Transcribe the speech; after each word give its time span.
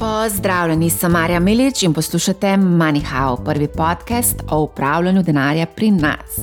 Pozdravljeni, 0.00 0.90
sem 0.90 1.12
Marja 1.12 1.40
Milič 1.40 1.82
in 1.82 1.92
poslušate 1.92 2.46
MoneyHow, 2.46 3.44
prvi 3.44 3.68
podcast 3.68 4.36
o 4.50 4.62
upravljanju 4.62 5.22
denarja 5.22 5.66
pri 5.66 5.90
nas. 5.90 6.40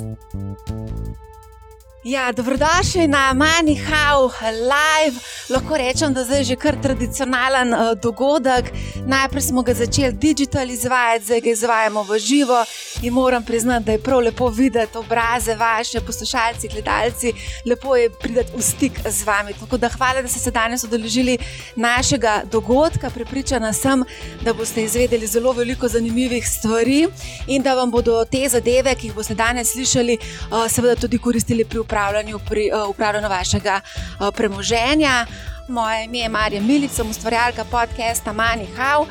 Ja, 2.03 2.31
dobrodošli 2.31 3.07
na 3.07 3.33
MoneyHow 3.33 4.31
Live. 4.51 5.19
Lahko 5.49 5.77
rečem, 5.77 6.13
da 6.13 6.21
je 6.21 6.43
že 6.43 6.55
kar 6.55 6.75
tradicionalen 6.81 7.73
uh, 7.73 7.79
dogodek. 8.03 8.71
Najprej 9.05 9.41
smo 9.41 9.61
ga 9.61 9.73
začeli 9.73 10.13
digitalno 10.13 10.73
izvajati, 10.73 11.25
zdaj 11.25 11.41
ga 11.41 11.49
izvajamo 11.49 12.03
v 12.03 12.19
živo. 12.19 12.65
In 13.01 13.13
moram 13.13 13.43
priznati, 13.43 13.85
da 13.85 13.91
je 13.91 14.01
prav 14.01 14.19
lepo 14.19 14.49
videti 14.49 14.97
obraze 14.97 15.55
vaše, 15.55 16.01
poslušalci, 16.01 16.67
gledalci. 16.67 17.33
Lepo 17.65 17.95
je 17.95 18.09
priti 18.09 18.57
v 18.57 18.61
stik 18.61 18.91
z 19.09 19.23
vami. 19.23 19.53
Tako 19.53 19.77
da 19.77 19.89
hvala, 19.89 20.21
da 20.21 20.27
ste 20.27 20.39
se 20.39 20.51
danes 20.51 20.83
odeležili 20.83 21.37
našega 21.75 22.41
dogodka. 22.51 23.09
Pripričana 23.09 23.73
sem, 23.73 24.03
da 24.41 24.53
boste 24.53 24.83
izvedeli 24.83 25.27
zelo 25.27 25.53
veliko 25.53 25.87
zanimivih 25.87 26.47
stvari 26.49 27.07
in 27.47 27.61
da 27.63 27.75
vam 27.75 27.91
bodo 27.91 28.25
te 28.25 28.49
zadeve, 28.49 28.95
ki 28.95 29.07
jih 29.07 29.15
boste 29.15 29.35
danes 29.35 29.71
slišali, 29.71 30.17
uh, 30.17 30.65
seveda 30.71 30.95
tudi 30.95 31.17
koristili 31.17 31.65
pri 31.65 31.79
upravljanju 31.79 32.39
pri 32.49 32.71
uh, 32.73 32.89
upravljanju 32.89 33.29
vašega 33.29 33.81
uh, 33.81 34.27
premoženja. 34.35 35.25
Moje 35.67 36.05
ime 36.05 36.17
je 36.17 36.29
Marija 36.29 36.61
Milica, 36.61 37.03
ustvarjalka 37.03 37.63
podcasta 37.63 38.33
Money 38.33 38.67
How. 38.77 39.05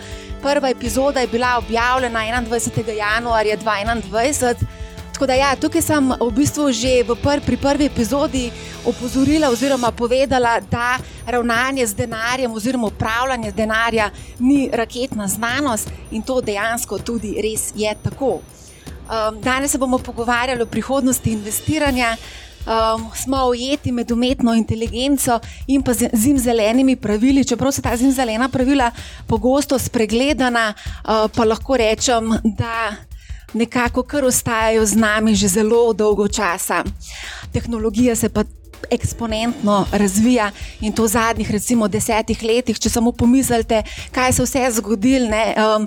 Prva 0.46 0.68
epizoda 0.68 1.20
je 1.20 1.26
bila 1.26 1.58
objavljena 1.58 2.20
21. 2.20 2.90
januarja 2.90 3.56
2021. 3.56 4.54
Tako 5.12 5.26
da, 5.26 5.34
ja, 5.34 5.56
tukaj 5.56 5.82
sem 5.82 6.12
v 6.20 6.30
bistvu 6.30 6.68
že 6.72 7.02
v 7.02 7.16
pr 7.22 7.40
pri 7.46 7.56
prvi 7.56 7.86
epizodi 7.90 8.52
opozorila 8.84 9.50
oziroma 9.50 9.90
povedala, 9.90 10.60
da 10.70 10.98
ravnanje 11.26 11.86
z 11.86 11.94
denarjem 11.94 12.52
oziroma 12.52 12.86
upravljanje 12.86 13.50
z 13.50 13.54
denarjem 13.54 14.10
ni 14.38 14.70
raketna 14.72 15.26
znanost 15.26 15.90
in 16.10 16.22
to 16.22 16.40
dejansko 16.40 16.98
tudi 16.98 17.34
res 17.42 17.72
je 17.74 17.94
tako. 18.02 18.38
Um, 18.38 19.40
danes 19.40 19.70
se 19.70 19.78
bomo 19.78 19.98
pogovarjali 19.98 20.62
o 20.62 20.66
prihodnosti 20.66 21.32
investiranja 21.32 22.16
um, 22.66 23.10
smo 23.14 23.44
ujeti 23.46 23.92
med 23.92 24.10
umetno 24.10 24.54
inteligenco 24.54 25.40
in 25.66 25.82
pa 25.82 25.92
zim 26.12 26.38
zelenimi 26.38 26.96
pravili. 26.96 27.44
Čeprav 27.44 27.72
so 27.72 27.82
ta 27.82 27.96
zim 27.96 28.12
zelena 28.12 28.48
pravila 28.48 28.90
pogosto 29.26 29.78
spregledana, 29.78 30.74
uh, 30.74 31.30
pa 31.34 31.44
lahko 31.44 31.76
rečem, 31.76 32.32
da 32.44 32.94
nekako 33.54 34.02
kar 34.02 34.24
ostajajo 34.24 34.86
z 34.86 34.96
nami 34.96 35.34
že 35.34 35.48
zelo 35.48 35.92
dolgo 35.92 36.28
časa. 36.28 36.84
Tehnologija 37.52 38.16
se 38.16 38.28
pa. 38.28 38.44
Eksponentno 38.90 39.86
razvija 39.92 40.50
in 40.80 40.92
to 40.92 41.02
v 41.02 41.08
zadnjih, 41.08 41.50
recimo, 41.50 41.88
desetih 41.88 42.42
letih, 42.42 42.78
če 42.78 42.90
samo 42.90 43.10
pomislite, 43.12 43.80
kaj 44.12 44.32
se 44.32 44.44
vse 44.44 44.60
je 44.60 44.72
zgodilo. 44.76 45.26
Um, 45.56 45.86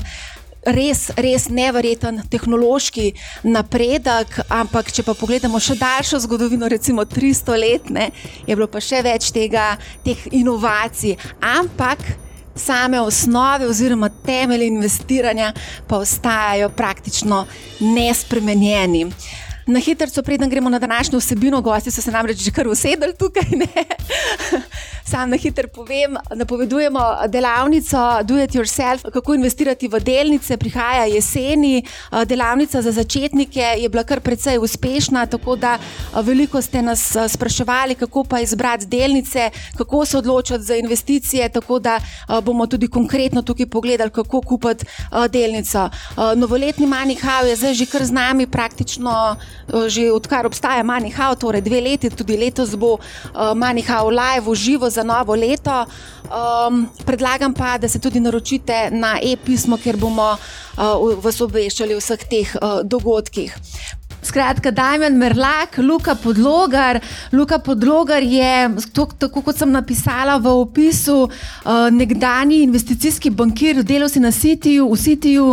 res, 0.65 1.07
res 1.17 1.47
nevreten 1.49 2.21
tehnološki 2.29 3.11
napredek, 3.47 4.39
ampak 4.52 4.91
če 4.93 5.05
pa 5.07 5.15
pogledamo 5.17 5.59
še 5.61 5.77
daljšo 5.79 6.21
zgodovino, 6.25 6.69
recimo 6.71 7.05
300 7.07 7.59
let, 7.59 7.91
ne, 7.93 8.09
je 8.47 8.55
bilo 8.55 8.67
pa 8.71 8.81
še 8.83 9.03
več 9.05 9.31
tega, 9.35 9.73
teh 10.05 10.25
inovacij. 10.31 11.17
Ampak 11.39 12.03
same 12.59 12.99
osnove 12.99 13.67
oziroma 13.69 14.09
temelje 14.25 14.67
investiranja 14.67 15.53
pa 15.87 16.02
ostajajo 16.03 16.69
praktično 16.75 17.45
nespremenjeni. 17.80 19.07
Na 19.65 19.79
hitro, 19.79 20.23
preden 20.23 20.49
gremo 20.49 20.69
na 20.69 20.79
današnjo 20.79 21.19
vsebino, 21.19 21.61
gosti 21.61 21.91
so 21.91 22.02
se 22.02 22.11
namreč 22.11 22.38
že 22.38 22.52
kar 22.52 22.67
usedeli 22.67 23.13
tukaj. 23.19 23.43
Sam 25.09 25.29
na 25.29 25.38
hitro 25.38 25.67
povem, 25.67 26.17
napovedujemo 26.35 26.99
delavnico 27.27 27.97
Do 28.23 28.43
It 28.43 28.52
Yourself, 28.52 29.11
kako 29.13 29.33
investirati 29.33 29.87
v 29.87 29.99
delnice, 29.99 30.57
prihaja 30.57 31.05
jeseni. 31.05 31.83
Delavnica 32.25 32.81
za 32.81 32.91
začetnike 32.91 33.59
je 33.59 33.89
bila 33.89 34.03
kar 34.03 34.20
precej 34.20 34.58
uspešna, 34.58 35.25
tako 35.25 35.55
da 35.55 35.77
veliko 36.23 36.61
ste 36.61 36.81
nas 36.81 37.15
spraševali, 37.27 37.95
kako 37.95 38.23
pa 38.23 38.39
izbrati 38.39 38.86
delnice, 38.86 39.49
kako 39.77 40.05
se 40.05 40.17
odločiti 40.17 40.64
za 40.64 40.76
investicije. 40.76 41.49
Tako 41.49 41.80
da 41.80 41.99
bomo 42.43 42.67
tudi 42.67 42.87
konkretno 42.87 43.41
tukaj 43.41 43.65
pogledali, 43.65 44.11
kako 44.11 44.41
kupiti 44.41 44.86
delnico. 45.30 45.89
Novoletni 46.36 46.87
Manihau 46.87 47.45
je 47.45 47.55
zdaj 47.55 47.73
že 47.73 47.86
kar 47.86 48.05
z 48.05 48.11
nami, 48.11 48.47
praktično 48.47 49.36
že 49.87 50.11
odkar 50.11 50.45
obstaja 50.45 50.83
Manihau, 50.83 51.36
torej 51.36 51.61
dve 51.61 51.81
leti, 51.81 52.09
tudi 52.09 52.37
letos 52.37 52.75
bo 52.75 52.97
Manihau 53.55 54.09
live 54.09 54.49
v 54.49 54.55
živo 54.55 54.89
za 54.89 55.03
novo 55.03 55.36
leto. 55.36 55.86
Um, 56.30 56.86
predlagam 57.05 57.53
pa, 57.53 57.77
da 57.77 57.89
se 57.89 57.99
tudi 57.99 58.20
naročite 58.20 58.89
na 58.92 59.17
e-pismo, 59.21 59.77
ker 59.77 59.97
bomo 59.97 60.37
uh, 60.37 61.15
vas 61.17 61.42
obveščali 61.42 61.97
o 61.97 62.02
vseh 62.02 62.25
teh 62.30 62.53
uh, 62.61 62.81
dogodkih. 62.86 63.55
Skratka, 64.21 64.71
Dajmen 64.71 65.17
Merlak, 65.17 65.77
Luka 65.77 66.15
Podlogar. 66.15 66.99
Luka 67.31 67.59
Podlogar 67.59 68.23
je, 68.23 68.69
tako 68.93 69.41
kot 69.41 69.57
sem 69.57 69.71
napisala 69.71 70.37
v 70.37 70.52
opisu, 70.59 71.30
uh, 71.30 71.87
nekdani 71.91 72.63
investicijski 72.63 73.31
bankir, 73.31 73.83
delal 73.83 74.09
si 74.11 74.19
na 74.19 74.31
Citiju, 74.31 74.89
v 74.91 74.97
Citiju. 74.99 75.47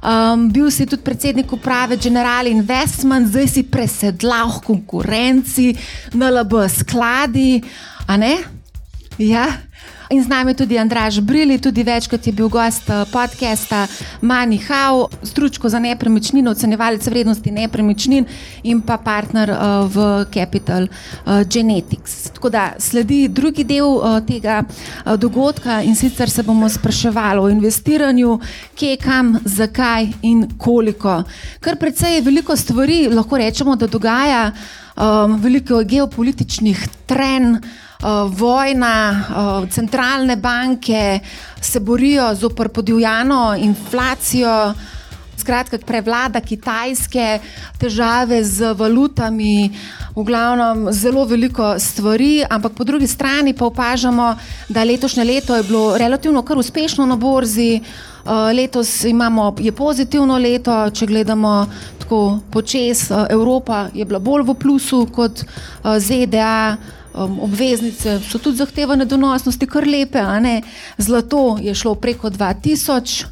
Um, 0.00 0.48
bil 0.48 0.70
si 0.72 0.86
tudi 0.88 1.04
predsednik 1.04 1.52
uprave 1.52 1.96
General 2.00 2.46
Investment, 2.48 3.28
zdaj 3.28 3.48
si 3.48 3.62
presedlal 3.68 4.48
v 4.48 4.60
konkurenci, 4.64 5.66
na 6.16 6.32
LB 6.32 6.68
skladi. 6.72 7.60
Ja. 9.20 9.69
In 10.10 10.24
z 10.24 10.28
nami 10.28 10.50
je 10.50 10.54
tudi 10.54 10.78
Andraž 10.78 11.20
Brili, 11.22 11.58
tudi 11.58 11.84
večkrat 11.86 12.26
je 12.26 12.32
bil 12.32 12.48
gost 12.48 12.90
eh, 12.90 13.04
podcasta 13.12 13.86
Mani 14.20 14.58
Hau, 14.58 15.06
stručko 15.22 15.68
za 15.68 15.78
nepremičnino, 15.78 16.50
ocenjevalec 16.50 17.06
vrednosti 17.06 17.50
nepremičnin 17.50 18.26
in 18.62 18.80
pa 18.82 18.96
partner 18.98 19.50
uh, 19.50 19.86
v 19.86 20.26
Capital 20.34 20.82
uh, 20.82 21.42
Genetics. 21.46 22.30
Tako 22.34 22.50
da 22.50 22.72
sledi 22.78 23.28
drugi 23.28 23.64
del 23.64 24.00
tega 24.26 24.64
dogodka 25.16 25.82
in 25.82 25.94
sicer 25.94 26.30
se 26.30 26.42
bomo 26.42 26.68
spraševali 26.68 27.40
o 27.40 27.48
investiranju, 27.48 28.40
kje, 28.74 28.96
kam, 28.96 29.36
zakaj 29.44 30.08
in 30.22 30.48
koliko. 30.58 31.22
Kar 31.60 31.78
precej 31.78 32.14
je 32.14 32.24
veliko 32.26 32.56
stvari, 32.56 33.06
lahko 33.08 33.38
rečemo, 33.38 33.76
da 33.76 33.86
dogaja 33.86 34.50
veliko 35.38 35.84
geopolitičnih 35.84 36.88
trenj. 37.06 37.60
Eh, 38.00 38.28
vojna, 38.28 39.24
uh, 39.28 39.68
centralne 39.68 40.36
banke 40.36 41.20
se 41.60 41.80
borijo 41.80 42.34
z 42.34 42.44
opr 42.44 42.68
podivjano 42.68 43.56
inflacijo. 43.58 44.74
Skratka, 45.36 45.78
prevlada 45.86 46.40
kitajske, 46.40 47.40
težave 47.78 48.44
z 48.44 48.72
valutami, 48.72 49.70
v 50.16 50.24
glavnem 50.24 50.92
zelo 50.92 51.24
veliko 51.24 51.78
stvari, 51.78 52.44
ampak 52.50 52.72
po 52.72 52.84
drugi 52.84 53.06
strani 53.06 53.52
pa 53.52 53.64
opažamo, 53.64 54.34
da 54.68 54.84
letošnje 54.84 55.24
leto 55.24 55.56
je 55.56 55.62
bilo 55.62 55.98
relativno 55.98 56.42
kar 56.42 56.58
uspešno 56.58 57.06
na 57.06 57.16
borzi. 57.16 57.80
Letos 58.54 59.04
imamo, 59.04 59.54
je 59.58 59.72
pozitivno 59.72 60.38
leto, 60.38 60.90
če 60.90 61.06
gledamo 61.06 61.66
tako 61.98 62.38
počes. 62.50 63.10
Evropa 63.30 63.88
je 63.94 64.04
bila 64.04 64.18
bolj 64.18 64.42
v 64.42 64.54
plusu 64.54 65.06
kot 65.12 65.44
ZDA 65.98 66.76
um, 67.14 67.40
obveznice 67.40 68.20
so 68.20 68.38
tudi 68.38 68.56
zahtevane 68.56 69.04
donosnosti, 69.04 69.66
kar 69.66 69.86
lepe. 69.86 70.22
Zlato 70.98 71.58
je 71.60 71.74
šlo 71.74 71.94
preko 71.94 72.30
2000, 72.30 73.26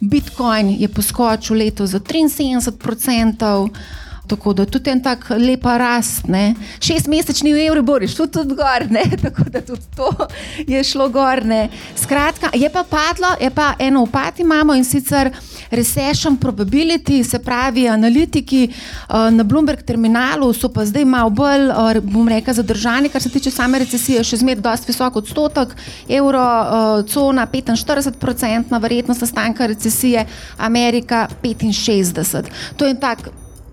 Bitcoin 0.00 0.76
je 0.78 0.88
poskočil 0.88 1.56
leto 1.56 1.86
za 1.86 2.00
73%. 2.00 3.68
Tako 4.28 4.52
da 4.52 4.64
tudi 4.64 4.90
en 4.90 5.02
tak 5.02 5.30
lepa 5.30 5.78
rast, 5.78 6.26
ne. 6.28 6.54
šest 6.80 7.06
mesečni 7.08 7.52
v 7.52 7.62
evri 7.66 7.82
boriš, 7.82 8.14
tudi, 8.14 8.32
tudi 8.32 8.54
gor, 8.54 8.84
ne. 8.90 9.02
tako 9.24 9.48
da 9.48 9.60
tudi 9.60 9.86
to 9.96 10.10
je 10.66 10.84
šlo 10.84 11.08
gor. 11.08 11.44
Ne. 11.44 11.68
Skratka, 11.96 12.50
je 12.54 12.68
pa 12.70 12.84
padlo, 12.84 13.28
je 13.40 13.50
pa 13.50 13.72
eno 13.78 14.02
upati 14.02 14.42
imamo 14.42 14.74
in 14.74 14.84
sicer 14.84 15.32
recession 15.70 16.36
probability, 16.36 17.24
se 17.24 17.38
pravi 17.38 17.88
analitiki 17.88 18.68
uh, 18.68 19.30
na 19.30 19.44
Bloomberg 19.44 19.82
terminalu 19.82 20.52
so 20.52 20.68
pa 20.68 20.84
zdaj 20.84 21.04
malo 21.04 21.30
bolj, 21.30 21.68
uh, 21.70 22.02
bom 22.02 22.28
rekel, 22.28 22.54
zadržani, 22.54 23.08
kar 23.08 23.22
se 23.22 23.30
tiče 23.30 23.50
same 23.50 23.78
recesije, 23.78 24.24
še 24.24 24.40
zmeraj 24.42 24.62
dosti 24.62 24.92
visok 24.92 25.16
odstotek, 25.22 25.74
evro, 26.08 26.44
uh, 26.44 27.02
cona 27.08 27.46
45-odstotna 27.46 28.80
verjetnost 28.80 29.20
nastanka 29.20 29.66
recesije, 29.66 30.26
Amerika 30.58 31.28
65. 31.42 32.50
To 32.76 32.86
je 32.86 33.00
tak 33.00 33.28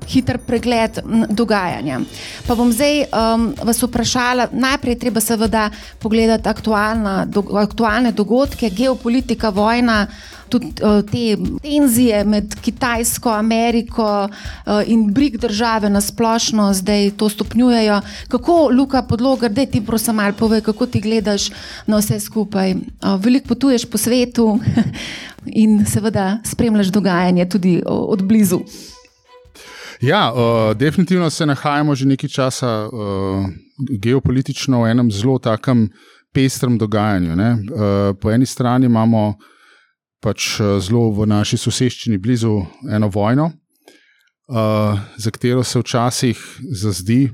hiter 0.07 0.38
pregled 0.38 1.00
dogajanja. 1.30 2.00
Pa 2.47 2.56
bom 2.56 2.71
zdaj 2.71 3.06
um, 3.09 3.50
vas 3.65 3.81
vprašala, 3.81 4.50
najprej 4.53 5.00
treba 5.01 5.21
seveda 5.21 5.69
pogledati 6.00 6.50
aktualna, 6.50 7.25
do, 7.25 7.44
aktualne 7.57 8.12
dogodke, 8.12 8.69
geopolitika, 8.69 9.50
vojna 9.50 10.06
tudi 10.50 10.71
uh, 10.83 11.01
te 11.12 11.38
tenzije 11.62 12.24
med 12.25 12.56
Kitajsko, 12.62 13.30
Ameriko 13.30 14.07
uh, 14.25 14.81
in 14.86 15.13
brig 15.13 15.38
države 15.38 15.89
na 15.89 16.01
splošno 16.01 16.74
zdaj 16.74 17.12
to 17.18 17.30
stopnjujejo. 17.30 18.01
Kako, 18.27 18.69
Luka, 18.71 19.01
podlogar, 19.03 19.51
da 19.51 19.65
ti 19.65 19.86
prosim 19.86 20.15
malo 20.15 20.33
povej, 20.33 20.62
kako 20.62 20.86
ti 20.86 21.01
gledaš 21.01 21.50
na 21.88 21.97
vse 21.97 22.19
skupaj. 22.19 22.74
Uh, 22.74 22.80
veliko 23.19 23.47
potuješ 23.47 23.86
po 23.86 23.97
svetu 23.97 24.59
in 25.63 25.86
seveda 25.86 26.38
spremljaš 26.44 26.88
dogajanje 26.88 27.50
tudi 27.50 27.81
od 27.86 28.24
blizu. 28.24 28.62
Ja, 30.01 30.33
uh, 30.33 30.77
definitivno 30.77 31.30
se 31.30 31.45
nahajamo 31.45 31.95
že 31.95 32.06
nekaj 32.06 32.30
časa 32.30 32.88
uh, 32.88 33.45
geopolitično 34.00 34.83
v 34.83 34.92
enem 34.92 35.12
zelo 35.12 35.39
takem 35.39 35.89
pestrem 36.33 36.77
dogajanju. 36.77 37.31
Uh, 37.31 38.15
po 38.21 38.31
eni 38.31 38.45
strani 38.45 38.86
imamo 38.86 39.33
pač 40.24 40.56
zelo 40.82 41.10
v 41.14 41.28
naši 41.30 41.58
soseščini 41.58 42.18
blizu 42.18 42.58
eno 42.92 43.10
vojno, 43.14 43.52
uh, 44.48 45.00
za 45.18 45.32
katero 45.32 45.64
se 45.64 45.80
včasih 45.80 46.38
zazdi. 46.82 47.30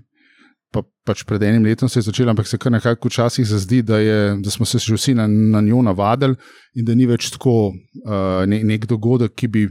Pa, 0.71 0.85
pač 1.03 1.25
pred 1.27 1.43
enim 1.43 1.65
letom 1.67 1.89
se 1.91 1.99
je 1.99 2.07
začela, 2.07 2.31
ampak 2.31 2.47
se 2.47 2.57
kar 2.57 2.71
nekako 2.71 3.09
včasih 3.11 3.43
zdi, 3.45 3.81
da, 3.83 3.97
je, 3.99 4.37
da 4.39 4.51
smo 4.51 4.65
se 4.65 4.79
že 4.79 4.95
vsi 4.95 5.13
na, 5.13 5.27
na 5.27 5.61
njo 5.61 5.81
navadili 5.83 6.37
in 6.75 6.85
da 6.87 6.95
ni 6.95 7.05
več 7.05 7.27
tako 7.33 7.73
uh, 7.73 8.45
ne, 8.47 8.61
nek 8.63 8.87
dogodek, 8.87 9.35
ki 9.35 9.47
bi 9.47 9.65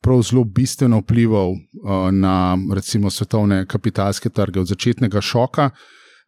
prav 0.00 0.22
zelo 0.24 0.44
bistveno 0.44 1.02
vplival 1.02 1.52
uh, 1.52 2.08
na 2.12 2.56
recimo 2.72 3.10
svetovne 3.10 3.66
kapitalske 3.66 4.32
trge 4.32 4.60
od 4.60 4.72
začetnega 4.72 5.20
šoka. 5.20 5.70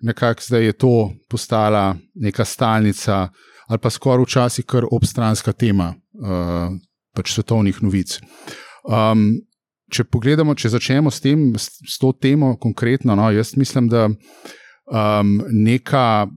Nekako 0.04 0.44
zdaj 0.44 0.64
je 0.64 0.72
to 0.72 0.94
postala 1.28 1.96
neka 2.14 2.44
stalnica 2.44 3.28
ali 3.68 3.78
pa 3.78 3.90
skoraj 3.90 4.24
včasih 4.24 4.64
kar 4.64 4.84
obstranska 4.90 5.52
tema 5.52 5.94
uh, 6.18 6.74
pač 7.16 7.34
svetovnih 7.34 7.82
novic. 7.82 8.18
Um, 8.88 9.30
če 9.92 10.04
pogledamo, 10.04 10.54
če 10.54 10.72
začnemo 10.74 11.10
s, 11.10 11.22
tem, 11.24 11.50
s, 11.56 11.96
to 12.00 12.12
temo 12.12 12.56
konkretno, 12.60 13.16
no, 13.16 13.30
jaz 13.32 13.54
mislim, 13.56 13.88
da 13.88 14.08
um, 14.08 15.38
neka 15.52 16.28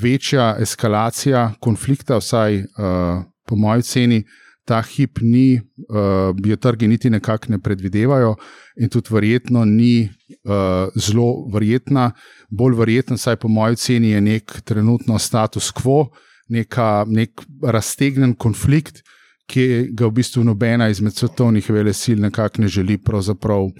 večja 0.00 0.54
eskalacija 0.64 1.50
konflikta, 1.60 2.16
vsaj 2.22 2.62
uh, 2.64 3.20
po 3.44 3.60
moji 3.60 3.84
oceni, 3.84 4.22
uh, 4.24 4.40
ta 4.64 4.80
hip 4.82 5.20
ni, 5.20 5.60
uh, 5.88 6.32
jo 6.46 6.56
trgi 6.56 6.88
niti 6.88 7.10
nekako 7.10 7.52
ne 7.52 7.58
predvidevajo, 7.60 8.34
in 8.80 8.88
tudi 8.88 9.12
verjetno 9.12 9.64
ni 9.64 10.08
uh, 10.08 10.88
zelo 10.96 11.44
verjetna. 11.52 12.10
Bolj 12.48 12.78
verjeten, 12.78 13.20
saj 13.20 13.36
po 13.42 13.48
mojem 13.48 13.76
ceni, 13.76 14.14
je 14.14 14.20
nek 14.24 14.60
trenutno 14.64 15.18
status 15.18 15.70
quo, 15.72 16.08
neka, 16.48 17.04
nek 17.08 17.44
raztegnen 17.62 18.34
konflikt, 18.34 19.02
ki 19.46 19.90
ga 19.92 20.06
v 20.06 20.16
bistvu 20.20 20.44
nobena 20.44 20.88
izmed 20.88 21.14
svetovnih 21.14 21.70
velesil 21.70 22.20
nekako 22.20 22.62
ne 22.62 22.68
želi 22.68 22.98
pravzaprav. 22.98 23.70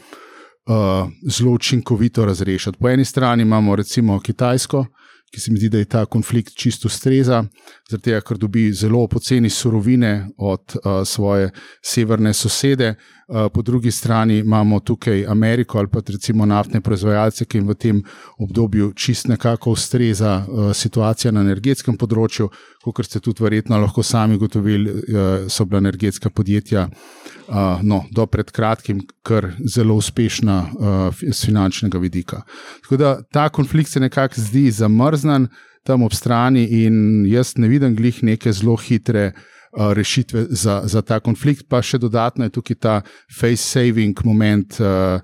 Uh, 0.64 1.10
zelo 1.28 1.52
učinkovito 1.52 2.24
razrešiti. 2.24 2.78
Po 2.80 2.88
eni 2.88 3.04
strani 3.04 3.42
imamo 3.42 3.76
recimo 3.76 4.20
Kitajsko, 4.20 4.86
ki 5.34 5.40
se 5.40 5.52
mi 5.52 5.58
zdi, 5.58 5.68
da 5.68 5.78
je 5.78 5.84
ta 5.84 6.04
konflikt 6.06 6.54
čisto 6.56 6.88
streza, 6.88 7.42
zaradi 7.90 8.04
tega, 8.04 8.20
ker 8.22 8.38
dobi 8.38 8.68
zelo 8.72 9.02
poceni 9.10 9.50
surovine 9.50 10.28
od 10.38 10.76
uh, 10.76 11.02
svoje 11.04 11.50
severne 11.82 12.32
sosede. 12.34 12.94
Uh, 13.28 13.48
po 13.54 13.62
drugi 13.62 13.90
strani 13.90 14.38
imamo 14.38 14.80
tukaj 14.80 15.24
Ameriko 15.28 15.78
ali 15.78 15.88
pa 15.88 16.00
recimo 16.06 16.46
naftne 16.46 16.80
proizvajalce, 16.80 17.44
ki 17.44 17.58
jim 17.58 17.68
v 17.68 17.74
tem 17.74 18.02
obdobju 18.38 18.92
čist 18.92 19.28
nekako 19.28 19.70
ustreza 19.70 20.36
uh, 20.46 20.72
situacija 20.76 21.32
na 21.32 21.40
energetskem 21.40 21.96
področju, 21.98 22.50
kot 22.92 23.06
ste 23.06 23.20
tudi 23.20 23.42
verjetno 23.42 23.78
lahko 23.80 24.02
sami 24.02 24.36
gotovili, 24.38 24.90
uh, 24.90 25.48
so 25.48 25.64
bila 25.64 25.78
energetska 25.78 26.30
podjetja 26.30 26.88
uh, 26.88 27.82
no, 27.82 28.04
do 28.10 28.26
pred 28.26 28.50
kratkim 28.50 29.00
kar 29.22 29.52
zelo 29.64 29.94
uspešna 29.96 30.58
uh, 30.62 31.24
z 31.32 31.46
finančnega 31.46 31.98
vidika. 31.98 32.42
Tako 32.82 32.96
da 32.96 33.22
ta 33.32 33.48
konflikt 33.48 33.90
se 33.90 34.00
nekako 34.00 34.40
zdi 34.40 34.70
zamrznen 34.70 35.48
tam 35.84 36.02
ob 36.02 36.12
strani 36.12 36.64
in 36.84 37.26
jaz 37.26 37.54
ne 37.56 37.68
vidim 37.68 37.96
glih 37.96 38.22
neke 38.22 38.52
zelo 38.52 38.76
hitre. 38.76 39.32
Rešitve 39.74 40.44
za, 40.54 40.82
za 40.86 41.00
ta 41.02 41.16
konflikt, 41.18 41.64
pa 41.66 41.80
še 41.82 41.98
dodatno 41.98 42.46
je 42.46 42.52
tukaj 42.54 42.76
ta 42.78 42.92
face-saving 43.26 44.20
moment, 44.22 44.76
uh, 44.78 45.18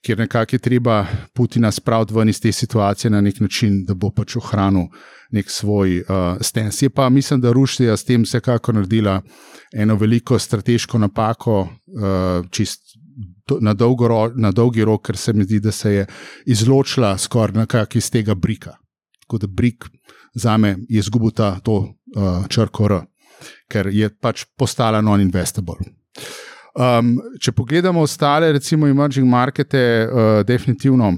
kjer 0.00 0.18
nekako 0.18 0.56
je 0.56 0.58
treba 0.58 1.06
Putina 1.34 1.68
spraviti 1.70 2.14
ven 2.14 2.28
iz 2.28 2.40
te 2.40 2.52
situacije 2.52 3.10
na 3.10 3.20
nek 3.20 3.40
način, 3.40 3.84
da 3.84 3.94
bo 3.94 4.10
pač 4.10 4.36
ohranil 4.36 4.88
nek 5.30 5.50
svoj 5.50 6.00
uh, 6.00 6.40
stens. 6.40 6.82
Je 6.82 6.90
pa 6.90 7.08
mislim, 7.08 7.40
da 7.40 7.52
Rusija 7.52 7.96
s 7.96 8.04
tem 8.04 8.22
vsekakor 8.22 8.74
naredila 8.74 9.20
eno 9.72 9.94
veliko 9.94 10.38
strateško 10.38 10.98
napako, 10.98 11.60
uh, 11.60 12.46
čist 12.50 12.96
na, 13.60 13.74
dolgo, 13.74 14.30
na 14.34 14.50
dolgi 14.52 14.84
rok, 14.84 15.06
ker 15.06 15.16
se 15.16 15.32
mi 15.32 15.44
zdi, 15.44 15.60
da 15.60 15.72
se 15.72 15.92
je 15.94 16.06
izločila 16.46 17.18
skoraj 17.18 17.58
nekako 17.58 17.98
iz 17.98 18.10
tega 18.10 18.34
brika 18.34 18.76
tako 19.30 19.38
da 19.38 19.46
Brik 19.46 19.84
za 20.34 20.56
me 20.56 20.68
je 20.68 20.98
izgubil 20.98 21.30
ta 21.30 21.60
to, 21.60 21.94
uh, 22.16 22.46
črko 22.48 22.84
R, 22.84 23.00
ker 23.68 23.86
je 23.86 24.08
pač 24.20 24.44
postala 24.58 25.00
non-investable. 25.00 25.76
Um, 26.74 27.16
če 27.40 27.52
pogledamo 27.52 28.02
ostale, 28.02 28.52
recimo, 28.52 28.86
emerging 28.86 29.26
markete, 29.26 29.82
uh, 30.06 30.42
definitivno 30.46 31.12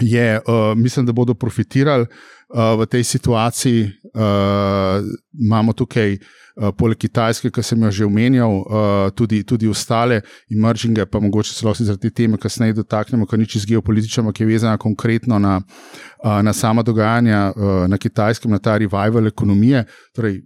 je, 0.00 0.40
uh, 0.40 0.74
mislim, 0.78 1.06
da 1.06 1.12
bodo 1.12 1.34
profitirali 1.34 2.06
v 2.48 2.86
tej 2.86 3.04
situaciji. 3.04 3.90
Uh, 4.16 5.02
imamo 5.34 5.72
tukaj 5.72 6.14
uh, 6.14 6.26
Eh, 6.56 6.70
poleg 6.72 6.96
Kitajske, 6.96 7.50
ki 7.52 7.60
sem 7.60 7.82
jo 7.84 7.90
že 7.92 8.06
omenjal, 8.08 8.54
uh, 8.64 9.10
tudi, 9.12 9.42
tudi 9.44 9.68
ostale 9.68 10.22
emerginge, 10.48 11.04
pa 11.04 11.20
mogoče 11.20 11.52
se 11.52 11.66
lahko 11.66 11.84
zaradi 11.84 12.08
te 12.08 12.22
teme 12.22 12.38
kasneje 12.40 12.78
dotaknemo, 12.78 13.26
kar 13.28 13.38
ni 13.38 13.44
čisto 13.44 13.68
geopolitično, 13.68 14.32
ki 14.32 14.42
je 14.42 14.48
vezana 14.48 14.78
konkretno 14.80 15.36
na, 15.38 15.58
uh, 15.60 16.40
na 16.40 16.54
sama 16.56 16.82
dogajanja 16.82 17.52
uh, 17.52 17.84
na 17.92 17.98
Kitajskem, 18.00 18.50
na 18.50 18.58
ta 18.58 18.78
revival 18.80 19.28
ekonomije. 19.28 19.84
Torej, 20.16 20.40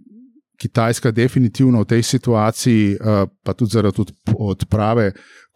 Kitajska 0.59 1.13
definitivno 1.15 1.79
v 1.81 1.89
tej 1.89 2.03
situaciji, 2.05 2.99
pa 3.41 3.53
tudi 3.57 3.71
zaradi 3.73 4.03
odprave 4.37 5.07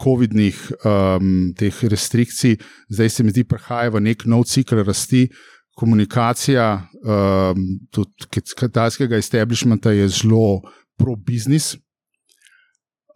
COVID-nih 0.02 0.62
um, 0.82 1.54
restrikcij, 1.92 2.58
zdaj 2.90 3.10
se 3.10 3.24
mi 3.24 3.30
zdi, 3.30 3.44
prihaja 3.44 3.94
v 3.94 4.02
nek 4.02 4.26
nov 4.26 4.48
cikl 4.50 4.82
rasti 4.82 5.28
komunikacija 5.76 6.88
um, 7.04 7.66
tudi 7.92 8.44
kitajskega 8.60 9.18
establishmenta 9.18 9.92
je 9.92 10.08
zelo 10.08 10.62
pro-biznis. 10.98 11.76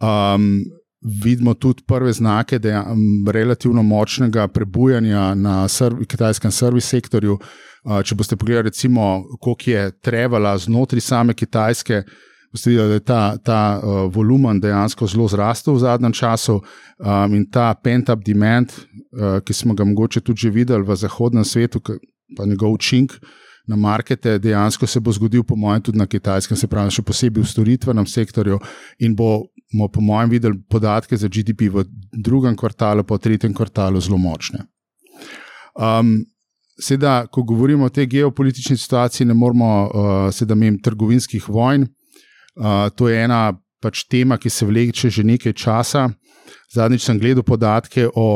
Um, 0.01 0.59
vidimo 1.23 1.53
tudi 1.53 1.83
prve 1.87 2.13
znake, 2.13 2.59
um, 2.59 3.27
relativno 3.31 3.83
močnega 3.83 4.47
prebujanja 4.47 5.35
na 5.35 5.67
serv 5.67 6.05
kitajskem 6.07 6.51
servis 6.51 6.85
sektorju. 6.85 7.39
Uh, 7.83 8.01
če 8.03 8.15
boste 8.15 8.35
pogledali, 8.35 8.67
recimo, 8.67 9.23
koliko 9.39 9.71
je 9.71 9.91
trebala 10.03 10.57
znotraj 10.57 11.01
same 11.01 11.33
Kitajske. 11.33 12.03
Boste 12.51 12.69
videli, 12.69 12.87
da 12.89 12.93
je 12.93 12.99
ta, 12.99 13.37
ta 13.37 13.61
uh, 13.79 14.01
volumen 14.13 14.59
dejansko 14.59 15.07
zelo 15.07 15.27
zrastel 15.31 15.77
v 15.77 15.79
zadnjem 15.85 16.13
času, 16.13 16.57
um, 16.59 17.35
in 17.37 17.45
ta 17.51 17.71
pent-up 17.83 18.25
demand, 18.25 18.73
uh, 18.73 19.39
ki 19.45 19.53
smo 19.53 19.73
ga 19.73 19.85
mogoče 19.87 20.19
tudi 20.21 20.47
že 20.47 20.49
videli 20.49 20.83
v 20.83 20.95
zahodnem 20.95 21.45
svetu, 21.45 21.79
pa 22.37 22.45
njegov 22.45 22.73
učinek 22.77 23.19
na 23.69 23.75
markete, 23.75 24.39
dejansko 24.39 24.87
se 24.87 24.99
bo 24.99 25.11
zgodil, 25.13 25.43
po 25.43 25.55
mojem, 25.55 25.81
tudi 25.81 25.97
na 25.97 26.07
kitajskem, 26.09 26.57
se 26.57 26.67
pravi, 26.67 26.89
še 26.93 27.03
posebej 27.05 27.43
v 27.43 27.51
storitvenem 27.51 28.07
sektorju. 28.09 28.57
In 29.05 29.13
bomo, 29.15 29.89
po 29.93 30.01
mojem, 30.01 30.31
videli 30.33 30.57
podatke 30.69 31.17
za 31.17 31.29
GDP 31.29 31.69
v 31.69 31.85
drugem 32.09 32.57
kvartalu, 32.57 33.05
pa 33.05 33.19
v 33.19 33.25
tretjem 33.27 33.53
kvartalu 33.53 34.01
zelo 34.01 34.17
močne. 34.17 34.65
Um, 35.77 36.19
Sedaj, 36.79 37.25
ko 37.27 37.43
govorimo 37.43 37.89
o 37.89 37.91
tej 37.91 38.05
geopolitični 38.07 38.77
situaciji, 38.79 39.25
ne 39.27 39.35
moramo 39.35 39.67
uh, 39.67 40.11
sedaj 40.31 40.55
imeti 40.55 40.85
trgovinskih 40.85 41.49
vojn. 41.51 41.83
Uh, 42.55 42.87
to 42.95 43.09
je 43.11 43.17
ena 43.19 43.51
pač 43.83 44.05
tema, 44.07 44.37
ki 44.39 44.47
se 44.49 44.65
vleče 44.65 45.11
že 45.11 45.25
nekaj 45.27 45.53
časa. 45.59 46.07
Zadnjič 46.73 47.05
sem 47.07 47.19
gledal 47.19 47.43
podatke 47.43 48.07
o, 48.13 48.27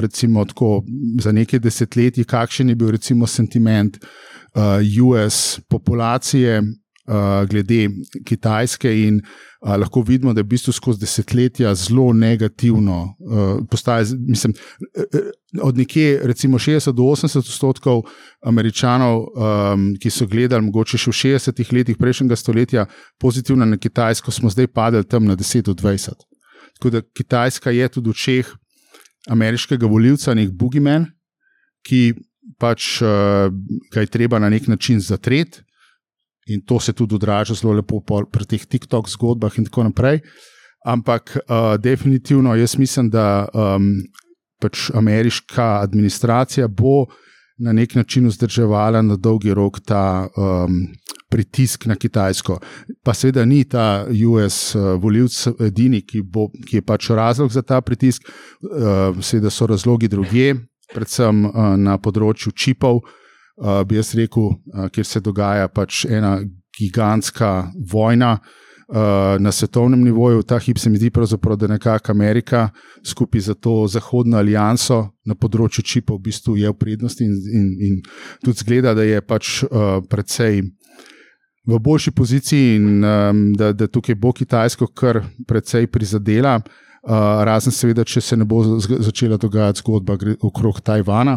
recimo, 0.00 0.44
tako, 0.44 0.84
za 1.18 1.32
nekaj 1.32 1.58
desetletij, 1.58 2.24
kakšen 2.24 2.68
je 2.70 2.76
bil 2.78 2.92
recimo 2.94 3.26
sentiment 3.26 3.98
uh, 3.98 4.78
US 5.02 5.58
populacije 5.68 6.60
uh, 6.62 7.48
glede 7.50 7.88
Kitajske, 8.24 8.92
in 9.08 9.18
uh, 9.18 9.74
lahko 9.74 10.04
vidimo, 10.06 10.34
da 10.34 10.40
je 10.40 10.46
v 10.46 10.52
bistvu 10.54 10.72
skozi 10.72 11.02
desetletja 11.02 11.74
zelo 11.74 12.12
negativno. 12.12 13.16
Uh, 13.18 13.66
postaje, 13.70 14.06
mislim, 14.18 14.54
od 15.62 15.78
nekje, 15.78 16.20
recimo 16.22 16.58
60 16.58 16.92
do 16.92 17.02
80 17.02 17.38
odstotkov 17.38 18.04
američanov, 18.46 19.18
um, 19.18 19.90
ki 19.98 20.14
so 20.14 20.30
gledali 20.30 20.62
mogoče 20.70 20.98
še 20.98 21.10
v 21.10 21.20
60 21.26 21.72
letih 21.74 21.98
prejšnjega 21.98 22.38
stoletja 22.38 22.86
pozitivno 23.18 23.66
na 23.66 23.82
Kitajsko, 23.82 24.30
smo 24.30 24.50
zdaj 24.50 24.70
padli 24.70 25.02
tam 25.04 25.26
na 25.26 25.34
10 25.36 25.66
do 25.66 25.74
20. 25.74 26.29
Tako 26.80 26.90
da 26.90 27.02
Kitajska 27.04 27.70
je 27.76 27.88
tudi 27.92 28.08
v 28.08 28.16
očeh 28.16 28.52
ameriškega 29.28 29.86
voljivca 29.86 30.32
nek 30.34 30.54
boogeyman, 30.56 31.10
ki 31.84 32.14
pač 32.56 33.02
uh, 33.04 33.52
ga 33.92 34.00
je 34.00 34.08
treba 34.08 34.40
na 34.40 34.48
nek 34.48 34.64
način 34.68 35.00
zatreti. 35.00 35.60
in 36.50 36.60
to 36.66 36.80
se 36.80 36.92
tudi 36.92 37.14
odraža 37.14 37.54
zelo 37.54 37.72
lepo 37.72 38.00
pri 38.02 38.44
teh 38.44 38.64
TikTok 38.66 39.08
zgodbah 39.08 39.58
in 39.58 39.68
tako 39.68 39.84
naprej. 39.86 40.20
Ampak 40.84 41.36
uh, 41.36 41.76
definitivno 41.76 42.54
jaz 42.56 42.78
mislim, 42.78 43.10
da 43.10 43.46
um, 43.54 43.92
pač 44.60 44.88
ameriška 44.94 45.84
administracija 45.84 46.68
bo 46.68 47.06
na 47.60 47.72
nek 47.72 47.94
način 47.94 48.26
vzdrževala 48.28 49.02
na 49.02 49.16
dolgi 49.16 49.54
rok 49.54 49.80
ta 49.80 50.28
um, 50.36 50.86
pritisk 51.30 51.86
na 51.86 51.94
Kitajsko. 51.94 52.58
Pa 53.04 53.14
seveda 53.14 53.44
ni 53.44 53.64
ta 53.64 54.06
US 54.28 54.74
uh, 54.74 54.94
volivc 55.02 55.46
edini, 55.60 56.02
ki, 56.02 56.22
bo, 56.22 56.48
ki 56.66 56.80
je 56.80 56.82
pač 56.82 57.10
razlog 57.10 57.52
za 57.52 57.62
ta 57.62 57.80
pritisk, 57.80 58.26
uh, 58.26 59.20
seveda 59.22 59.50
so 59.50 59.66
razlogi 59.66 60.08
druge, 60.08 60.54
predvsem 60.94 61.44
uh, 61.44 61.74
na 61.76 61.98
področju 61.98 62.52
čipov. 62.52 63.02
Uh, 63.60 63.82
bi 63.84 64.00
jaz 64.00 64.14
rekel, 64.16 64.54
uh, 64.56 64.88
kjer 64.88 65.06
se 65.06 65.20
dogaja 65.20 65.68
pač 65.68 66.04
ena 66.08 66.38
gigantska 66.78 67.70
vojna, 67.92 68.38
uh, 68.40 68.69
na 69.38 69.52
svetovnem 69.52 70.00
nivoju. 70.04 70.42
Ta 70.42 70.58
hip 70.58 70.78
se 70.78 70.90
mi 70.90 70.96
zdi, 70.96 71.10
da 71.56 71.66
nekako 71.66 72.12
Amerika 72.12 72.70
skupaj 73.06 73.40
za 73.40 73.54
to 73.54 73.86
Zahodno 73.86 74.38
alijanso 74.38 75.08
na 75.24 75.34
področju 75.34 75.84
čipov 75.84 76.18
v 76.18 76.22
bistvu 76.26 76.56
je 76.56 76.68
v 76.68 76.74
prednosti 76.74 77.24
in, 77.24 77.34
in, 77.54 77.66
in 77.80 78.00
tudi 78.44 78.58
zgleda, 78.58 78.94
da 78.94 79.02
je 79.02 79.20
pač 79.20 79.62
uh, 79.62 80.02
precej. 80.10 80.62
V 81.68 81.78
boljši 81.78 82.10
poziciji, 82.10 82.76
in 82.76 83.04
um, 83.04 83.42
da, 83.54 83.72
da 83.72 83.86
tukaj 83.86 84.16
bo 84.18 84.32
Kitajsko 84.32 84.88
kar 84.96 85.20
precej 85.46 85.86
prizadela, 85.86 86.56
uh, 86.56 87.44
razen 87.46 87.72
seveda, 87.72 88.04
če 88.04 88.20
se 88.20 88.36
ne 88.36 88.48
bo 88.48 88.62
začela 88.80 89.36
dogajati 89.36 89.84
zgodba 89.84 90.16
okrog 90.40 90.80
Tajvana, 90.80 91.36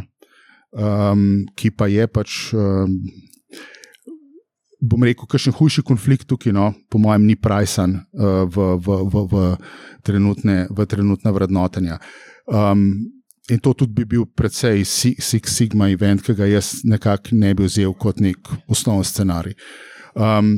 um, 0.72 1.43
ki 1.60 1.74
pa 1.75 1.91
je 1.91 2.07
pač 2.07 2.39
um, 2.55 2.98
bom 4.84 5.04
rekel, 5.06 5.28
kakšen 5.30 5.56
hujši 5.56 5.84
konflikt 5.88 6.28
tukaj, 6.30 6.54
no, 6.56 6.72
po 6.92 7.00
mojem, 7.02 7.28
ni 7.30 7.38
prajsan 7.40 7.96
uh, 7.96 8.44
v, 8.44 8.70
v, 8.84 9.00
v, 9.08 9.25
v, 9.32 9.44
trenutne, 10.04 10.58
v 10.70 10.88
trenutna 10.90 11.32
vrednotenja. 11.36 12.00
Um, 12.52 12.90
in 13.52 13.60
to 13.63 13.74
tudi 13.75 13.96
bi 14.02 14.08
bil 14.16 14.25
precej 14.28 14.84
Six 14.84 15.52
Sigma 15.52 15.90
event, 15.92 16.24
ki 16.24 16.36
ga 16.36 16.48
jaz 16.48 16.82
nekako 16.88 17.36
ne 17.40 17.54
bi 17.56 17.68
vzel 17.68 17.96
kot 18.00 18.20
nek 18.24 18.52
osnovni 18.72 19.08
scenarij. 19.08 19.56
Um, 20.16 20.58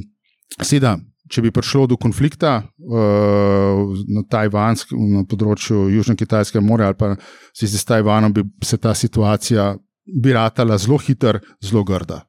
Seveda, 0.55 0.95
če 1.29 1.41
bi 1.41 1.51
prišlo 1.51 1.87
do 1.91 1.97
konflikta 1.99 2.59
uh, 2.61 3.95
na 4.13 4.21
Tajvanskem, 4.29 4.99
na 5.17 5.23
področju 5.27 5.89
Južno-Kitajskega 5.91 6.61
morja 6.63 6.91
ali 6.91 6.97
pa 6.99 7.15
se 7.53 7.67
z 7.67 7.81
Tajvanom, 7.83 8.33
bi 8.33 8.45
se 8.63 8.77
ta 8.77 8.93
situacija 8.95 9.73
bi 10.05 10.33
ratala 10.33 10.77
zelo 10.77 10.97
hiter, 11.01 11.41
zelo 11.61 11.83
grda. 11.83 12.21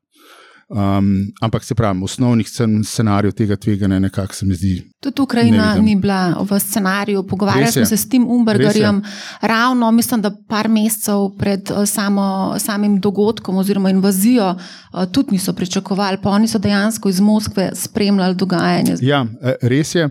Um, 0.69 1.33
ampak 1.41 1.65
se 1.65 1.75
pravi, 1.75 2.01
osnovnih 2.03 2.49
scenarijev 2.85 3.33
tega 3.33 3.57
tveganja 3.57 3.99
nekako 3.99 4.35
se 4.35 4.47
mi 4.47 4.55
zdi. 4.55 4.83
Tudi 5.01 5.23
Ukrajina 5.23 5.75
ni 5.75 5.97
bila 5.97 6.43
v 6.51 6.59
scenariju. 6.61 7.23
Pogovarjali 7.27 7.73
smo 7.73 7.85
se 7.85 7.97
s 7.97 8.09
tem 8.09 8.27
Umbergerjem 8.31 9.03
ravno, 9.41 9.91
mislim, 9.91 10.23
da 10.23 10.33
par 10.49 10.69
mesecev 10.69 11.29
pred 11.39 11.71
uh, 11.71 11.87
samo, 11.89 12.55
samim 12.59 13.01
dogodkom 13.01 13.57
oziroma 13.57 13.91
invazijo 13.91 14.51
uh, 14.51 15.13
tudi 15.13 15.33
niso 15.33 15.53
pričakovali, 15.53 16.19
pa 16.23 16.31
oni 16.31 16.49
so 16.49 16.59
dejansko 16.59 17.09
iz 17.09 17.21
Moskve 17.21 17.71
spremljali 17.75 18.35
dogajanje. 18.35 18.97
Ja, 19.01 19.27
e, 19.43 19.55
res 19.63 19.95
je. 19.95 20.09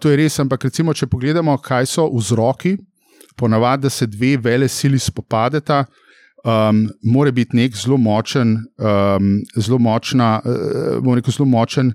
To 0.00 0.10
je 0.10 0.16
res, 0.16 0.38
ampak 0.38 0.64
recimo, 0.64 0.94
če 0.94 1.06
pogledamo, 1.06 1.58
kaj 1.58 1.86
so 1.86 2.08
vzroki, 2.14 2.78
ponavadi, 3.36 3.82
da 3.82 3.90
se 3.90 4.06
dve 4.06 4.36
vele 4.36 4.68
sili 4.68 4.98
spopadeta 4.98 5.84
um, 6.46 6.88
mora 7.02 7.30
biti 7.30 7.56
nek 7.56 7.76
zelo 7.76 7.96
močen, 7.96 8.56
um, 8.78 9.40
zelo, 9.56 9.78
močna, 9.78 10.40
uh, 10.44 11.14
rekel, 11.14 11.32
zelo 11.32 11.48
močen 11.48 11.92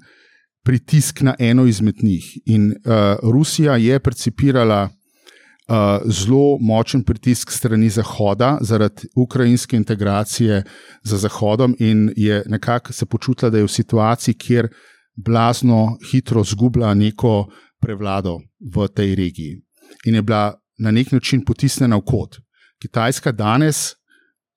pritisk 0.63 1.21
na 1.21 1.35
eno 1.39 1.65
izmed 1.65 2.03
njih. 2.03 2.37
In 2.45 2.71
uh, 2.71 3.31
Rusija 3.33 3.77
je 3.77 3.99
percipirala 3.99 4.83
uh, 4.83 6.03
zelo 6.05 6.57
močen 6.61 7.03
pritisk 7.03 7.51
strani 7.51 7.89
Zahoda 7.89 8.57
zaradi 8.61 9.07
ukrajinske 9.15 9.77
integracije 9.77 10.63
z 11.03 11.17
Zahodom, 11.17 11.75
in 11.79 12.11
je 12.15 12.43
nekako 12.45 12.93
se 12.93 13.05
počutila, 13.05 13.49
da 13.49 13.57
je 13.57 13.63
v 13.63 13.71
situaciji, 13.71 14.33
kjer 14.33 14.67
blazno 15.15 15.97
hitro 16.11 16.43
zgublja 16.43 16.93
neko 16.93 17.47
prevlado 17.81 18.39
v 18.75 18.87
tej 18.87 19.15
regiji. 19.15 19.61
In 20.05 20.15
je 20.15 20.21
bila 20.21 20.53
na 20.79 20.91
nek 20.91 21.11
način 21.11 21.45
potisnjena 21.45 21.97
v 21.97 22.05
kot. 22.05 22.37
Kitajska 22.81 23.31
danes 23.31 24.00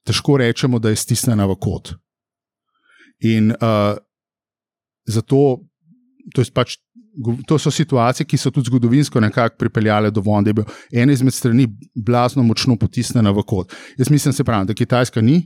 težko 0.07 0.37
rečemo, 0.37 0.79
da 0.79 0.93
je 0.93 1.01
stisnjena 1.01 1.47
v 1.47 1.57
kot. 1.61 1.95
In 3.25 3.53
uh, 3.53 3.97
zato 5.07 5.61
to, 6.35 6.45
pač, 6.55 6.77
to 7.47 7.59
so 7.59 7.71
situacije, 7.71 8.27
ki 8.27 8.39
so 8.41 8.51
tudi 8.51 8.71
zgodovinsko 8.71 9.21
nekako 9.21 9.57
pripeljale 9.59 10.11
do 10.11 10.21
vode, 10.25 10.45
da 10.45 10.51
je 10.51 10.55
bil 10.61 11.03
ena 11.03 11.13
izmed 11.13 11.35
strani 11.35 11.69
blazno 11.95 12.43
močno 12.43 12.77
potisnjena 12.77 13.31
v 13.31 13.45
kot. 13.47 13.73
Jaz 13.99 14.11
mislim, 14.11 14.33
se 14.33 14.45
pravi, 14.45 14.67
da 14.67 14.75
Kitajska 14.75 15.23
ni. 15.23 15.43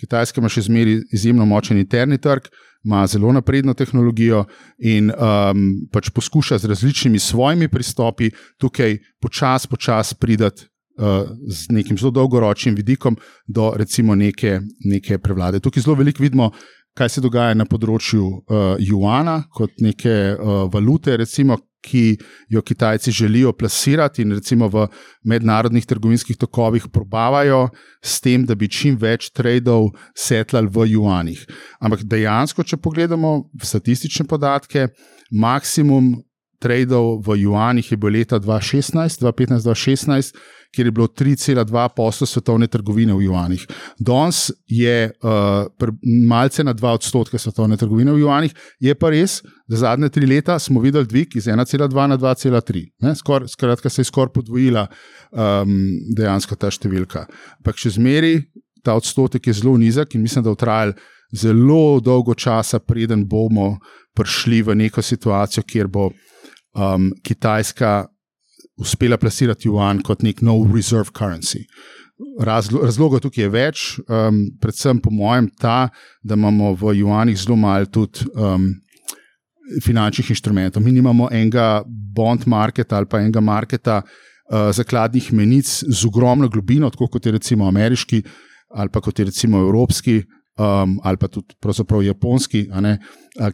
Kitajska 0.00 0.40
ima 0.40 0.48
še 0.52 0.62
zmeraj 0.68 1.00
izjemno 1.12 1.46
močen 1.48 1.78
interni 1.78 2.20
trg, 2.22 2.46
ima 2.86 3.02
zelo 3.10 3.32
napredno 3.34 3.74
tehnologijo 3.74 4.44
in 4.78 5.10
um, 5.10 5.64
pač 5.92 6.12
poskuša 6.14 6.60
z 6.62 6.70
različnimi 6.70 7.18
svojimi 7.18 7.68
pristopi 7.68 8.30
tukaj 8.62 8.98
počasi, 9.20 9.68
počasi 9.68 10.14
pridati 10.20 10.68
z 10.98 11.68
nekim 11.70 11.98
zelo 11.98 12.10
dolgoročnim 12.10 12.74
vidikom 12.74 13.16
do 13.46 13.72
recimo 13.76 14.14
neke, 14.14 14.60
neke 14.84 15.18
prevlade. 15.18 15.60
Tukaj 15.60 15.82
zelo 15.82 15.96
veliko 15.96 16.22
vidimo, 16.22 16.50
kaj 16.98 17.08
se 17.14 17.22
dogaja 17.22 17.54
na 17.54 17.66
področju 17.68 18.26
uh, 18.26 18.74
juana 18.82 19.44
kot 19.54 19.78
neke 19.84 20.14
uh, 20.34 20.66
valute, 20.72 21.14
recimo, 21.16 21.58
ki 21.78 22.18
jo 22.50 22.58
Kitajci 22.66 23.12
želijo 23.14 23.52
plasirati 23.54 24.24
in 24.24 24.34
recimo 24.34 24.66
v 24.68 24.88
mednarodnih 25.30 25.86
trgovinskih 25.86 26.36
tokovih 26.36 26.88
probavajo 26.92 27.68
s 28.02 28.18
tem, 28.20 28.42
da 28.44 28.56
bi 28.58 28.66
čim 28.68 28.96
več 28.98 29.30
tradov 29.30 29.92
setlali 30.10 30.66
v 30.74 30.88
juanih. 30.96 31.44
Ampak 31.78 32.02
dejansko, 32.02 32.66
če 32.66 32.80
pogledamo 32.82 33.50
statistične 33.62 34.26
podatke, 34.26 34.88
maksimum 35.30 36.16
tradov 36.58 37.22
v 37.22 37.44
juanih 37.44 37.92
je 37.92 37.96
bil 37.96 38.18
leta 38.18 38.42
2016, 38.42 39.22
2015-2016 39.22 40.34
kjer 40.74 40.86
je 40.86 40.92
bilo 40.92 41.06
3,2 41.06 41.88
posla 41.96 42.26
svetovne 42.26 42.66
trgovine 42.66 43.14
v 43.14 43.24
juanih. 43.24 43.66
Danes 43.98 44.50
je 44.66 45.10
uh, 45.22 45.90
malce 46.28 46.64
na 46.64 46.74
2 46.74 46.92
odstotke 47.00 47.38
svetovne 47.38 47.76
trgovine 47.76 48.12
v 48.12 48.20
juanih, 48.20 48.54
je 48.80 48.94
pa 48.94 49.10
res, 49.10 49.40
da 49.68 49.76
zadnje 49.76 50.08
tri 50.12 50.26
leta 50.26 50.58
smo 50.58 50.80
videli 50.80 51.06
dvig 51.06 51.36
iz 51.36 51.48
1,2 51.48 52.06
na 52.06 52.18
2,3. 52.18 53.14
Skor, 53.16 53.48
skratka, 53.48 53.88
se 53.88 54.00
je 54.00 54.10
skoraj 54.10 54.32
podvojila 54.34 54.86
um, 54.86 55.78
dejansko 56.16 56.56
ta 56.56 56.70
številka. 56.70 57.26
Ampak 57.60 57.80
še 57.80 57.96
zmeri 57.96 58.36
ta 58.84 58.94
odstotek 58.94 59.46
je 59.46 59.52
zelo 59.60 59.76
nizek 59.76 60.14
in 60.14 60.22
mislim, 60.22 60.44
da 60.44 60.52
bo 60.52 60.60
trajal. 60.60 60.94
Zelo 61.28 62.00
dolgo 62.00 62.32
časa, 62.32 62.78
preden 62.80 63.26
bomo 63.28 63.74
prišli 64.16 64.62
v 64.64 64.74
neko 64.80 65.02
situacijo, 65.04 65.62
kjer 65.68 65.90
bo 65.92 66.06
um, 66.08 67.10
Kitajska 67.20 68.06
uspela 68.78 69.18
plasirati 69.18 69.68
juan 69.68 70.02
kot 70.02 70.22
nek 70.22 70.42
nov 70.42 70.68
reserve 70.74 71.12
currency. 71.14 71.64
Razlo, 72.42 72.82
razloga 72.82 73.20
tukaj 73.22 73.44
je 73.44 73.50
več, 73.50 73.82
um, 74.10 74.40
predvsem 74.62 74.98
po 75.02 75.10
mojem, 75.14 75.46
ta, 75.60 75.88
da 76.22 76.34
imamo 76.38 76.72
v 76.78 76.96
juanih 76.98 77.38
zelo 77.38 77.56
malo 77.58 77.86
tudi 77.86 78.26
um, 78.34 78.72
finančnih 79.84 80.32
inštrumentov. 80.34 80.82
Mi 80.82 80.94
nimamo 80.96 81.28
enega 81.30 81.84
bond 81.86 82.46
marketa 82.46 82.98
ali 82.98 83.06
pa 83.06 83.20
enega 83.22 83.42
marketa 83.44 84.00
uh, 84.02 84.70
zakladnih 84.74 85.30
menic 85.32 85.68
z 85.68 86.00
ogromno 86.08 86.48
globino, 86.48 86.90
tako 86.90 87.06
kot 87.12 87.26
je 87.26 87.36
recimo 87.38 87.68
ameriški 87.68 88.22
ali 88.68 88.92
pa 88.92 89.00
kot 89.00 89.18
je 89.18 89.24
recimo 89.24 89.60
evropski 89.64 90.18
um, 90.58 90.98
ali 91.04 91.16
pa 91.16 91.28
tudi 91.28 91.54
japonski, 92.06 92.66
ne, 92.80 92.98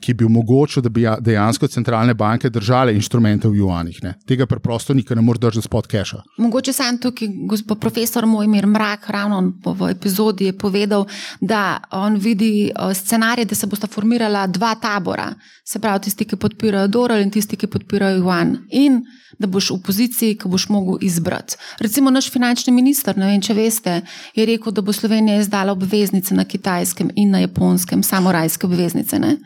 ki 0.01 0.15
bi 0.15 0.25
omogočil, 0.25 0.83
da 0.83 0.89
bi 0.89 1.03
ja, 1.05 1.17
dejansko 1.21 1.69
centralne 1.69 2.15
banke 2.15 2.51
držale 2.51 2.95
inštrumente 2.95 3.49
v 3.49 3.61
juanih. 3.61 3.99
Ne. 4.03 4.15
Tega 4.29 4.47
preprosto 4.47 4.95
nikar 4.95 5.17
ne 5.17 5.23
more 5.23 5.39
držati 5.39 5.69
spod 5.69 5.89
keša. 5.91 6.23
Mogoče 6.39 6.73
sem 6.73 6.99
tukaj, 6.99 7.29
gospod 7.49 7.81
profesor 7.81 8.27
Mojmir 8.27 8.67
Mrak, 8.67 9.09
ravno 9.09 9.43
v 9.65 9.91
epizodi 9.91 10.49
je 10.51 10.59
povedal, 10.59 11.07
da 11.41 11.81
on 11.91 12.17
vidi 12.17 12.71
scenarij, 12.95 13.45
da 13.45 13.55
se 13.55 13.67
bosta 13.67 13.87
formirala 13.87 14.47
dva 14.47 14.75
tabora, 14.75 15.33
se 15.65 15.79
pravi 15.79 16.07
tisti, 16.09 16.25
ki 16.25 16.37
podpirajo 16.37 16.89
Doral 16.89 17.21
in 17.21 17.31
tisti, 17.31 17.57
ki 17.57 17.67
podpirajo 17.67 18.23
Juan. 18.23 18.57
In 18.71 19.03
da 19.39 19.47
boš 19.47 19.71
v 19.71 19.81
poziciji, 19.83 20.37
ki 20.39 20.49
boš 20.49 20.69
mogel 20.69 20.99
izbrati. 21.03 21.57
Recimo 21.81 22.11
naš 22.11 22.31
finančni 22.33 22.73
minister, 22.73 23.17
ne 23.19 23.27
vem, 23.27 23.43
če 23.43 23.55
veste, 23.55 24.01
je 24.35 24.47
rekel, 24.47 24.73
da 24.73 24.83
bo 24.83 24.93
Slovenija 24.93 25.41
izdala 25.43 25.73
obveznice 25.73 26.35
na 26.35 26.45
kitajskem 26.45 27.11
in 27.17 27.35
na 27.35 27.43
japonskem, 27.45 28.03
samorajske 28.03 28.67
obveznice. 28.67 29.19
Ne? 29.19 29.37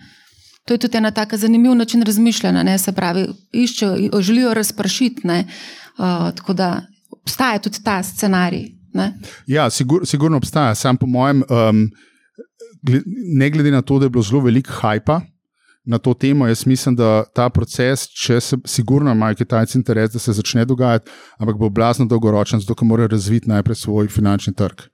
To 0.68 0.74
je 0.74 0.78
tudi 0.78 0.98
ena 1.00 1.10
tako 1.10 1.36
zanimiv 1.36 1.74
način 1.74 2.02
razmišljanja, 2.02 2.62
ne? 2.62 2.78
se 2.78 2.92
pravi, 2.92 3.26
iščejo, 3.52 4.20
želijo 4.20 4.54
razpršiti. 4.54 5.22
Uh, 5.24 6.04
tako 6.36 6.52
da 6.52 6.82
obstaja 7.10 7.58
tudi 7.58 7.80
ta 7.84 8.02
scenarij. 8.02 8.66
Ne? 8.94 9.14
Ja, 9.46 9.70
sigur, 9.70 10.06
sigurno 10.06 10.36
obstaja. 10.36 10.74
Sam 10.74 10.96
po 10.96 11.06
mojem, 11.06 11.42
um, 11.48 11.88
ne 13.38 13.50
glede 13.50 13.70
na 13.70 13.82
to, 13.82 13.98
da 13.98 14.06
je 14.06 14.10
bilo 14.10 14.22
zelo 14.22 14.42
veliko 14.44 14.72
hajpa 14.72 15.20
na 15.84 15.98
to 15.98 16.14
temo. 16.14 16.46
Jaz 16.46 16.66
mislim, 16.66 16.96
da 16.96 17.24
ta 17.34 17.48
proces, 17.48 18.04
če 18.12 18.40
se 18.40 18.58
sigurno 18.64 19.12
imajo 19.12 19.34
Kitajci 19.40 19.78
interes, 19.78 20.12
da 20.12 20.18
se 20.18 20.32
začne 20.36 20.64
dogajati, 20.64 21.10
ampak 21.38 21.56
bo 21.56 21.70
blazno 21.72 22.04
dolgoročen, 22.06 22.60
zato 22.60 22.74
ker 22.74 22.88
morajo 22.88 23.08
razviti 23.08 23.48
najprej 23.48 23.80
svoj 23.86 24.12
finančni 24.12 24.52
trg, 24.54 24.84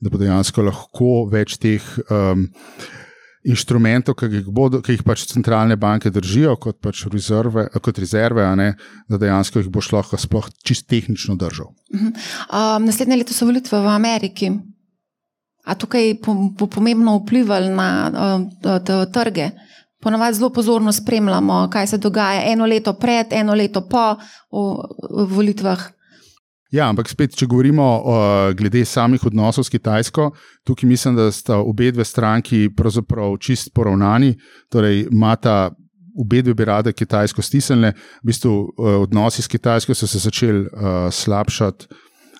da 0.00 0.12
bo 0.12 0.20
dejansko 0.20 0.68
lahko 0.68 1.14
več 1.32 1.56
teh. 1.56 1.88
Um, 2.10 2.50
Inštrumentov, 3.42 4.14
ki 4.20 4.28
jih, 4.30 4.48
bodo, 4.54 4.78
ki 4.84 4.94
jih 4.94 5.00
pač 5.02 5.24
centralne 5.26 5.74
banke 5.80 6.12
držijo, 6.14 6.54
kot 6.62 6.78
pač 6.84 7.00
rezerve, 7.10 7.64
kot 7.82 7.98
rezerve 7.98 8.44
ne, 8.58 8.68
da 9.10 9.18
dejansko 9.18 9.58
jih 9.58 9.70
bo 9.72 9.82
šlo 9.82 10.02
sploh 10.06 10.46
čist 10.62 10.86
tehnično 10.86 11.34
držal. 11.40 11.72
Um, 11.90 12.86
naslednje 12.86 13.18
leto 13.18 13.34
so 13.34 13.48
volitve 13.48 13.80
v 13.82 13.90
Ameriki. 13.90 14.52
A 15.66 15.74
tukaj 15.78 16.16
bo 16.22 16.66
pomembno 16.70 17.18
vplivalo 17.18 17.74
na 17.74 17.88
uh, 18.10 19.02
trge? 19.10 19.50
Ponovadi 20.02 20.38
zelo 20.38 20.50
pozorno 20.50 20.92
spremljamo, 20.92 21.68
kaj 21.70 21.86
se 21.86 21.98
dogaja 21.98 22.42
eno 22.50 22.66
leto 22.66 22.94
pred, 22.98 23.30
eno 23.30 23.54
leto 23.54 23.84
po 23.88 24.16
volitvah. 25.30 25.84
Ja, 26.72 26.86
ampak 26.88 27.10
spet, 27.12 27.34
če 27.36 27.46
govorimo 27.46 27.84
o, 27.84 28.14
glede 28.56 28.80
samih 28.88 29.26
odnosov 29.28 29.66
s 29.66 29.72
Kitajsko, 29.72 30.30
tukaj 30.64 30.88
mislim, 30.88 31.18
da 31.18 31.28
sta 31.32 31.58
obe 31.60 31.90
dve 31.92 32.04
stranki 32.04 32.70
pravzaprav 32.76 33.36
čist 33.44 33.74
poravnani, 33.76 34.34
torej 34.72 35.06
imata. 35.10 35.70
Obe 36.12 36.42
dve 36.44 36.52
bi 36.52 36.64
rade 36.68 36.92
Kitajsko 36.92 37.40
stisnili, 37.40 37.88
v 38.20 38.28
bistvu 38.28 38.50
odnosi 38.76 39.40
s 39.40 39.48
Kitajsko 39.48 39.94
so 39.96 40.04
se 40.06 40.18
začeli 40.20 40.66
uh, 40.66 41.06
slabšati 41.08 41.88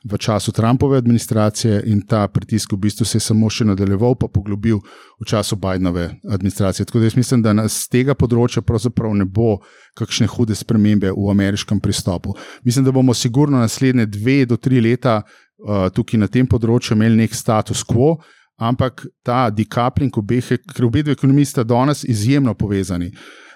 v 0.05 0.19
času 0.19 0.53
Trumpove 0.53 0.99
administracije 0.99 1.83
in 1.87 2.01
ta 2.07 2.29
pritisk 2.29 2.73
v 2.73 2.77
bistvu 2.77 3.05
se 3.07 3.17
je 3.17 3.21
samo 3.21 3.51
še 3.51 3.65
nadaljeval, 3.65 4.17
pa 4.19 4.27
poglobil 4.29 4.81
v 5.21 5.27
času 5.27 5.57
Bidenove 5.57 6.09
administracije. 6.29 6.87
Tako 6.87 6.99
da 6.99 7.07
jaz 7.07 7.17
mislim, 7.17 7.43
da 7.43 7.55
z 7.69 7.89
tega 7.93 8.15
področja 8.19 8.63
pravzaprav 8.67 9.15
ne 9.15 9.25
bo 9.25 9.61
kakšne 9.99 10.27
hude 10.27 10.57
spremembe 10.59 11.13
v 11.15 11.31
ameriškem 11.31 11.81
pristopu. 11.81 12.35
Mislim, 12.65 12.85
da 12.85 12.93
bomo 12.93 13.15
sigurno 13.15 13.63
naslednje 13.63 14.07
dve 14.07 14.43
do 14.47 14.57
tri 14.57 14.81
leta 14.81 15.21
uh, 15.23 15.89
tukaj 15.95 16.21
na 16.21 16.27
tem 16.27 16.47
področju 16.47 16.97
imeli 16.99 17.23
nek 17.23 17.35
status 17.35 17.85
quo. 17.87 18.17
Ampak 18.63 19.07
ta 19.27 19.49
decoupling 19.51 20.15
obeh, 20.19 20.53
ker 20.75 20.87
obe 20.87 21.03
dve 21.03 21.17
ekonomiji 21.17 21.55
sta 21.55 21.65
danes 21.67 22.05
izjemno 22.05 22.55
povezani. 22.55 23.11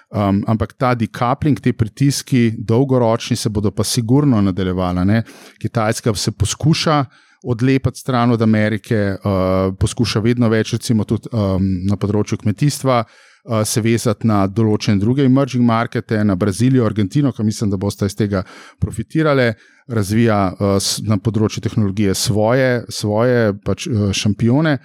Um, 0.07 0.39
ampak 0.47 0.73
ta 0.79 0.93
decoupling, 0.95 1.59
te 1.59 1.73
pritiski, 1.73 2.53
dolgoročni, 2.57 3.35
se 3.35 3.49
bodo 3.49 3.71
pa 3.75 3.83
sigurno 3.83 4.41
nadaljevali. 4.41 5.03
Ne? 5.05 5.23
Kitajska 5.59 6.13
se 6.15 6.31
poskuša 6.31 7.05
odlepiti 7.43 7.99
stran 7.99 8.31
od 8.31 8.41
Amerike, 8.41 9.15
uh, 9.15 9.75
poskuša 9.79 10.19
vedno 10.19 10.49
več, 10.49 10.71
recimo 10.73 11.03
tudi 11.03 11.27
um, 11.33 11.65
na 11.89 11.97
področju 11.99 12.39
kmetijstva. 12.41 13.01
Uh, 13.47 13.61
se 13.67 13.83
vezati 13.83 14.27
na 14.27 14.41
določene 14.47 14.99
druge 14.99 15.23
emerging 15.27 15.63
markete, 15.63 16.23
na 16.23 16.35
Brazilijo, 16.35 16.87
Argentino, 16.87 17.31
ki 17.31 17.43
mislim, 17.47 17.71
da 17.71 17.79
boste 17.79 18.07
iz 18.07 18.15
tega 18.15 18.45
profitirali, 18.79 19.53
razvija 19.91 20.39
uh, 20.55 20.89
na 21.07 21.19
področju 21.19 21.63
tehnologije 21.67 22.15
svoje, 22.15 22.81
svoje 22.91 23.53
pač, 23.63 23.87
uh, 23.91 24.09
šampione. 24.15 24.77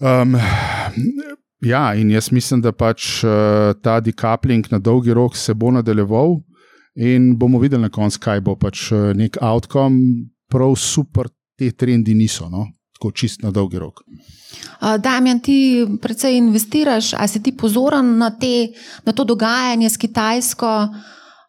Um, 0.00 0.36
Ja, 1.64 1.94
in 1.94 2.10
jaz 2.10 2.30
mislim, 2.32 2.60
da 2.60 2.72
pač 2.72 3.24
uh, 3.24 3.72
ta 3.82 4.00
decoupling 4.00 4.66
na 4.70 4.78
dolgi 4.78 5.14
rok 5.14 5.36
se 5.36 5.54
bo 5.54 5.70
nadaljeval, 5.72 6.36
in 6.94 7.32
bomo 7.38 7.58
videli 7.58 7.82
na 7.82 7.90
koncu, 7.90 8.20
kaj 8.20 8.40
bo 8.44 8.56
pač 8.56 8.90
uh, 8.92 9.12
nek 9.16 9.40
outcome. 9.40 10.28
Prav 10.52 10.76
super, 10.78 11.30
te 11.58 11.70
trendi 11.72 12.14
niso, 12.14 12.48
no? 12.52 12.68
tako 12.94 13.10
čist 13.10 13.42
na 13.42 13.50
dolgi 13.50 13.78
rok. 13.78 14.04
Uh, 14.80 14.94
Damien, 15.02 15.40
ti 15.42 15.82
predvsej 16.02 16.36
investiraš, 16.38 17.12
ali 17.18 17.28
si 17.28 17.42
ti 17.42 17.52
pozoren 17.56 18.14
na, 18.18 18.30
te, 18.30 18.70
na 19.04 19.12
to 19.12 19.24
dogajanje 19.24 19.90
s 19.90 19.98
Kitajsko? 19.98 20.70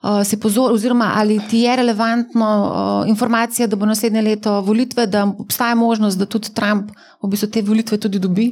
Uh, 0.06 0.22
pozor, 0.42 0.74
oziroma, 0.74 1.14
ali 1.18 1.40
ti 1.50 1.64
je 1.66 1.76
relevantno 1.76 2.50
uh, 2.50 3.10
informacija, 3.10 3.68
da 3.68 3.76
bo 3.76 3.86
naslednje 3.86 4.22
leto 4.22 4.60
volitve, 4.62 5.08
da 5.08 5.26
obstaja 5.26 5.76
možnost, 5.76 6.18
da 6.18 6.26
tudi 6.26 6.54
Trump 6.54 6.92
v 7.22 7.30
bistvu 7.30 7.50
te 7.50 7.62
volitve 7.62 7.98
tudi 7.98 8.20
dobi? 8.20 8.52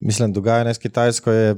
Mislim, 0.00 0.32
dogajanje 0.32 0.74
s 0.74 0.82
Kitajsko 0.82 1.32
je 1.32 1.56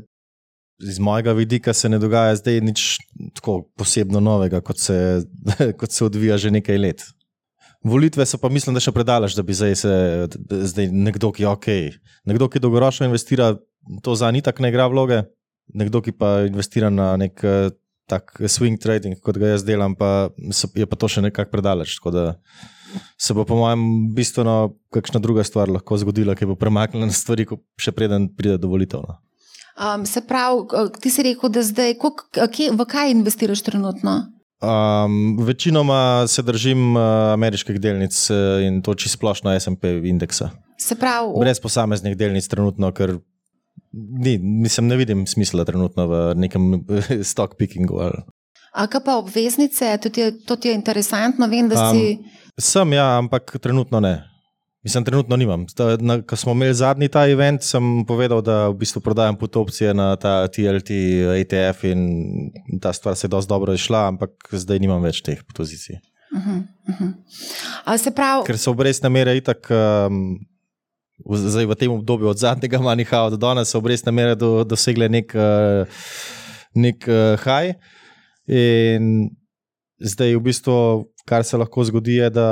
iz 0.80 0.99
mojega 0.99 1.32
vidika 1.32 1.73
se 1.73 1.88
ne 1.88 1.99
dogaja 1.99 2.37
zdaj 2.37 2.61
nič 2.61 2.99
tako 3.35 3.62
posebno 3.76 4.20
novega, 4.20 4.61
kot 4.61 4.78
se, 4.78 5.23
kot 5.80 5.92
se 5.92 6.04
odvija 6.04 6.38
že 6.38 6.50
nekaj 6.50 6.78
let. 6.78 7.02
Volitve 7.84 8.26
so 8.26 8.38
pa, 8.38 8.49
mislim, 8.52 8.76
da 8.76 8.80
še 8.80 8.93
predaleč, 8.93 9.34
da 9.36 9.43
bi 9.43 9.56
zdaj, 9.56 9.76
se, 9.80 9.93
zdaj 10.73 10.91
nekdo, 10.93 11.30
ki 11.32 11.47
je 11.47 11.49
ok. 11.49 11.69
Nekdo, 12.28 12.49
ki 12.52 12.60
dolgoročno 12.60 13.08
investira, 13.08 13.54
to 14.04 14.17
za 14.17 14.28
ni 14.30 14.43
tako 14.45 14.62
ne 14.62 14.73
igra 14.73 14.88
vloge, 14.93 15.23
nekdo, 15.73 16.02
ki 16.04 16.12
pa 16.12 16.43
investira 16.45 16.91
na 16.93 17.15
nek 17.21 17.41
tak 18.10 18.34
swing 18.50 18.76
trading, 18.82 19.17
kot 19.23 19.38
ga 19.41 19.54
jaz 19.54 19.65
delam, 19.65 19.95
pa 19.97 20.28
je 20.76 20.86
pa 20.86 20.99
to 20.99 21.08
še 21.08 21.25
nekako 21.25 21.54
predaleč 21.54 21.97
se 23.19 23.35
bo, 23.35 23.45
po 23.45 23.57
mojem, 23.59 23.83
bistveno 24.15 24.75
kakšna 24.95 25.21
druga 25.21 25.45
stvar 25.45 25.71
lahko 25.71 25.99
zgodila, 26.00 26.35
ki 26.39 26.49
bo 26.50 26.59
premaknila 26.59 27.11
stvari, 27.15 27.47
še 27.81 27.95
preden 27.97 28.29
pride 28.35 28.59
do 28.61 28.71
volitev. 28.73 29.05
No. 29.07 29.19
Um, 29.81 30.05
se 30.07 30.21
pravi, 30.21 30.91
ti 31.00 31.11
si 31.11 31.25
rekel, 31.25 31.53
da 31.53 31.63
zdaj, 31.65 31.97
kje, 32.53 32.71
v 32.76 32.87
kaj 32.89 33.15
investiraš 33.15 33.63
trenutno? 33.65 34.19
Um, 34.61 35.39
večinoma 35.41 36.26
se 36.29 36.43
držim 36.43 36.97
uh, 36.97 37.03
ameriških 37.33 37.79
delnic 37.81 38.17
uh, 38.31 38.61
in 38.61 38.83
to 38.85 38.95
čisto 38.95 39.17
splošno 39.17 39.55
SP 39.57 39.89
indeksa. 40.05 40.50
Se 40.76 40.95
pravi, 41.00 41.33
brez 41.41 41.61
posameznih 41.61 42.17
delnic 42.17 42.49
trenutno, 42.49 42.93
ker 42.93 43.17
ni, 43.93 44.39
mislim, 44.39 44.89
ne 44.89 44.97
vidim 45.00 45.25
smisla 45.26 45.65
trenutno 45.65 46.07
v 46.07 46.21
nekem 46.37 46.85
stock 47.31 47.57
pickingu. 47.57 48.03
Ali. 48.05 48.21
A 48.73 48.87
kaj 48.87 49.05
pa 49.05 49.17
obveznice, 49.17 49.97
to 50.03 50.13
ti 50.13 50.21
je, 50.21 50.35
to 50.45 50.57
ti 50.57 50.69
je 50.69 50.75
interesantno, 50.75 51.49
vem, 51.49 51.69
da 51.69 51.89
um, 51.89 51.97
si. 51.97 52.19
Sem, 52.60 52.92
ja, 52.92 53.16
ampak 53.18 53.56
trenutno 53.60 54.00
ne. 54.00 54.20
Mislim, 54.84 55.04
trenutno 55.04 55.36
nimam. 55.36 55.66
Ko 56.26 56.36
smo 56.36 56.52
imeli 56.52 56.75
zadnji 56.75 57.08
ta 57.08 57.26
event, 57.28 57.62
sem 57.64 58.04
povedal, 58.08 58.40
da 58.44 58.68
v 58.68 58.78
bistvu 58.80 59.02
prodajam 59.04 59.36
put 59.36 59.56
opcije 59.56 59.92
na 59.94 60.14
ta 60.16 60.49
TLT, 60.49 61.00
ATF 61.36 61.84
in 61.84 62.00
ta 62.80 62.92
stvar 62.92 63.16
se 63.16 63.26
je 63.26 63.32
dosti 63.32 63.49
dobro 63.49 63.75
išla, 63.76 64.06
ampak 64.08 64.52
zdaj 64.52 64.80
nimam 64.80 65.02
več 65.04 65.20
teh 65.25 65.42
pozicij. 65.56 66.00
Uh 66.32 66.46
-huh, 66.46 66.62
uh 66.88 67.00
-huh. 67.00 68.14
prav... 68.14 68.44
Ker 68.44 68.58
so 68.58 68.70
obrestne 68.70 69.08
mere 69.08 69.36
itak. 69.36 69.68
Um, 69.70 70.38
Zdaj, 71.20 71.66
v 71.66 71.75
tem 71.75 71.92
obdobju, 71.92 72.28
od 72.28 72.38
zadnjega 72.38 72.78
manjha 72.78 73.30
do 73.30 73.36
danes, 73.36 73.68
so 73.68 73.78
obrestne 73.78 74.12
mere 74.12 74.34
do, 74.34 74.64
dosegle 74.64 75.08
nek, 75.08 75.34
uh, 75.34 75.84
nek 76.75 77.04
uh, 77.08 77.36
high. 77.44 77.76
In 78.49 79.30
zdaj, 80.00 80.36
v 80.36 80.40
bistvu, 80.40 81.04
kar 81.30 81.45
se 81.47 81.56
lahko 81.56 81.84
zgodi, 81.84 82.14
je, 82.19 82.30
da, 82.34 82.49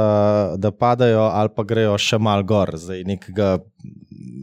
da 0.56 0.70
padajo 0.70 1.26
ali 1.34 1.50
pa 1.56 1.64
grejo 1.66 1.96
še 1.98 2.18
mal 2.22 2.44
gor. 2.46 2.76
Zdaj, 2.78 3.02
nekega, 3.08 3.56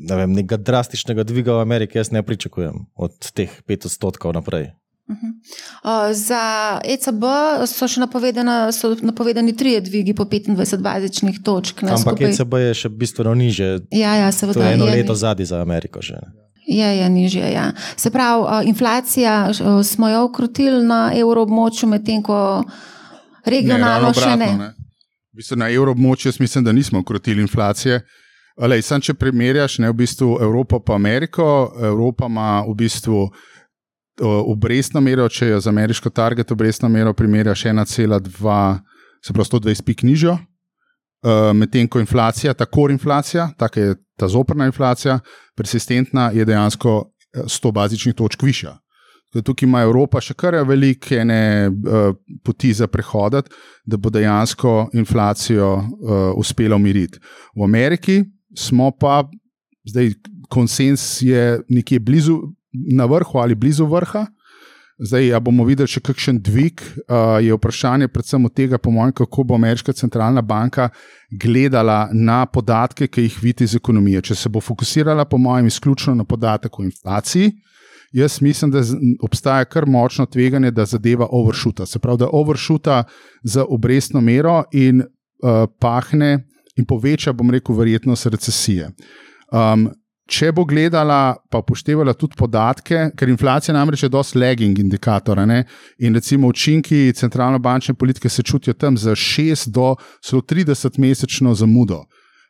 ne 0.10 0.18
vem, 0.20 0.34
nekega 0.42 0.60
drastičnega 0.60 1.24
dviga 1.28 1.56
v 1.56 1.64
Ameriki 1.64 2.02
jaz 2.02 2.12
ne 2.12 2.24
pričakujem 2.24 2.82
od 2.96 3.32
teh 3.32 3.54
5 3.64 3.88
odstotkov 3.92 4.36
naprej. 4.36 4.74
Uh 5.08 5.16
-huh. 5.16 5.32
uh, 6.10 6.14
za 6.18 6.42
ECB 6.84 7.24
so 7.68 7.88
še 7.88 8.02
so 8.74 8.96
napovedani 9.02 9.54
tri 9.56 9.82
dvigi 9.82 10.16
po 10.16 10.24
25 10.24 10.82
bazičnih 10.82 11.40
točk. 11.44 11.84
Ampak 11.84 12.02
skupaj... 12.02 12.30
ECB 12.30 12.54
je 12.54 12.74
še 12.74 12.90
bistveno 12.90 13.34
niže. 13.34 13.80
Ja, 13.92 14.16
ja, 14.16 14.32
seveda. 14.32 14.60
To 14.60 14.66
je 14.66 14.74
eno 14.74 14.86
je, 14.86 14.92
leto 14.92 15.16
zadnji 15.16 15.46
za 15.46 15.62
Ameriko. 15.62 16.02
Že. 16.02 16.18
Je, 16.68 16.98
je 16.98 17.10
nižje. 17.10 17.52
Ja. 17.54 17.72
Se 17.96 18.10
pravi, 18.10 18.42
uh, 18.42 18.68
inflacija 18.68 19.50
uh, 19.50 19.86
smo 19.86 20.10
jo 20.10 20.26
ukrotili 20.26 20.84
na 20.84 21.12
evroobmočju, 21.16 21.90
medtem 21.90 22.24
ko 22.24 22.64
regionalno 23.46 24.12
ne, 24.12 24.22
še 24.22 24.36
ne. 24.36 24.52
ne. 24.58 24.70
Bistvo, 25.36 25.58
na 25.60 25.70
evroobmočju 25.70 26.32
mislim, 26.40 26.64
da 26.64 26.72
nismo 26.72 27.00
ukrotili 27.00 27.42
inflacije. 27.42 28.02
Lej, 28.56 28.82
sam, 28.88 29.02
če 29.04 29.18
primerjaš 29.20 29.80
ne, 29.84 29.90
v 29.92 30.00
bistvu 30.00 30.38
Evropo 30.42 30.80
in 30.80 30.96
Ameriko, 30.96 31.74
Evropa 31.84 32.30
ima 32.32 32.64
v 32.64 32.76
bistvu 32.76 33.26
obrestno 34.24 35.02
mero, 35.02 35.28
če 35.30 35.48
jo 35.48 35.60
z 35.60 35.68
ameriško 35.68 36.10
target 36.10 36.52
obrestno 36.52 36.90
mero 36.90 37.14
primerjaš 37.14 37.66
1,2, 37.66 38.80
se 39.26 39.34
pravi 39.34 39.50
120 39.50 39.84
pik 39.84 40.04
nižjo. 40.04 40.38
Uh, 41.26 41.52
Medtem 41.58 41.88
ko 41.90 42.00
inflacija, 42.00 42.54
ta 42.54 42.66
kor 42.66 42.92
inflacija, 42.92 43.50
tako 43.58 43.80
je 43.80 43.96
ta 44.16 44.28
zoprna 44.28 44.66
inflacija, 44.70 45.20
persistentna, 45.58 46.30
je 46.34 46.46
dejansko 46.46 47.12
100 47.36 47.70
eh, 47.70 47.72
bazičnih 47.72 48.16
točk 48.16 48.44
višja. 48.44 48.78
Tukaj 49.44 49.68
ima 49.68 49.82
Evropa 49.84 50.22
še 50.24 50.34
kar 50.34 50.56
velike 50.68 51.20
uh, 51.20 52.14
poti 52.44 52.74
za 52.74 52.88
prehod, 52.88 53.42
da 53.86 53.98
bo 53.98 54.10
dejansko 54.10 54.90
inflacijo 54.94 55.74
uh, 55.76 56.32
uspela 56.40 56.76
umiriti. 56.76 57.20
V 57.56 57.64
Ameriki 57.64 58.22
smo 58.56 58.92
pa, 58.92 59.24
zdaj 59.88 60.14
konsens 60.50 61.22
je 61.22 61.60
nekje 61.70 62.00
blizu, 62.00 62.40
na 62.96 63.06
vrhu 63.06 63.40
ali 63.40 63.56
blizu 63.56 63.86
vrha. 63.86 64.26
Zdaj, 65.00 65.26
ja 65.28 65.40
bomo 65.44 65.66
videli 65.68 65.92
še 65.92 66.00
kakšen 66.00 66.38
dvig, 66.40 66.80
uh, 66.80 67.36
je 67.44 67.52
vprašanje 67.52 68.08
predvsem 68.08 68.46
od 68.48 68.54
tega, 68.56 68.78
po 68.80 68.94
mojem, 68.96 69.12
kako 69.18 69.44
bo 69.44 69.58
ameriška 69.60 69.92
centralna 69.92 70.40
banka 70.42 70.88
gledala 71.32 72.06
na 72.16 72.46
podatke, 72.48 73.10
ki 73.12 73.26
jih 73.26 73.40
vidi 73.44 73.68
iz 73.68 73.76
ekonomije. 73.76 74.22
Če 74.30 74.38
se 74.40 74.50
bo 74.50 74.64
fokusirala, 74.64 75.26
po 75.28 75.38
mojem, 75.38 75.68
izključno 75.68 76.16
na 76.16 76.24
podatek 76.24 76.80
o 76.80 76.86
inflaciji, 76.88 77.52
jaz 78.16 78.42
mislim, 78.42 78.72
da 78.72 78.82
obstaja 79.22 79.66
kar 79.66 79.86
močno 79.88 80.26
tveganje, 80.26 80.72
da 80.72 80.86
zadeva 80.86 81.28
overšuta. 81.32 81.86
Se 81.86 82.00
pravi, 82.00 82.18
da 82.18 82.30
overšuta 82.32 83.04
za 83.44 83.66
obrestno 83.70 84.22
mero 84.22 84.64
in 84.72 85.02
uh, 85.02 85.68
pahne 85.80 86.48
in 86.76 86.86
poveča, 86.86 87.34
bom 87.34 87.52
rekel, 87.52 87.76
verjetnost 87.76 88.26
recesije. 88.32 88.90
Um, 89.52 89.90
če 90.32 90.50
bo 90.56 90.64
gledala, 90.66 91.36
pa 91.52 91.60
upoštevala 91.62 92.16
tudi 92.18 92.38
podatke, 92.40 93.10
ker 93.18 93.30
inflacija 93.30 93.76
namreč 93.76 94.04
je 94.04 94.10
dosti 94.10 94.40
lagging 94.40 94.80
indikator. 94.80 95.44
Ne? 95.48 95.66
In 96.00 96.16
recimo 96.16 96.48
učinki 96.48 97.14
centralno-bančne 97.16 97.94
politike 98.00 98.30
se 98.30 98.44
čutijo 98.44 98.74
tam 98.74 98.98
za 98.98 99.12
6 99.12 99.70
do 99.70 99.96
30 100.32 101.00
mesečno 101.00 101.54
zamudo, 101.54 102.06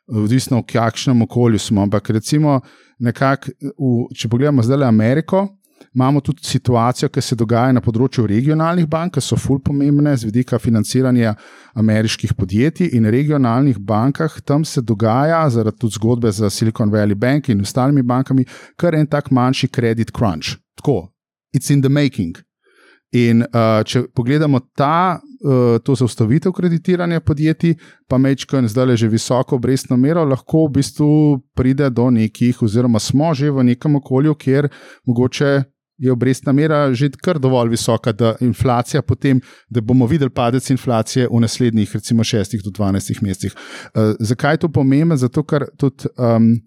odvisno 0.08 0.60
v 0.60 0.66
kakšnem 0.72 1.22
okolju 1.22 1.58
smo. 1.58 1.82
Ampak 1.82 2.10
recimo, 2.10 2.60
nekak, 2.98 3.48
v, 3.62 4.08
če 4.14 4.28
pogledamo 4.28 4.62
zdaj 4.62 4.86
Ameriko, 4.86 5.46
imamo 5.94 6.20
tudi 6.20 6.44
situacijo, 6.44 7.08
ki 7.08 7.22
se 7.22 7.36
dogaja 7.36 7.72
na 7.72 7.80
področju 7.84 8.26
regionalnih 8.28 8.86
bank, 8.88 9.16
ki 9.16 9.24
so 9.24 9.38
fulj 9.40 9.62
pomembne 9.64 10.12
z 10.16 10.28
vidika 10.28 10.58
financiranja 10.60 11.34
ameriških 11.76 12.34
podjetij 12.36 12.92
in 12.96 13.08
regionalnih 13.12 13.78
bankah. 13.78 14.40
Tam 14.44 14.64
se 14.64 14.82
dogaja, 14.82 15.42
zaradi 15.50 15.80
tudi 15.80 15.98
zgodbe 15.98 16.32
za 16.32 16.50
Silicon 16.50 16.92
Valley 16.92 17.16
Bank 17.16 17.48
in 17.48 17.64
ostalimi 17.64 18.02
bankami, 18.02 18.46
kar 18.76 18.94
en 18.94 19.06
tak 19.06 19.30
manjši 19.30 19.68
credit 19.68 20.12
crunch. 20.16 20.56
Tako, 20.76 21.12
it's 21.56 21.72
in 21.72 21.82
the 21.82 21.88
making. 21.88 22.36
In 23.14 23.44
uh, 23.44 23.84
če 23.86 24.02
pogledamo 24.14 24.58
ta, 24.74 25.20
uh, 25.20 25.76
to 25.84 25.94
zaustavitev 25.94 26.52
kreditiranja 26.52 27.20
podjetij, 27.22 27.76
pa 28.10 28.18
mečko 28.18 28.58
in 28.58 28.66
zdaj 28.68 28.96
že 28.98 29.08
visoko 29.08 29.56
obrestno 29.56 29.96
mero, 29.96 30.24
lahko 30.24 30.66
v 30.66 30.80
bistvu 30.80 31.10
pride 31.54 31.90
do 31.90 32.10
nekih, 32.10 32.62
oziroma 32.62 32.98
smo 32.98 33.34
že 33.34 33.50
v 33.50 33.64
nekem 33.70 33.96
okolju, 33.96 34.34
kjer 34.34 34.68
mogoče 35.06 35.62
je 35.98 36.12
obrestna 36.12 36.52
mera 36.52 36.92
že 36.92 37.10
kar 37.22 37.38
dovolj 37.38 37.70
visoka, 37.70 38.12
da 38.12 38.34
inflacija 38.40 39.02
potem, 39.02 39.40
da 39.70 39.80
bomo 39.80 40.06
videli 40.06 40.30
padec 40.30 40.70
inflacije 40.70 41.28
v 41.30 41.40
naslednjih, 41.40 41.94
recimo, 41.94 42.24
6 42.24 42.58
do 42.64 42.70
12 42.70 43.22
mesecih. 43.22 43.54
Uh, 43.94 44.16
zakaj 44.18 44.54
je 44.54 44.64
to 44.66 44.68
pomembno? 44.68 45.16
Zato, 45.16 45.46
ker 45.46 45.70
tudi. 45.78 46.10
Um, 46.18 46.58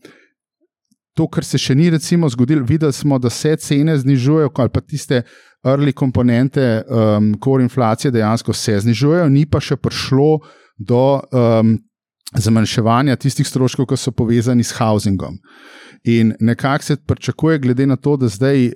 To, 1.20 1.28
kar 1.28 1.44
se 1.44 1.60
še 1.60 1.76
ni 1.76 1.90
recimo 1.92 2.30
zgodilo, 2.32 2.64
videli 2.64 2.96
smo, 2.96 3.18
da 3.20 3.30
se 3.30 3.52
cene 3.60 3.98
znižujejo, 4.00 4.54
ali 4.56 4.72
pa 4.72 4.80
tiste 4.80 5.26
early 5.68 5.92
komponente, 5.92 6.84
um, 6.88 7.34
core 7.44 7.66
inflacije 7.66 8.12
dejansko 8.12 8.54
se 8.54 8.78
znižujejo, 8.80 9.28
ni 9.30 9.44
pa 9.46 9.60
še 9.60 9.76
prišlo 9.76 10.40
do 10.80 11.20
um, 11.20 11.76
zmanjševanja 12.40 13.20
tistih 13.20 13.48
stroškov, 13.48 13.90
ki 13.90 14.00
so 14.00 14.16
povezani 14.16 14.64
s 14.64 14.78
housingom. 14.80 15.36
In 16.08 16.32
nekako 16.40 16.88
se 16.88 16.96
pričakuje, 16.96 17.60
glede 17.60 17.90
na 17.90 18.00
to, 18.00 18.16
da 18.16 18.32
zdaj 18.32 18.70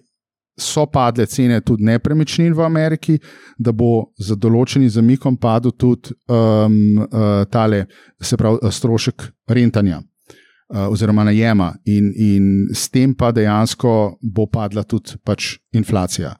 so 0.60 0.86
padle 0.86 1.25
cene 1.25 1.62
tudi 1.62 1.88
nepremičnin 1.88 2.53
v 2.53 2.62
Ameriki, 2.65 3.19
da 3.58 3.71
bo 3.71 4.12
za 4.19 4.36
določenim 4.36 4.91
zamikom 4.91 5.39
padel 5.39 5.71
tudi 5.71 6.12
um, 6.27 6.99
uh, 7.08 7.45
tale, 7.49 7.86
se 8.21 8.38
pravi, 8.38 8.67
strošek 8.69 9.32
rentanja. 9.47 10.03
Uh, 10.73 10.88
oziroma, 10.89 11.21
najema, 11.27 11.75
in, 11.86 12.07
in 12.17 12.45
s 12.73 12.88
tem 12.89 13.12
pa 13.13 13.29
dejansko 13.29 14.17
bo 14.21 14.47
padla 14.49 14.81
tudi 14.81 15.19
pač 15.21 15.59
inflacija 15.69 16.33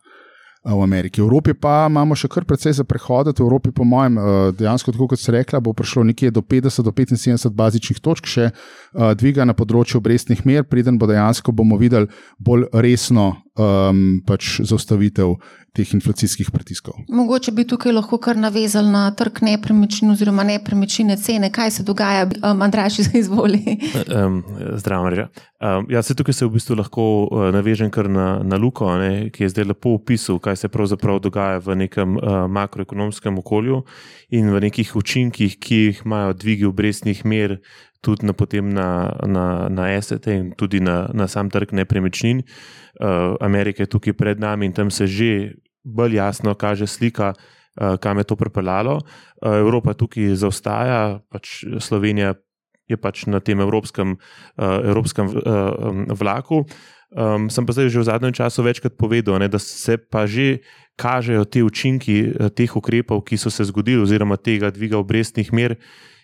v 0.63 0.81
Ameriki. 0.81 1.21
V 1.21 1.27
Evropi 1.27 1.53
pa 1.53 1.91
imamo 1.91 2.15
še 2.15 2.29
kar 2.31 2.47
precej 2.47 2.79
za 2.79 2.85
prehoditi. 2.87 3.43
V 3.43 3.45
Evropi, 3.45 3.73
po 3.75 3.83
mojem, 3.83 4.15
dejansko, 4.55 4.93
tako 4.95 5.09
kot 5.11 5.19
ste 5.19 5.35
rekli, 5.35 5.59
bo 5.59 5.75
prišlo 5.75 6.07
nekje 6.07 6.31
do 6.31 6.41
50 6.41 6.87
do 6.87 6.95
75 6.95 7.51
bazičnih 7.51 7.99
točk, 7.99 8.29
še 8.31 8.49
dviga 9.19 9.43
na 9.43 9.53
področju 9.53 9.99
obrestnih 9.99 10.45
mer, 10.47 10.63
preden 10.63 10.97
bo 10.97 11.09
dejansko 11.09 11.51
bomo 11.51 11.75
videli 11.77 12.07
bolj 12.39 12.69
resno 12.71 13.43
um, 13.59 14.23
pač 14.23 14.63
zaustavitev 14.63 15.35
teh 15.73 15.93
inflacijskih 15.93 16.51
pritiskov. 16.53 16.93
Mogoče 17.09 17.51
bi 17.51 17.65
tukaj 17.67 17.91
lahko 17.91 18.17
kar 18.21 18.38
navezali 18.38 18.91
na 18.93 19.07
trg 19.17 19.41
nepremičnin 19.41 20.12
oziroma 20.13 20.43
nepremičnine 20.45 21.17
cene. 21.17 21.49
Kaj 21.51 21.71
se 21.71 21.83
dogaja, 21.83 22.27
um, 22.29 22.62
Andraš, 22.62 22.99
izvoli? 23.21 23.79
Um, 24.05 24.43
zdravo, 24.77 25.03
Marža. 25.03 25.27
Um, 25.63 25.88
ja, 25.89 26.03
se 26.03 26.15
tukaj 26.15 26.33
se 26.33 26.45
v 26.45 26.53
bistvu 26.53 26.77
lahko 26.77 27.05
uh, 27.23 27.47
navežem 27.55 27.89
kar 27.91 28.09
na, 28.09 28.43
na 28.43 28.59
Luko, 28.62 28.91
ne, 29.01 29.31
ki 29.33 29.47
je 29.47 29.49
zdaj 29.49 29.71
lepo 29.71 29.95
opisal, 29.97 30.38
kaj 30.39 30.62
se 30.62 30.69
pravzaprav 30.69 31.19
dogaja 31.23 31.63
v 31.65 31.79
nekem 31.86 32.17
uh, 32.17 32.43
makroekonomskem 32.49 33.39
okolju 33.41 33.81
in 34.29 34.53
v 34.53 34.62
nekih 34.67 34.95
učinkih, 34.95 35.57
ki 35.57 35.81
jih 35.88 36.05
imajo 36.05 36.38
dvigi 36.38 36.69
obrestnih 36.69 37.25
mer 37.25 37.57
tudi 38.03 38.27
na, 38.27 38.35
na, 38.61 38.87
na, 39.23 39.45
na 39.71 40.01
SET 40.01 40.27
in 40.27 40.51
tudi 40.59 40.83
na, 40.83 41.07
na 41.15 41.27
sam 41.31 41.49
trg 41.49 41.71
nepremičnin. 41.71 42.43
Uh, 42.99 43.39
Amerika 43.39 43.83
je 43.83 43.89
tukaj 43.89 44.13
pred 44.13 44.39
nami 44.39 44.67
in 44.69 44.75
tam 44.75 44.91
se 44.91 45.07
že 45.07 45.55
bolj 45.83 46.19
jasno 46.19 46.53
kaže 46.55 46.87
slika, 46.87 47.33
uh, 47.33 47.95
kam 47.97 48.19
je 48.19 48.27
to 48.27 48.35
pripeljalo. 48.35 48.99
Uh, 48.99 49.55
Evropa 49.63 49.95
tukaj 49.95 50.35
zaostaja, 50.35 51.23
pač 51.31 51.63
Slovenija 51.79 52.35
je 52.91 52.99
pač 52.99 53.25
na 53.25 53.39
tem 53.39 53.59
evropskem, 53.63 54.19
uh, 54.59 54.79
evropskem 54.83 55.31
uh, 55.31 56.11
vlaku. 56.11 56.67
Um, 57.13 57.45
sem 57.47 57.61
pa 57.61 57.71
zdaj 57.77 57.93
že 57.93 58.01
v 58.01 58.09
zadnjem 58.09 58.33
času 58.33 58.65
večkrat 58.65 58.97
povedal, 58.97 59.37
ne, 59.37 59.47
da 59.47 59.61
se 59.61 59.97
pa 60.01 60.25
že 60.25 60.65
kažejo 60.97 61.45
te 61.45 61.61
učinki 61.61 62.33
teh 62.57 62.69
ukrepov, 62.73 63.21
ki 63.25 63.37
so 63.37 63.49
se 63.53 63.65
zgodili, 63.69 64.01
oziroma 64.01 64.37
tega 64.37 64.73
dviga 64.73 64.97
obrestnih 64.97 65.53
mer, 65.53 65.77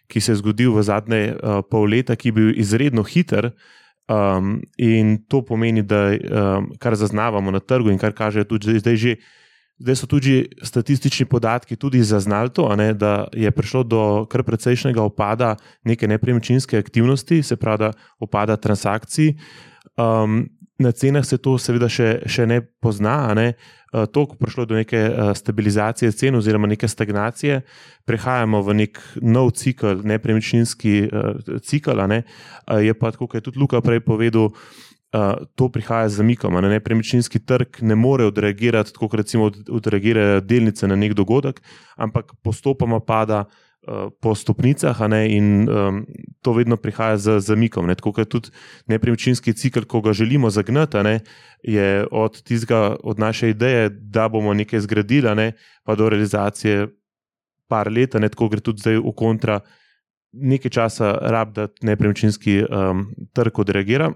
ki 0.10 0.22
se 0.22 0.34
je 0.34 0.42
zgodil 0.42 0.74
v 0.74 0.84
zadnje 0.84 1.22
uh, 1.34 1.62
pol 1.70 1.86
leta, 1.90 2.18
ki 2.18 2.32
je 2.32 2.34
bil 2.34 2.50
izredno 2.58 3.06
hiter. 3.06 3.54
Um, 4.10 4.58
in 4.82 5.20
to 5.30 5.44
pomeni, 5.46 5.84
da 5.86 6.10
um, 6.18 6.72
kar 6.82 6.98
zaznavamo 6.98 7.54
na 7.54 7.62
trgu, 7.62 7.94
in 7.94 8.02
kar 8.02 8.14
kaže 8.18 8.42
tudi 8.50 8.80
zdaj, 8.82 8.98
že, 8.98 9.14
zdaj 9.78 9.96
so 9.96 10.10
tudi 10.10 10.50
statistični 10.66 11.28
podatki 11.30 11.78
tudi 11.78 12.02
zaznali 12.04 12.50
to, 12.50 12.66
ne, 12.76 12.94
da 12.98 13.30
je 13.38 13.52
prišlo 13.52 13.84
do 13.84 14.02
kar 14.26 14.42
precejšnjega 14.44 15.06
opada 15.06 15.56
neke 15.86 16.10
nepremičninske 16.10 16.78
aktivnosti, 16.82 17.44
se 17.44 17.56
pravi, 17.56 17.78
da 17.86 17.92
opada 18.20 18.58
transakcij. 18.58 19.36
Um, 19.94 20.50
na 20.80 20.92
cenah 20.92 21.26
se 21.26 21.38
to 21.38 21.58
seveda 21.60 21.90
še, 21.92 22.24
še 22.30 22.48
ne 22.48 22.62
pozna, 22.82 23.34
ne. 23.38 23.54
Uh, 23.90 24.06
to, 24.06 24.26
ko 24.30 24.38
prišlo 24.38 24.68
do 24.70 24.78
neke 24.78 25.00
uh, 25.10 25.32
stabilizacije 25.36 26.12
cen 26.14 26.38
oziroma 26.38 26.70
neke 26.70 26.88
stagnacije, 26.88 27.62
prehajamo 28.08 28.62
v 28.64 28.76
nek 28.84 29.00
nov 29.22 29.56
cikl, 29.60 30.04
nepremičninski 30.08 30.94
uh, 31.10 31.58
cikl. 31.66 32.00
Ne. 32.08 32.24
Uh, 32.68 32.80
je 32.86 32.94
pa 32.94 33.12
tako, 33.12 33.28
kot 33.28 33.42
je 33.42 33.48
tudi 33.50 33.60
Luka 33.60 33.82
prej 33.84 34.04
povedal, 34.06 34.54
uh, 34.54 35.42
to 35.58 35.72
prihaja 35.74 36.10
z 36.14 36.22
zamikom. 36.22 36.60
Ne. 36.62 36.70
Nepremičninski 36.78 37.42
trg 37.42 37.82
ne 37.82 37.98
more 37.98 38.30
odreagirati 38.30 38.94
tako, 38.94 39.10
kot 39.10 39.26
recimo 39.26 39.50
odreagirajo 39.50 40.46
delnice 40.46 40.88
na 40.88 40.96
nek 40.96 41.18
dogodek, 41.18 41.60
ampak 41.98 42.38
postopoma 42.46 43.02
pada. 43.02 43.48
Eh, 43.50 43.69
po 44.22 44.36
stopnicah, 44.36 45.00
ne, 45.10 45.24
in 45.34 45.70
um, 45.70 46.06
to 46.42 46.54
vedno 46.54 46.78
prihaja 46.78 47.18
z 47.18 47.40
zamikom. 47.40 47.88
Ne, 47.88 47.96
tako 47.98 48.14
kot 48.14 48.30
tudi 48.30 48.54
nepremičninski 48.88 49.54
cikl, 49.54 49.88
ko 49.90 50.02
ga 50.02 50.14
želimo 50.14 50.50
zagnati, 50.50 51.04
ne, 51.04 51.20
je 51.64 52.06
od, 52.12 52.42
tizga, 52.44 52.96
od 53.04 53.20
naše 53.20 53.50
ideje, 53.50 53.90
da 53.90 54.30
bomo 54.30 54.54
nekaj 54.54 54.86
zgradili, 54.86 55.36
ne, 55.36 55.52
pa 55.84 55.96
do 55.96 56.10
realizacije 56.10 56.88
par 57.68 57.92
let, 57.92 58.14
ne, 58.14 58.30
tako 58.30 58.50
gre 58.50 58.62
tudi 58.62 58.82
zdaj 58.82 59.02
v 59.02 59.14
kontra, 59.16 59.60
nekaj 60.34 60.72
časa 60.72 61.18
rab, 61.22 61.54
da 61.54 61.68
nepremičninski 61.82 62.64
um, 62.64 63.08
trg 63.34 63.60
odreagira, 63.60 64.14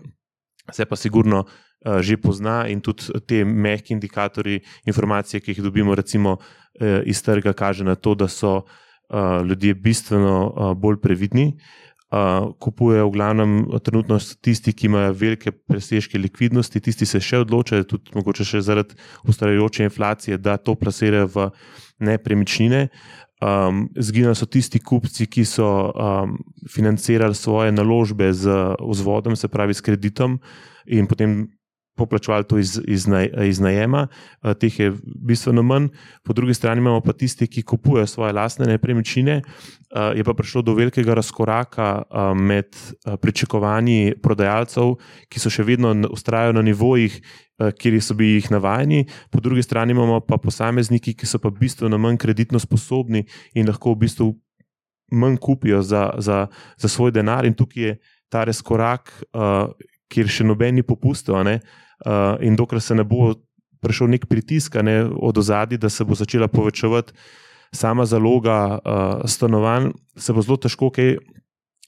se 0.72 0.86
pa 0.86 0.96
sigurno. 0.96 1.46
Uh, 1.84 2.00
že 2.00 2.16
pozna 2.16 2.64
in 2.72 2.80
tudi 2.80 3.12
te 3.28 3.42
mehke 3.44 3.92
indikatorje, 3.92 4.62
informacije, 4.88 5.42
ki 5.44 5.52
jih 5.52 5.66
dobimo, 5.66 5.92
recimo 5.96 6.38
uh, 6.40 7.04
iz 7.04 7.20
trga, 7.20 7.52
kaže 7.52 7.84
na 7.84 7.96
to, 8.00 8.16
da 8.16 8.30
so 8.32 8.54
uh, 8.62 8.70
uh, 9.13 9.45
ljudje 9.47 9.73
bistveno 9.73 10.36
uh, 10.49 10.73
bolj 10.78 10.99
previdni. 11.02 11.54
Uh, 12.13 12.52
kupujejo 12.62 13.08
v 13.08 13.12
glavnem 13.15 13.54
trenutno 13.82 14.19
tisti, 14.19 14.73
ki 14.73 14.86
imajo 14.86 15.13
velike 15.17 15.52
presežke 15.52 16.19
likvidnosti, 16.21 16.82
tisti 16.82 17.08
se 17.10 17.17
še 17.17 17.39
odločajo, 17.41 17.88
tudi 17.89 18.13
mogoče 18.13 18.45
še 18.45 18.62
zaradi 18.62 18.97
ustvarjajoče 19.26 19.88
inflacije, 19.88 20.38
da 20.38 20.60
to 20.62 20.76
plasirajo 20.78 21.32
v 21.34 21.47
nepremičnine. 22.06 22.88
Um, 23.43 23.88
Zginili 23.97 24.36
so 24.38 24.45
tisti 24.45 24.80
kupci, 24.80 25.26
ki 25.26 25.41
so 25.45 25.65
um, 25.89 26.38
financirali 26.69 27.36
svoje 27.36 27.73
naložbe 27.73 28.30
z 28.34 28.78
vzvodom, 28.78 29.36
se 29.36 29.49
pravi 29.49 29.73
s 29.73 29.82
kreditom, 29.82 30.38
in 30.86 31.10
potem 31.10 31.47
poplačevali 31.95 32.47
to 32.49 32.58
iz, 32.58 32.79
iz, 32.88 33.08
naj, 33.08 33.29
iz 33.47 33.60
najema, 33.60 34.08
uh, 34.08 34.53
teh 34.58 34.79
je 34.79 34.93
bistveno 35.03 35.63
manj, 35.63 35.88
po 36.23 36.34
drugi 36.34 36.53
strani 36.53 36.82
imamo 36.82 37.01
pa 37.01 37.13
tisti, 37.13 37.47
ki 37.47 37.63
kupujejo 37.63 38.08
svoje 38.08 38.34
lastne 38.34 38.65
nepremičnine. 38.65 39.41
Uh, 39.93 40.17
je 40.17 40.23
pa 40.23 40.34
prišlo 40.34 40.62
do 40.62 40.73
velikega 40.73 41.13
razkoraka 41.13 42.01
uh, 42.01 42.38
med 42.38 42.73
pričakovanji 43.21 44.15
prodajalcev, 44.23 44.95
ki 45.29 45.39
so 45.39 45.51
še 45.53 45.63
vedno 45.63 45.93
ustrajajo 46.10 46.53
na 46.58 46.62
nivojih, 46.65 47.21
kjer 47.77 47.99
so 48.01 48.15
bili 48.17 48.39
jih 48.39 48.49
navajeni, 48.51 49.06
po 49.32 49.39
drugi 49.39 49.62
strani 49.63 49.93
imamo 49.93 50.17
pa 50.25 50.39
posamezniki, 50.41 51.13
ki 51.13 51.27
so 51.29 51.38
pa 51.39 51.51
bistveno 51.53 51.99
manj 52.01 52.17
kreditno 52.17 52.60
sposobni 52.60 53.21
in 53.53 53.69
lahko 53.69 53.93
v 53.93 54.01
bistvu 54.08 54.32
manj 55.13 55.38
kupijo 55.38 55.84
za, 55.86 56.10
za, 56.17 56.47
za 56.77 56.89
svoj 56.89 57.13
denar, 57.13 57.45
in 57.45 57.53
tukaj 57.53 57.84
je 57.84 57.97
ta 58.34 58.43
razkorak. 58.49 59.13
Uh, 59.34 59.69
kjer 60.13 60.29
še 60.29 60.45
nobeni 60.45 60.84
popustov, 60.86 61.39
uh, 61.41 61.58
in 62.42 62.56
dokler 62.56 62.82
se 62.82 62.96
ne 62.96 63.04
bo 63.04 63.34
prišel 63.84 64.08
nek 64.08 64.26
pritisk 64.32 64.76
ne, 64.82 65.04
od 65.06 65.38
ozadja, 65.38 65.78
da 65.78 65.89
se 65.89 66.06
bo 66.08 66.16
začela 66.16 66.48
povečevati 66.48 67.13
sama 67.74 68.06
zaloga 68.06 68.80
uh, 68.80 69.26
stanovanj, 69.26 69.92
se 70.16 70.34
bo 70.34 70.42
zelo 70.46 70.58
težko 70.62 70.92
kaj 70.94 71.18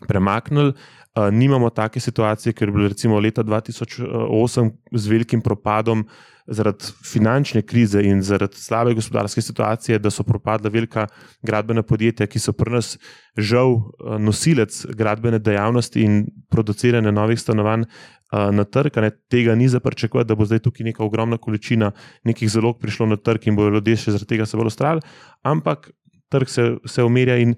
premaknili. 0.07 0.73
Uh, 1.15 1.29
nimamo 1.31 1.69
take 1.69 1.99
situacije, 1.99 2.53
ker 2.53 2.67
je 2.67 2.73
bilo 2.75 2.87
recimo 2.87 3.19
leta 3.19 3.43
2008 3.43 4.71
z 4.91 5.07
velikim 5.07 5.41
propadom 5.41 6.03
zaradi 6.47 6.91
finančne 7.11 7.61
krize 7.61 8.01
in 8.03 8.21
zaradi 8.21 8.59
slabe 8.59 8.93
gospodarske 8.93 9.41
situacije, 9.41 9.99
da 9.99 10.11
so 10.11 10.23
propadla 10.23 10.69
velika 10.69 11.07
gradbena 11.41 11.81
podjetja, 11.83 12.27
ki 12.27 12.39
so 12.39 12.53
pri 12.53 12.75
nas 12.75 12.97
žal 13.37 13.79
nosilec 14.19 14.85
gradbene 14.93 15.39
dejavnosti 15.39 16.03
in 16.03 16.25
produciranja 16.51 17.11
novih 17.11 17.39
stanovanj, 17.39 17.87
na 18.31 18.63
trg. 18.63 18.97
Ne, 19.01 19.11
tega 19.29 19.55
ni 19.55 19.67
za 19.69 19.79
pričakovati, 19.79 20.27
da 20.27 20.35
bo 20.35 20.45
zdaj 20.45 20.59
tukaj 20.59 20.83
neka 20.85 21.03
ogromna 21.03 21.37
količina 21.37 21.91
nekih 22.23 22.49
zalog 22.49 22.79
prišlo 22.79 23.05
na 23.05 23.17
trg 23.17 23.47
in 23.47 23.55
bodo 23.55 23.77
ljudje 23.77 23.97
še 23.97 24.15
zaradi 24.15 24.29
tega 24.33 24.45
se 24.45 24.57
bolj 24.57 24.73
ustrali, 24.73 25.01
ampak 25.43 25.91
trg 26.29 26.49
se, 26.49 26.69
se 26.85 27.03
umirja 27.03 27.37
in 27.37 27.55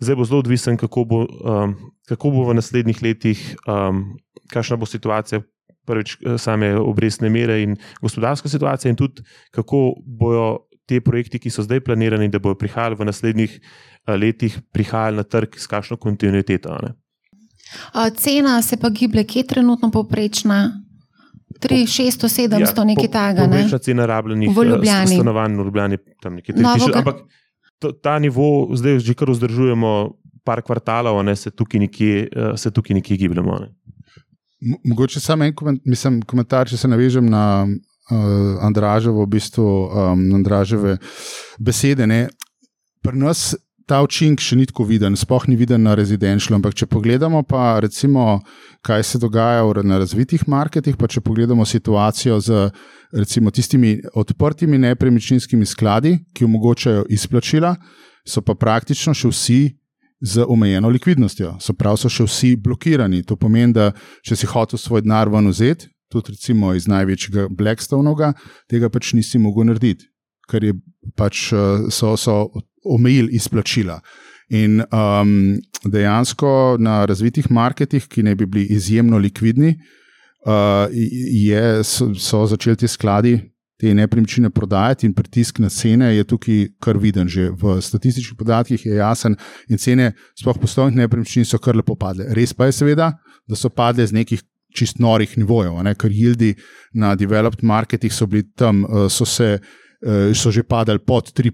zdaj 0.00 0.16
bo 0.16 0.24
zelo 0.24 0.40
odvisen, 0.44 0.76
kako 0.76 1.04
bo, 1.04 1.20
um, 1.26 1.74
kako 2.08 2.30
bo 2.30 2.48
v 2.48 2.58
naslednjih 2.58 3.02
letih, 3.02 3.56
um, 3.66 4.18
kakšna 4.52 4.76
bo 4.76 4.86
situacija. 4.86 5.42
Prvič, 5.88 6.18
same 6.36 6.74
obrestne 6.76 7.30
mere 7.32 7.62
in 7.62 7.78
gospodarska 8.04 8.48
situacija, 8.48 8.90
in 8.92 8.96
tudi 8.96 9.22
kako 9.56 9.94
bodo 10.04 10.68
te 10.84 11.00
projekti, 11.00 11.38
ki 11.40 11.48
so 11.48 11.64
zdaj 11.64 11.80
planirani, 11.80 12.28
da 12.28 12.36
bodo 12.38 12.58
prihajali 12.60 12.96
v 12.98 13.06
naslednjih 13.08 13.54
letih, 14.20 14.58
prihajali 14.72 15.16
na 15.16 15.24
trg 15.24 15.56
s 15.56 15.66
kakšno 15.66 15.96
kontinuiteto. 15.96 16.76
Ne? 16.84 16.92
Cena 18.16 18.62
se 18.62 18.76
pa 18.76 18.90
giblje, 18.90 19.24
kje 19.24 19.40
je 19.40 19.46
trenutno 19.46 19.90
poprečna? 19.90 20.84
3, 21.60 21.88
600, 21.88 22.28
700, 22.28 22.78
ja, 22.78 22.84
nekaj 22.84 23.08
takega. 23.10 23.46
Ne? 23.46 23.56
Poprečna 23.56 23.78
cena 23.78 24.06
rabljenih 24.06 24.50
stanovanj 25.06 25.56
v 25.56 25.64
Ljubljani 25.64 25.98
tam 26.22 26.36
nekje 26.38 26.54
3000. 26.54 26.98
Ampak 27.00 27.24
ta 28.02 28.18
nivo 28.18 28.68
zdaj 28.74 28.98
že 28.98 29.14
kar 29.14 29.30
vzdržujemo 29.30 29.92
par 30.44 30.62
kvartalov, 30.62 31.20
ne, 31.24 31.36
se 31.36 31.50
tukaj 31.50 31.80
nekje, 31.80 32.28
eh, 32.32 32.56
se 32.56 32.70
tukaj 32.70 32.94
nekje 32.94 33.16
gibljemo. 33.16 33.58
Ne. 33.58 33.68
Mogoče 34.84 35.20
samo 35.20 35.44
en 35.44 35.54
mislim, 35.84 36.22
komentar, 36.22 36.68
če 36.68 36.76
se 36.76 36.88
navežem 36.88 37.28
na 37.30 37.62
uh, 38.10 38.64
Andraževo, 38.64 39.22
v 39.22 39.30
bistvu 39.36 39.66
um, 39.86 40.24
Andraževe 40.34 40.96
besede. 41.58 42.06
Ne. 42.06 42.28
Pri 43.02 43.18
nas 43.18 43.54
ta 43.88 44.02
učinek 44.04 44.42
še 44.44 44.58
ni 44.58 44.66
tako 44.68 44.84
viden, 44.88 45.16
sploh 45.16 45.46
ni 45.48 45.56
viden 45.56 45.82
na 45.86 45.94
rezidenčlu. 45.96 46.58
Ampak, 46.58 46.76
če 46.76 46.88
pogledamo, 46.90 47.40
pa 47.48 47.78
recimo, 47.80 48.40
kaj 48.84 49.04
se 49.04 49.20
dogaja 49.22 49.64
na 49.82 49.98
razvitih 50.02 50.44
marketih, 50.48 50.98
pa 51.00 51.08
če 51.08 51.22
pogledamo 51.24 51.64
situacijo 51.64 52.38
z 52.44 52.68
recimo, 53.16 53.50
tistimi 53.50 53.96
odprtimi 54.14 54.78
nepremičninskimi 54.84 55.66
skladi, 55.66 56.18
ki 56.36 56.44
omogočajo 56.44 57.06
izplačila, 57.08 57.74
so 58.28 58.44
pa 58.44 58.54
praktično 58.54 59.16
še 59.16 59.34
vsi. 59.34 59.60
Z 60.18 60.42
omejeno 60.50 60.88
likvidnostjo, 60.90 61.52
so 61.62 61.76
prav 61.78 61.94
so 61.94 62.08
še 62.10 62.24
vsi 62.26 62.48
blokirani. 62.58 63.20
To 63.22 63.36
pomeni, 63.38 63.70
da 63.70 63.92
če 64.26 64.34
si 64.34 64.48
hotel 64.50 64.80
svoj 64.82 65.04
denar 65.04 65.30
ven 65.30 65.46
vzeti, 65.46 65.86
tudi 66.10 66.34
recimo 66.34 66.72
iz 66.74 66.88
največjega 66.90 67.44
Blackstone'a, 67.54 68.32
tega 68.66 68.90
pač 68.90 69.12
nisi 69.14 69.38
mogel 69.38 69.68
narediti, 69.68 70.08
ker 70.50 70.66
pač 71.14 71.52
so, 71.94 72.16
so 72.18 72.34
omejili 72.84 73.32
izplačila. 73.32 74.00
In 74.48 74.80
um, 74.80 75.58
dejansko 75.84 76.76
na 76.80 77.04
razvitih 77.06 77.50
marketih, 77.50 78.08
ki 78.08 78.22
ne 78.22 78.34
bi 78.34 78.46
bili 78.46 78.64
izjemno 78.64 79.18
likvidni, 79.18 79.74
uh, 80.46 80.88
je, 81.32 81.84
so, 81.84 82.14
so 82.14 82.46
začeli 82.46 82.76
ti 82.76 82.88
skladi 82.88 83.38
te 83.78 83.94
nepremičnine 83.94 84.50
prodajati, 84.50 85.06
in 85.06 85.12
pritisk 85.14 85.60
na 85.62 85.68
cene 85.70 86.10
je 86.16 86.24
tukaj 86.24 86.64
kar 86.82 86.98
viden. 86.98 87.28
Že 87.28 87.50
v 87.54 87.76
statističnih 87.82 88.38
podatkih 88.38 88.86
je 88.86 88.98
jasen, 88.98 89.36
in 89.68 89.78
cene, 89.78 90.12
sploh 90.38 90.58
poslovnih 90.58 90.96
nepremičnin, 91.04 91.46
so 91.46 91.60
kar 91.62 91.76
lepo 91.78 91.94
padle. 91.94 92.26
Res 92.34 92.56
pa 92.56 92.66
je, 92.66 92.78
seveda, 92.80 93.12
da 93.46 93.58
so 93.58 93.70
padle 93.70 94.06
z 94.06 94.16
nekih 94.16 94.42
čist 94.74 94.98
norih 94.98 95.30
nivojev, 95.38 95.78
ne? 95.84 95.94
ker 95.94 96.12
jildi 96.12 96.54
na 96.94 97.14
developed 97.16 97.62
marketih 97.62 98.12
so 98.12 98.26
bili 98.26 98.48
tam, 98.56 98.82
uh, 98.84 99.06
so 99.12 99.28
se. 99.28 99.58
Eh, 99.98 100.30
so 100.30 100.54
že 100.54 100.62
padali 100.62 101.02
pod 101.02 101.34
3% 101.34 101.50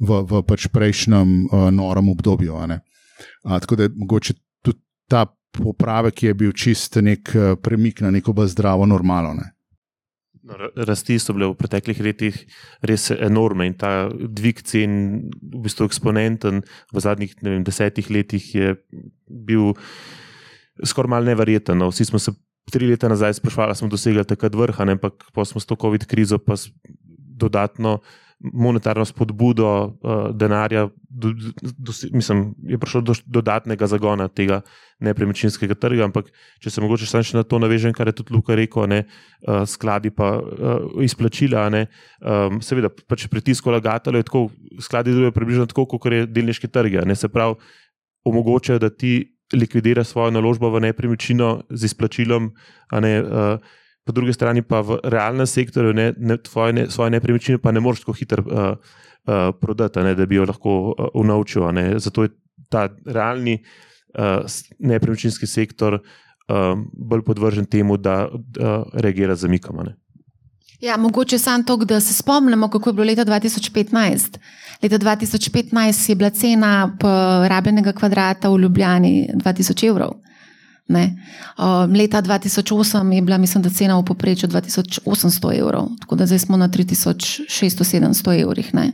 v, 0.00 0.08
v 0.24 0.32
pač 0.40 0.72
prejšnjem 0.72 1.52
uh, 1.52 1.68
norem 1.68 2.08
obdobju. 2.08 2.56
A, 2.56 3.60
tako 3.60 3.76
da 3.76 3.92
mogoče 3.92 4.40
tudi 4.64 4.80
ta 5.04 5.28
popravek 5.52 6.22
je 6.22 6.32
bil 6.32 6.52
čist 6.56 6.96
nek 6.96 7.28
uh, 7.36 7.60
premik 7.60 8.00
na 8.00 8.08
neko 8.08 8.32
bolj 8.32 8.56
zdravo 8.56 8.88
normalo. 8.88 9.36
Ne? 9.36 9.52
No, 10.48 10.56
rasti 10.80 11.20
so 11.20 11.36
bile 11.36 11.52
v 11.52 11.60
preteklih 11.60 12.00
letih 12.00 12.40
res 12.80 13.12
enormne 13.12 13.68
in 13.68 13.76
ta 13.76 14.08
dvig 14.16 14.64
cen, 14.64 15.28
v 15.28 15.60
bistvu 15.68 15.92
eksponenten, 15.92 16.64
v 16.64 16.96
zadnjih 17.04 17.36
vem, 17.44 17.60
desetih 17.68 18.08
letih 18.08 18.44
je 18.48 18.80
bil 19.28 19.76
skoraj 20.80 21.20
mal 21.20 21.28
nevreten. 21.28 21.76
No. 21.76 21.92
Vsi 21.92 22.08
smo 22.08 22.16
se 22.16 22.32
tri 22.72 22.88
leta 22.88 23.12
nazaj 23.12 23.36
sprašvali, 23.44 23.76
smo 23.76 23.92
dosegli 23.92 24.24
takrat 24.24 24.56
vrha, 24.56 24.88
ampak 24.88 25.28
pa 25.36 25.44
smo 25.44 25.60
s 25.60 25.68
to 25.68 25.76
COVID 25.76 26.08
krizo 26.08 26.40
dodatno 27.38 28.00
monetarno 28.38 29.04
spodbudo 29.04 29.84
uh, 29.84 30.30
denarja, 30.34 30.88
do, 31.08 31.32
do, 31.78 31.92
mislim, 32.12 32.54
je 32.62 32.78
prišlo 32.78 33.00
do 33.00 33.14
dodatnega 33.26 33.86
zagona 33.86 34.28
tega 34.28 34.60
nepremičninskega 35.02 35.74
trga. 35.74 36.04
Ampak, 36.06 36.30
če 36.62 36.70
se 36.70 36.82
mogoče 36.82 37.08
samo 37.10 37.26
še 37.26 37.38
na 37.38 37.42
to 37.42 37.58
navežem, 37.58 37.92
kar 37.94 38.06
je 38.06 38.20
tudi 38.20 38.36
Luka 38.36 38.54
rekel, 38.58 38.86
ne, 38.90 39.00
uh, 39.42 39.64
skladi 39.66 40.12
pa 40.14 40.36
uh, 40.38 41.00
izplačila. 41.02 41.66
Ne, 41.74 41.88
um, 42.22 42.60
seveda, 42.62 42.92
pač 43.10 43.26
pritisk 43.30 43.66
vlagateljev 43.66 44.22
je 44.22 44.28
tako, 44.30 44.44
skladi 44.86 45.16
delujejo 45.16 45.34
približno 45.34 45.66
tako, 45.74 45.88
kot 45.96 46.06
je 46.14 46.28
delniški 46.30 46.70
trg. 46.70 47.00
Se 47.18 47.32
pravi, 47.32 47.58
omogočajo, 48.28 48.78
da 48.78 48.92
ti 48.94 49.34
likvidiraš 49.50 50.12
svojo 50.12 50.30
naložbo 50.36 50.70
v 50.70 50.86
nepremičnino 50.86 51.50
z 51.70 51.90
izplačilom. 51.90 52.52
Ne, 53.02 53.14
uh, 53.18 53.76
po 54.08 54.12
drugi 54.16 54.32
strani 54.32 54.62
pa 54.64 54.80
v 54.80 54.96
realnem 55.04 55.46
sektorju 55.46 55.92
ne, 55.92 56.12
ne, 56.16 56.38
tvoje, 56.40 56.72
ne, 56.72 56.86
svoje 56.88 57.12
nepremičnine 57.12 57.60
pa 57.60 57.74
ne 57.76 57.82
moreš 57.84 58.06
tako 58.06 58.14
hitro 58.16 58.40
uh, 58.40 58.70
uh, 58.72 59.50
prodati, 59.60 60.00
ne, 60.00 60.14
da 60.16 60.24
bi 60.26 60.38
jo 60.38 60.46
lahko 60.48 60.76
uh, 60.88 61.10
unovčil. 61.12 61.68
Zato 62.00 62.24
je 62.24 62.32
ta 62.72 62.86
realni 63.04 63.58
uh, 63.60 64.48
nepremičninski 64.78 65.46
sektor 65.46 65.98
uh, 66.00 66.72
bolj 66.92 67.26
podvržen 67.26 67.68
temu, 67.68 67.98
da 68.00 68.30
uh, 68.32 68.88
reagira 68.96 69.36
z 69.36 69.44
zamikom. 69.44 69.84
Ja, 70.80 70.96
mogoče 70.96 71.38
samo 71.38 71.64
to, 71.68 71.76
da 71.76 72.00
se 72.00 72.14
spomnimo, 72.14 72.70
kako 72.70 72.90
je 72.90 72.94
bilo 72.94 73.06
leta 73.12 73.24
2015. 73.28 74.38
Leta 74.82 74.98
2015 74.98 76.10
je 76.10 76.16
bila 76.16 76.30
cena 76.30 76.96
rabljenega 77.48 77.92
kvadrata 77.92 78.48
v 78.48 78.60
Ljubljani 78.64 79.28
2000 79.44 79.88
evrov. 79.88 80.16
Ne. 80.88 81.16
Um, 81.58 81.92
leta 81.92 82.22
2008 82.22 83.12
je 83.12 83.22
bila, 83.22 83.38
mislim, 83.38 83.62
da 83.62 83.70
cena 83.70 83.98
v 83.98 84.04
povprečju 84.04 84.48
2800 84.48 85.58
evrov, 85.58 85.88
tako 86.00 86.16
da 86.16 86.26
zdaj 86.26 86.38
smo 86.38 86.56
na 86.56 86.68
3600-700 86.68 88.42
evrih. 88.42 88.74
Ne. 88.74 88.92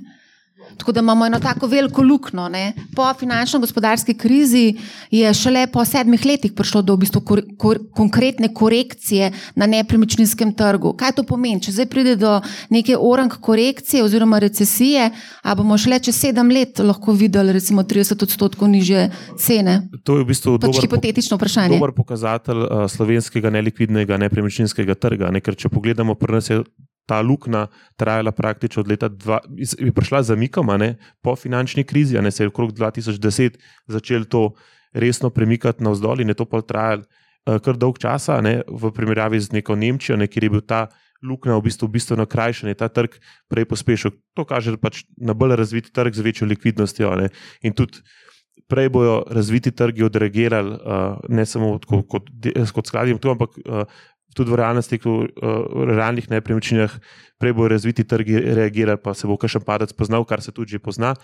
Tako 0.78 0.92
da 0.92 1.00
imamo 1.00 1.26
eno 1.26 1.40
tako 1.40 1.66
veliko 1.66 2.02
luknjo. 2.02 2.48
Po 2.96 3.14
finančno-gospodarski 3.20 4.14
krizi 4.14 4.74
je 5.10 5.34
šele 5.34 5.66
po 5.66 5.84
sedmih 5.84 6.26
letih 6.26 6.52
prišlo 6.52 6.82
do 6.82 6.94
v 6.94 7.04
bistvu 7.04 7.20
kor, 7.20 7.42
kor, 7.58 7.78
konkretne 7.94 8.48
korekcije 8.54 9.32
na 9.54 9.66
nepremičninskem 9.66 10.52
trgu. 10.54 10.92
Kaj 10.96 11.12
to 11.12 11.22
pomeni? 11.22 11.60
Če 11.62 11.72
zdaj 11.72 11.86
pride 11.86 12.16
do 12.16 12.40
neke 12.70 12.96
orang 12.98 13.32
korekcije 13.40 14.04
oziroma 14.04 14.38
recesije, 14.38 15.10
a 15.42 15.54
bomo 15.54 15.78
šele 15.78 15.98
čez 15.98 16.16
sedem 16.20 16.50
let 16.50 16.78
lahko 16.78 17.12
videli 17.12 17.52
recimo 17.52 17.82
30 17.82 18.22
odstotkov 18.22 18.68
niže 18.68 19.08
cene? 19.38 19.88
To 20.02 20.18
je 20.18 20.24
v 20.24 20.28
bistvu 20.32 20.58
pač 20.58 20.80
hipotetično 20.82 21.38
vprašanje. 21.38 21.78
Dober 21.78 21.94
pokazatelj 21.96 22.64
uh, 22.64 22.86
slovenskega 22.90 23.50
nelikvidnega 23.50 24.18
nepremičninskega 24.26 24.94
trga. 24.94 25.30
Ne? 25.30 25.42
Ker 25.44 25.56
če 25.58 25.70
pogledamo, 25.72 26.14
pri 26.18 26.38
nas 26.38 26.50
je 26.50 26.62
ta 27.06 27.20
luknja 27.20 27.66
trajala 27.96 28.32
praktično 28.32 28.80
od 28.80 28.88
leta 28.88 29.08
2000, 29.08 29.84
je 29.84 29.92
prišla 29.92 30.22
z 30.22 30.26
zamikom, 30.34 30.70
po 31.22 31.36
finančni 31.36 31.84
krizi, 31.84 32.20
ne 32.20 32.30
se 32.30 32.44
je 32.44 32.48
okrog 32.48 32.72
2010 32.72 33.58
začel 33.86 34.24
to 34.24 34.54
resno 34.92 35.30
premikati 35.30 35.84
navzdol 35.84 36.20
in 36.20 36.28
je 36.28 36.34
to 36.34 36.44
pa 36.44 36.62
trajalo 36.62 37.02
uh, 37.02 37.58
kar 37.60 37.76
dolg 37.76 37.98
časa, 37.98 38.40
ne, 38.40 38.62
v 38.68 38.92
primerjavi 38.94 39.40
z 39.40 39.52
neko 39.52 39.76
Nemčijo, 39.76 40.16
ne, 40.16 40.28
kjer 40.30 40.48
je 40.48 40.50
bil 40.50 40.64
ta 40.64 40.88
luknja 41.24 41.56
v 41.56 41.64
bistvu 41.64 41.88
bistveno 41.88 42.26
krajša, 42.28 42.68
je 42.68 42.78
ta 42.78 42.88
trg 42.88 43.16
prej 43.48 43.64
pospešil. 43.68 44.12
To 44.36 44.44
kaže 44.44 44.76
pač 44.80 45.04
na 45.16 45.32
bolj 45.32 45.56
razvit 45.56 45.88
trg 45.92 46.12
z 46.14 46.24
večjo 46.24 46.48
likvidnostjo. 46.48 47.14
Ne, 47.16 47.30
in 47.64 47.72
tudi 47.72 48.04
prej 48.70 48.88
bojo 48.88 49.24
razviti 49.28 49.72
trgi 49.74 50.04
odreagirali, 50.06 50.76
uh, 50.78 51.20
ne 51.28 51.44
samo 51.48 51.78
kot, 51.80 52.06
kot, 52.08 52.30
kot 52.72 52.86
skladi, 52.86 53.16
ampak 53.16 53.56
uh, 53.64 53.84
tudi 54.34 54.50
v 54.50 54.58
realnosti, 54.60 54.98
v 54.98 55.86
realnih 55.94 56.26
nepremičninah, 56.30 56.92
prej 57.38 57.52
bo 57.54 57.68
razviti 57.70 58.04
trgi 58.04 58.38
reagirali, 58.54 59.00
pa 59.00 59.14
se 59.14 59.30
bo 59.30 59.38
kakšen 59.38 59.62
padec 59.62 59.94
poznal, 59.94 60.26
kar 60.26 60.42
se 60.42 60.52
tudi 60.52 60.76
že 60.76 60.82
pozna. 60.82 61.14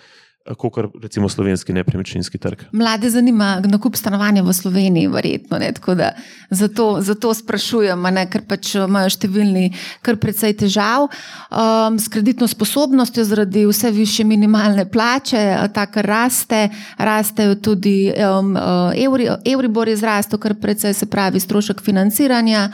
Kot 0.56 0.72
recimo 1.02 1.28
slovenski 1.28 1.72
nepremičninski 1.72 2.38
trg. 2.38 2.62
Mlade 2.72 3.10
zanima 3.10 3.60
nakup 3.60 3.96
stanovanja 3.96 4.42
v 4.42 4.52
Sloveniji, 4.52 5.08
verjetno. 5.08 5.58
Ne, 5.58 5.72
da, 5.94 6.12
zato, 6.50 6.96
zato 7.00 7.34
sprašujem, 7.34 8.02
ne, 8.02 8.24
ker 8.30 8.42
pač 8.48 8.74
imajo 8.80 9.10
številni 9.12 9.70
kar 10.02 10.16
precej 10.20 10.56
težav 10.62 11.06
um, 11.06 11.98
s 12.00 12.08
kreditno 12.08 12.48
sposobnostjo, 12.48 13.24
zaradi 13.28 13.66
vse 13.68 13.92
više 13.92 14.24
minimalne 14.24 14.86
plače, 14.90 15.44
ta 15.74 15.84
kar 15.86 16.08
raste, 16.08 16.68
rastejo 16.98 17.58
tudi 17.60 18.08
um, 18.10 18.56
evri, 18.96 19.28
Euribor 19.44 19.92
je 19.92 20.00
zrastel, 20.00 20.40
kar 20.40 20.56
precej 20.60 20.96
se 20.96 21.06
pravi 21.06 21.40
strošek 21.40 21.84
financiranja 21.84 22.70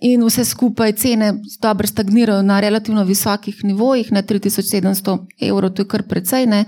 in 0.00 0.24
vse 0.24 0.44
skupaj 0.44 0.92
cene 0.92 1.34
dobro 1.62 1.86
stagnirajo 1.86 2.42
na 2.42 2.60
relativno 2.60 3.04
visokih 3.04 3.64
nivojih, 3.64 4.12
na 4.12 4.22
3700 4.22 5.18
evrov, 5.40 5.70
to 5.70 5.82
je 5.82 5.88
kar 5.88 6.02
precej. 6.02 6.46
Ne. 6.46 6.64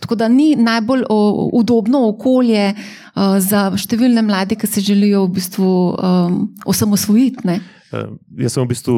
Tako 0.00 0.14
da 0.14 0.28
ni 0.28 0.54
najbolj 0.56 1.02
o, 1.08 1.50
udobno 1.52 2.08
okolje 2.08 2.74
uh, 2.74 3.38
za 3.42 3.70
številne 3.76 4.22
mlade, 4.22 4.54
ki 4.54 4.66
se 4.66 4.80
želijo 4.80 5.24
v 5.26 5.34
bistvu 5.40 5.70
um, 5.90 6.40
osamosvojiti. 6.66 7.58
Uh, 7.92 8.14
jaz 8.38 8.54
sem 8.54 8.64
v 8.64 8.70
bistvu 8.70 8.96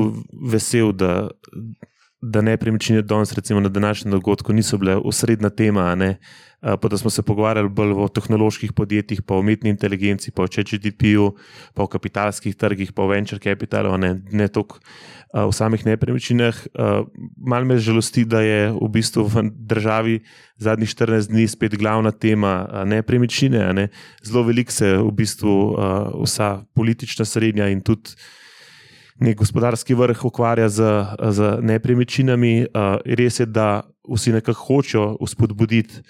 vesel, 0.52 0.92
da, 0.92 1.28
da 2.20 2.40
nepremičnine 2.42 3.02
danes, 3.02 3.32
recimo 3.32 3.60
na 3.60 3.68
današnjem 3.68 4.12
dogodku, 4.12 4.52
niso 4.52 4.78
bile 4.78 4.96
osrednja 4.96 5.50
tema. 5.50 5.94
Ne? 5.94 6.16
Pa 6.60 6.88
da 6.88 6.98
smo 6.98 7.10
se 7.10 7.22
pogovarjali 7.22 7.68
bolj 7.68 7.92
o 7.92 8.08
tehnoloških 8.08 8.72
podjetjih, 8.72 9.22
pa 9.22 9.34
o 9.34 9.40
umetni 9.40 9.70
inteligenci, 9.70 10.30
pa 10.30 10.42
o 10.42 10.48
ČGDP-ju, 10.48 11.30
pa 11.74 11.82
o 11.82 11.86
kapitalskih 11.86 12.56
trgih, 12.56 12.92
pa 12.92 13.02
o 13.02 13.06
venture 13.08 13.38
capitalu, 13.38 13.98
ne, 13.98 14.16
ne 14.32 14.48
toliko 14.48 14.80
v 15.34 15.52
samih 15.52 15.86
nepremičninah. 15.86 16.58
Mal 17.36 17.64
me 17.64 17.78
žalosti, 17.78 18.24
da 18.24 18.40
je 18.42 18.72
v 18.72 18.88
bistvu 18.90 19.22
v 19.28 19.44
državi 19.54 20.18
zadnjih 20.58 20.88
14 20.88 21.30
dni 21.30 21.46
spet 21.48 21.78
glavna 21.78 22.10
tema 22.10 22.66
nepremičnine. 22.84 23.72
Ne. 23.72 23.88
Zelo 24.24 24.42
veliko 24.42 24.72
se 24.72 24.96
v 24.96 25.12
bistvu 25.14 25.54
vsa 26.24 26.64
politična 26.74 27.24
srednja 27.24 27.68
in 27.68 27.80
tudi 27.80 28.18
nek 29.20 29.36
gospodarski 29.38 29.94
vrh 29.94 30.24
ukvarja 30.24 30.68
z, 30.68 30.88
z 31.30 31.58
nepremičninami. 31.62 32.70
Res 33.04 33.40
je, 33.40 33.46
da 33.46 33.82
vsi 34.08 34.32
nekako 34.38 34.64
hočejo 34.66 35.16
uspodbuditi. 35.20 36.02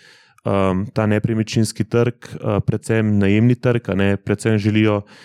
Um, 0.48 0.86
ta 0.94 1.04
nepremičninski 1.10 1.84
trg, 1.84 2.28
uh, 2.38 2.60
predvsem 2.64 3.18
najemni 3.18 3.56
trg, 3.58 3.90
ne, 3.98 4.14
predvsem 4.16 4.54
želijo 4.58 5.00
uh, 5.02 5.18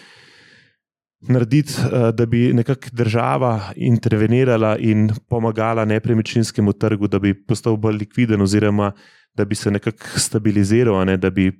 narediti, 1.28 1.74
eh, 1.74 2.12
da 2.12 2.26
bi 2.26 2.54
nekako 2.54 2.88
država 2.92 3.62
intervenirala 3.76 4.78
in 4.78 5.10
pomagala 5.30 5.86
nepremičninskemu 5.86 6.74
trgu, 6.74 7.08
da 7.08 7.20
bi 7.20 7.46
postal 7.46 7.78
bolj 7.78 7.98
likviden, 7.98 8.42
oziroma 8.42 8.92
da 9.36 9.46
bi 9.46 9.56
se 9.56 9.72
nekako 9.72 10.20
stabiliziral, 10.20 11.06
ne, 11.06 11.18
da 11.18 11.30
bi 11.30 11.52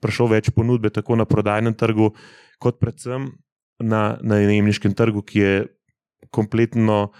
prišlo 0.00 0.26
več 0.26 0.50
ponudbe 0.50 0.90
tako 0.90 1.16
na 1.16 1.24
prodajnem 1.24 1.74
trgu, 1.74 2.10
kot 2.58 2.80
predvsem 2.80 3.30
na 3.80 4.18
najemniškem 4.22 4.94
trgu, 4.94 5.22
ki 5.22 5.38
je 5.38 5.54
kompletno 6.30 7.12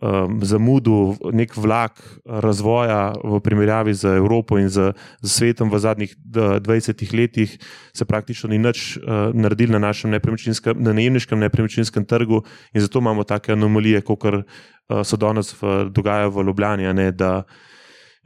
um, 0.00 0.40
zamudil 0.42 1.16
nek 1.32 1.56
vlak 1.56 2.00
razvoja 2.24 3.12
v 3.24 3.40
primerjavi 3.40 3.94
z 3.94 4.16
Evropo 4.16 4.58
in 4.58 4.68
z, 4.68 4.92
z 5.22 5.28
svetom 5.28 5.70
v 5.70 5.78
zadnjih 5.78 6.12
20 6.16 7.04
letih, 7.16 7.56
se 7.92 8.04
praktično 8.04 8.50
ni 8.50 8.58
nič 8.58 8.96
uh, 8.96 9.34
naredil 9.34 9.72
na 9.72 9.78
našem 9.78 10.10
nepremičninskem, 10.10 10.78
na 10.78 10.92
najemniškem 10.92 11.38
nepremičninskem 11.38 12.04
trgu, 12.04 12.44
in 12.74 12.80
zato 12.80 12.98
imamo 12.98 13.24
take 13.24 13.52
anomalije, 13.52 14.02
kot 14.02 14.24
uh, 14.24 14.44
so 15.04 15.16
danes 15.16 15.54
dogajajo 15.90 16.30
v 16.30 16.46
Ljubljani. 16.50 16.94
Ne, 16.94 17.10
da 17.12 17.42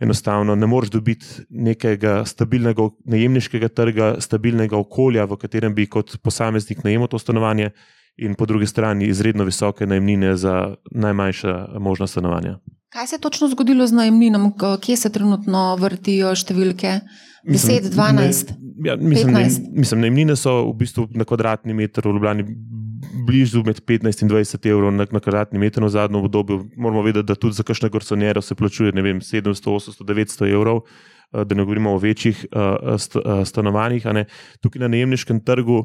enostavno 0.05 0.55
ne 0.55 0.67
moreš 0.69 0.93
dobiti 0.95 1.27
nekega 1.51 2.23
stabilnega 2.29 2.89
najemniškega 3.11 3.69
trga, 3.69 4.15
stabilnega 4.21 4.77
okolja, 4.79 5.25
v 5.25 5.39
katerem 5.41 5.75
bi 5.75 5.89
kot 5.91 6.17
posameznik 6.23 6.85
najemal 6.85 7.09
to 7.09 7.19
stanovanje 7.19 7.71
in 8.17 8.37
po 8.39 8.47
drugi 8.47 8.67
strani 8.67 9.09
izredno 9.11 9.45
visoke 9.45 9.87
najemnine 9.87 10.37
za 10.37 10.75
najmanjša 10.91 11.55
možna 11.81 12.07
stanovanja. 12.07 12.59
Kaj 12.95 13.07
se 13.07 13.17
je 13.17 13.21
točno 13.21 13.49
zgodilo 13.49 13.87
z 13.87 13.93
najemninom, 13.93 14.53
kje 14.81 14.97
se 14.97 15.11
trenutno 15.13 15.73
vrtijo 15.81 16.35
številke? 16.39 17.01
10, 17.45 17.91
12, 17.91 18.53
ja, 18.85 18.97
mislim, 18.97 19.35
15. 19.35 19.67
Mislim, 19.73 20.01
najemnine 20.01 20.37
so 20.37 20.55
v 20.71 20.77
bistvu 20.79 21.09
na 21.13 21.27
kvadratni 21.29 21.75
meter 21.75 22.07
v 22.07 22.15
Ljubljani 22.15 22.47
blizu 23.27 23.63
med 23.67 23.81
15 23.81 24.23
in 24.23 24.31
20 24.31 24.69
evrov 24.71 24.93
na, 24.93 25.07
na 25.11 25.21
kvadratni 25.21 25.59
meter 25.59 25.85
v 25.85 25.91
zadnjem 25.93 26.25
obdobju. 26.25 26.61
Moramo 26.77 27.03
vedeti, 27.03 27.27
da 27.27 27.35
tudi 27.35 27.59
za 27.59 27.63
kakšne 27.63 27.89
gorsonjere 27.89 28.43
se 28.43 28.55
plačuje 28.55 28.93
vem, 28.93 29.21
700, 29.21 29.71
800, 29.71 30.05
900 30.05 30.51
evrov, 30.53 30.83
eh, 31.33 31.45
da 31.45 31.55
ne 31.55 31.65
govorimo 31.65 31.95
o 31.95 31.99
večjih 31.99 32.47
uh, 32.53 32.99
st, 32.99 33.17
uh, 33.17 33.45
stanovanjih. 33.45 34.07
Tukaj 34.61 34.81
na 34.81 34.89
najemniškem 34.89 35.41
trgu 35.45 35.85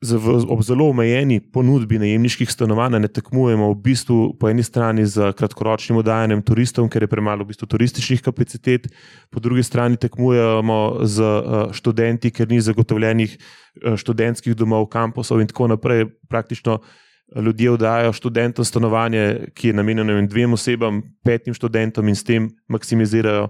uh, 0.00 0.44
ob 0.48 0.62
zelo 0.62 0.88
omejeni 0.88 1.40
ponudbi 1.52 1.98
najemniških 2.00 2.50
stanovanj 2.50 2.98
ne 3.00 3.08
tekmujemo 3.08 3.68
v 3.72 3.76
bistvu 3.84 4.18
po 4.40 4.48
eni 4.48 4.62
strani 4.62 5.04
z 5.06 5.32
kratkoročnim 5.36 6.00
oddajanjem 6.00 6.42
turistom, 6.42 6.88
ker 6.88 7.04
je 7.04 7.10
premalo 7.10 7.44
v 7.44 7.52
bistvu 7.52 7.68
turističnih 7.68 8.22
kapacitet, 8.24 8.88
po 9.30 9.40
drugi 9.40 9.62
strani 9.62 10.00
tekmujemo 10.00 11.04
z 11.04 11.20
eh, 11.20 11.60
študenti, 11.76 12.30
ker 12.30 12.48
ni 12.48 12.60
zagotovljenih 12.60 13.36
eh, 13.36 13.96
študentskih 13.96 14.56
domov, 14.56 14.88
kampusov 14.88 15.40
in 15.40 15.52
tako 15.52 15.68
naprej. 15.74 16.08
Praktično 16.28 16.80
eh, 16.80 17.42
ljudje 17.42 17.76
oddajajo 17.76 18.16
študentom 18.16 18.64
stanovanje, 18.64 19.52
ki 19.54 19.68
je 19.68 19.76
namenjeno 19.76 20.16
dvem 20.26 20.56
osebam, 20.56 21.02
petim 21.24 21.54
študentom 21.54 22.08
in 22.08 22.16
s 22.16 22.24
tem 22.24 22.48
maksimizirajo 22.68 23.48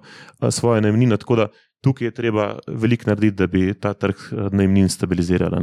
svoje 0.51 0.83
najemnine 0.83 1.15
tukaj 1.81 2.07
je 2.07 2.14
treba 2.14 2.47
veliko 2.66 3.11
narediti, 3.11 3.37
da 3.37 3.47
bi 3.47 3.75
ta 3.75 3.93
trg 3.95 4.16
eh, 4.16 4.49
najemnin 4.53 4.88
stabilizirala. 4.88 5.62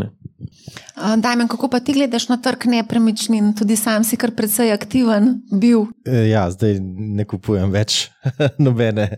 Dajmen, 1.18 1.48
kako 1.48 1.70
pa 1.70 1.80
ti 1.80 1.94
gledaš 1.94 2.30
na 2.30 2.38
trg 2.42 2.66
nepremičnin? 2.66 3.54
Tudi 3.58 3.76
sam 3.76 4.04
si 4.04 4.18
kar 4.18 4.32
precej 4.36 4.74
aktiven 4.74 5.42
bil. 5.52 5.88
E, 6.06 6.28
ja, 6.32 6.48
zdaj 6.52 6.80
ne 6.82 7.26
kupujem 7.26 7.72
več 7.72 8.08
nobene. 8.66 9.10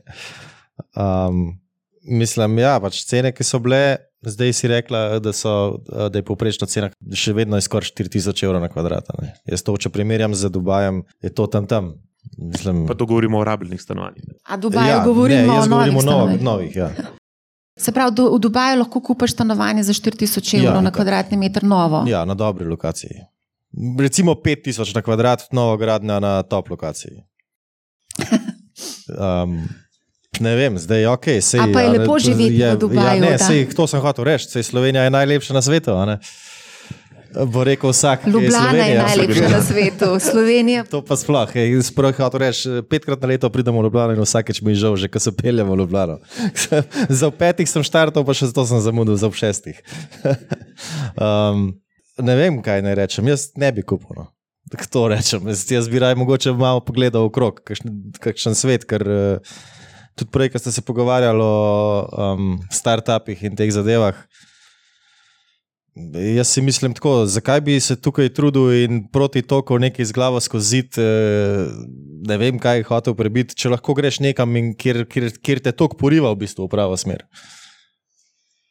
Um, 0.95 1.59
mislim, 2.03 2.55
da 2.55 2.61
ja, 2.61 2.75
pač 2.83 3.03
cene, 3.07 3.31
ki 3.35 3.45
so 3.47 3.59
bile, 3.63 3.99
zdaj 4.25 4.53
si 4.53 4.67
rekla, 4.67 5.19
da, 5.23 5.33
so, 5.35 5.79
da 5.87 6.11
je 6.19 6.25
povprečna 6.25 6.67
cena 6.67 6.91
še 7.15 7.33
vedno 7.37 7.59
skoraj 7.61 7.93
4000 7.95 8.45
evrov 8.47 8.63
na 8.63 8.71
kvadrat. 8.71 9.11
Jaz 9.47 9.63
to, 9.63 9.77
če 9.79 9.91
primerjam 9.93 10.35
z 10.35 10.51
Dubajem, 10.51 11.03
je 11.23 11.33
to 11.33 11.47
tam 11.47 11.67
tam. 11.69 11.93
Mislim, 12.37 12.87
pa 12.87 12.93
to 12.93 13.05
govorimo 13.05 13.39
o 13.39 13.43
rabljenih 13.43 13.81
stanovanjih. 13.81 14.23
A 14.43 14.57
Dubaj 14.57 14.89
ja, 14.89 15.03
govorimo 15.05 15.53
ne, 15.53 15.59
o 15.59 15.65
novih, 15.65 16.05
novih, 16.05 16.41
novih 16.41 16.75
ja. 16.75 16.89
Se 17.79 17.91
pravi, 17.91 18.15
do, 18.15 18.29
v 18.35 18.39
Dubaju 18.39 18.79
lahko 18.79 18.99
kupiš 19.01 19.33
stanovanje 19.33 19.83
za 19.83 19.93
4000 19.93 20.57
evrov 20.59 20.75
ja, 20.75 20.81
na 20.81 20.91
kvadratni 20.91 21.37
meter 21.37 21.63
novo. 21.63 22.03
Ja, 22.07 22.25
na 22.25 22.33
dobri 22.33 22.65
lokaciji. 22.65 23.23
Recimo 23.99 24.33
5000 24.33 24.95
na 24.95 25.01
kvadrat, 25.01 25.47
novo 25.51 25.77
gradnja 25.77 26.19
na 26.19 26.43
top 26.43 26.69
lokaciji. 26.69 27.23
Um, 29.09 29.67
ne 30.39 30.55
vem, 30.55 30.77
zdaj 30.77 31.01
je 31.01 31.09
ok. 31.09 31.25
Sej, 31.41 31.59
A 31.59 31.67
pa 31.73 31.81
je 31.81 31.89
lepo 31.89 32.19
živeti 32.19 32.61
v 32.63 32.77
Dubaju. 32.77 33.23
Ja, 33.23 33.31
ne, 33.31 33.37
sej, 33.41 33.65
to 33.75 33.87
sem 33.87 33.99
hotel 33.99 34.23
reči. 34.23 34.63
Slovenija 34.63 35.03
je 35.03 35.09
najlepša 35.09 35.53
na 35.53 35.61
svetu. 35.61 35.95
Bo 37.29 37.63
rekel 37.63 37.89
vsak, 37.89 38.25
da 38.25 38.29
je 38.29 38.33
Ljubljana 38.33 38.85
je 38.85 38.97
najlepša 38.97 39.49
na 39.49 39.61
svetu, 39.61 40.19
Slovenija. 40.31 40.83
To 40.83 41.01
pa 41.05 41.15
sploh. 41.15 41.49
Sploh, 41.83 42.17
reč, 42.33 42.63
petkrat 42.89 43.21
na 43.21 43.27
leto 43.27 43.49
pridemo 43.49 43.81
v 43.81 43.83
Ljubljano 43.83 44.15
in 44.17 44.21
vsakeč 44.21 44.61
mi 44.61 44.71
je 44.71 44.81
žal, 44.81 44.95
že 44.95 45.07
ko 45.07 45.19
se 45.19 45.31
peljemo 45.35 45.75
v 45.75 45.79
Ljubljano. 45.83 46.17
za 47.21 47.31
petih 47.31 47.69
sem 47.69 47.85
štartal, 47.85 48.25
pa 48.25 48.33
še 48.33 48.49
zato 48.49 48.65
sem 48.65 48.81
zamudil 48.81 49.19
za 49.19 49.29
šestih. 49.29 49.77
um, 51.25 51.69
ne 52.17 52.35
vem, 52.35 52.61
kaj 52.65 52.81
naj 52.85 52.97
rečem. 52.97 53.29
Jaz 53.29 53.51
ne 53.57 53.71
bi 53.71 53.85
kupil. 53.85 54.17
No. 54.17 54.29
To 54.89 55.07
rečem. 55.09 55.45
Jaz, 55.53 55.67
jaz 55.69 55.89
bi 55.89 56.01
raj 56.01 56.17
mogoče 56.17 56.53
malo 56.57 56.81
pogledal 56.81 57.29
okrog, 57.29 57.61
kakšen, 57.61 57.93
kakšen 58.17 58.57
svet. 58.57 58.89
Ker, 58.89 59.05
uh, 59.05 59.57
tudi 60.17 60.33
prej, 60.33 60.49
ko 60.49 60.65
ste 60.65 60.73
se 60.73 60.81
pogovarjali 60.81 61.45
o 61.45 61.53
um, 62.09 62.53
startupih 62.73 63.45
in 63.45 63.53
teh 63.59 63.69
zadevah. 63.73 64.17
Jaz 66.35 66.47
si 66.47 66.61
mislim 66.61 66.93
tako, 66.93 67.25
zakaj 67.25 67.61
bi 67.61 67.79
se 67.79 67.95
tukaj 68.01 68.29
trudil 68.33 68.73
in 68.83 69.01
proti 69.11 69.41
toku 69.41 69.79
nekaj 69.79 70.05
z 70.05 70.15
glavo 70.15 70.39
skozi 70.39 70.67
zid, 70.67 70.97
eh, 70.97 71.67
ne 72.27 72.37
vem, 72.37 72.59
kaj 72.59 72.77
je 72.77 72.83
hotel 72.83 73.15
prebiti, 73.15 73.55
če 73.55 73.69
lahko 73.69 73.93
greš 73.93 74.19
nekam, 74.19 74.53
kjer, 74.77 75.05
kjer, 75.09 75.31
kjer 75.41 75.59
te 75.59 75.71
tok 75.71 75.97
poriva 75.99 76.31
v 76.33 76.45
bistvu 76.45 76.67
v 76.67 76.71
pravo 76.71 76.97
smer. 76.97 77.25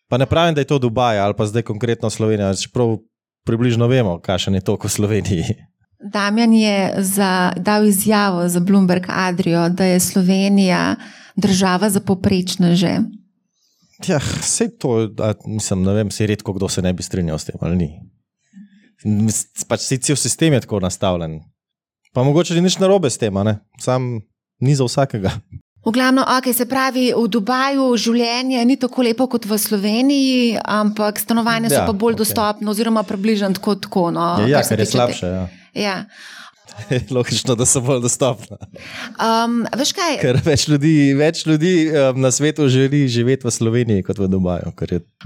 Pa 0.09 0.17
ne 0.19 0.27
pravim, 0.27 0.55
da 0.55 0.65
je 0.65 0.71
to 0.71 0.79
Dubaj 0.79 1.19
ali 1.19 1.35
pa 1.37 1.47
zdaj 1.47 1.63
konkretno 1.69 2.11
Slovenija, 2.11 2.55
čeprav 2.55 2.97
približno 3.45 3.89
vemo, 3.89 4.19
kakšen 4.21 4.55
je 4.55 4.65
tok 4.65 4.85
v 4.85 4.93
Sloveniji. 4.93 5.57
Damjan 5.99 6.53
je 6.53 7.03
za, 7.03 7.53
dal 7.57 7.85
izjavo 7.85 8.49
za 8.49 8.61
Bloomberg 8.61 9.05
Adrijo, 9.09 9.69
da 9.69 9.85
je 9.85 10.01
Slovenija 10.01 10.97
država 11.37 11.91
za 11.91 12.01
poprečne 12.01 12.77
že. 12.77 12.99
Ja, 14.07 14.19
vse 14.19 14.69
to, 14.79 15.07
da, 15.11 15.35
mislim, 15.47 15.83
ne 15.83 15.93
vem, 15.93 16.11
se 16.11 16.27
redko 16.27 16.53
kdo 16.55 16.69
se 16.69 16.83
ne 16.83 16.93
bi 16.93 17.03
strinjal 17.03 17.39
s 17.39 17.49
tem 17.49 17.59
ali 17.61 17.77
ni. 17.77 17.89
Pač 19.69 19.81
si 19.87 19.99
cel 19.99 20.17
sistem 20.17 20.55
je 20.55 20.61
tako 20.61 20.81
nastavljen. 20.81 21.41
Pa 22.15 22.23
mogoče 22.23 22.55
ni 22.55 22.67
nič 22.67 22.79
narobe 22.79 23.11
s 23.11 23.19
tem, 23.19 23.35
sam 23.83 24.21
ni 24.61 24.75
za 24.75 24.87
vsakega. 24.87 25.33
V 25.87 25.93
glavnem, 25.95 26.25
okay, 26.27 26.53
se 26.53 26.67
pravi, 26.67 27.13
v 27.15 27.29
Dubaju 27.31 27.93
življenje 27.97 28.65
ni 28.67 28.77
tako 28.77 29.03
lepo 29.07 29.29
kot 29.31 29.47
v 29.47 29.59
Sloveniji, 29.59 30.59
ampak 30.59 31.23
stanovanja 31.23 31.71
so 31.71 31.81
Ja, 31.81 31.87
pa 31.87 31.95
bolj 31.95 32.19
okej. 32.19 32.23
dostopna, 32.27 32.71
oziroma 32.71 33.03
približno 33.07 33.55
tako. 33.55 33.79
tako 33.79 34.11
no, 34.11 34.27
Ja, 34.43 34.59
ja 34.59 34.63
kar 34.63 34.75
ker 34.75 34.83
je 34.83 34.87
slabše. 34.87 35.27
Ja. 35.27 35.45
Ja. 35.79 35.97
Logično, 37.17 37.55
da 37.55 37.67
so 37.67 37.81
bolj 37.81 38.01
dostopna. 38.05 38.57
Um, 39.19 39.61
veš 39.77 39.93
kaj? 39.97 40.19
Ker 40.23 40.41
več 40.45 40.67
ljudi, 40.69 40.95
več 41.19 41.45
ljudi 41.47 41.73
um, 41.91 42.21
na 42.23 42.31
svetu 42.35 42.69
želi 42.69 43.05
živeti 43.09 43.47
v 43.47 43.53
Sloveniji 43.55 44.07
kot 44.07 44.19
v 44.19 44.29
Dubaju, 44.31 44.73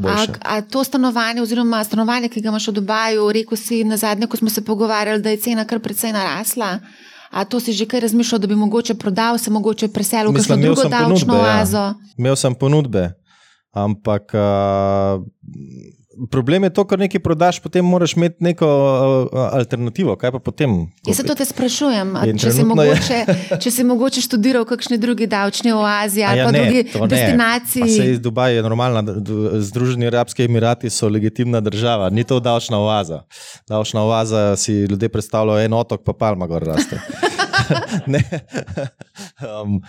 A, 0.04 0.26
a 0.42 0.60
to 0.60 0.84
stanovanje, 0.84 1.42
oziroma 1.42 1.84
stanovanje, 1.84 2.28
ki 2.32 2.42
ga 2.42 2.52
imaš 2.52 2.68
v 2.72 2.76
Dubaju, 2.80 3.30
rekel 3.32 3.58
si 3.58 3.82
na 3.84 3.96
zadnje, 3.96 4.26
ko 4.26 4.36
smo 4.36 4.50
se 4.50 4.64
pogovarjali, 4.64 5.22
da 5.22 5.30
je 5.30 5.42
cena 5.44 5.64
kar 5.68 5.80
precej 5.80 6.12
narasla. 6.12 6.78
A 7.32 7.44
to 7.48 7.60
si 7.60 7.72
že 7.72 7.86
kaj 7.88 8.04
razmišljal, 8.04 8.42
da 8.44 8.46
bi 8.46 8.56
mogoče 8.60 8.94
prodal, 8.94 9.38
se 9.40 9.50
mogoče 9.50 9.88
preselil 9.88 10.32
v 10.32 10.36
kakšno 10.36 10.56
drugo 10.60 10.84
davčno 10.84 11.16
ponudbe, 11.16 11.38
ja. 11.48 11.58
oazo? 11.60 11.84
Imel 12.20 12.36
sem 12.36 12.54
ponudbe, 12.54 13.04
ampak 13.72 14.36
uh, 14.36 15.24
problem 16.30 16.64
je 16.64 16.70
to, 16.74 16.84
ker 16.88 17.00
nekaj 17.00 17.20
prodaš, 17.22 17.58
potem 17.62 17.84
moraš 17.84 18.14
imeti 18.16 18.44
neko 18.44 18.66
uh, 18.66 19.40
alternativo. 19.52 20.16
Kaj 20.16 20.32
pa 20.32 20.38
potem? 20.38 20.74
Jaz 21.06 21.20
se 21.20 21.26
to 21.26 21.34
te 21.38 21.44
sprašujem, 21.48 22.14
če 22.40 22.52
si, 22.52 22.64
mogoče, 22.68 23.18
če 23.62 23.72
si 23.74 23.86
mogoče 23.86 24.24
študiral 24.24 24.66
v 24.66 24.72
kakšni 24.74 24.98
drugi 25.02 25.26
davčni 25.30 25.72
oazi 25.72 26.24
ali 26.26 26.42
ja, 26.42 26.46
pa 26.46 26.54
ne, 26.54 26.62
drugi 26.62 27.08
destinaciji. 27.14 27.90
Sej 27.96 28.16
Dubaj 28.24 28.56
je 28.56 28.64
normalna, 28.66 29.04
Združeni 29.64 30.08
arabski 30.10 30.46
emirati 30.46 30.90
so 30.90 31.08
legitimna 31.08 31.60
država, 31.60 32.10
ni 32.10 32.24
to 32.24 32.40
davčna 32.40 32.80
oaza. 32.82 33.22
Davčna 33.68 34.04
oaza 34.06 34.56
si 34.56 34.84
ljudje 34.90 35.08
predstavljajo 35.08 35.66
en 35.66 35.78
otok, 35.80 36.04
pa 36.04 36.12
palma 36.12 36.46
gor 36.46 36.64
raste. 36.66 37.00
um, 39.62 39.80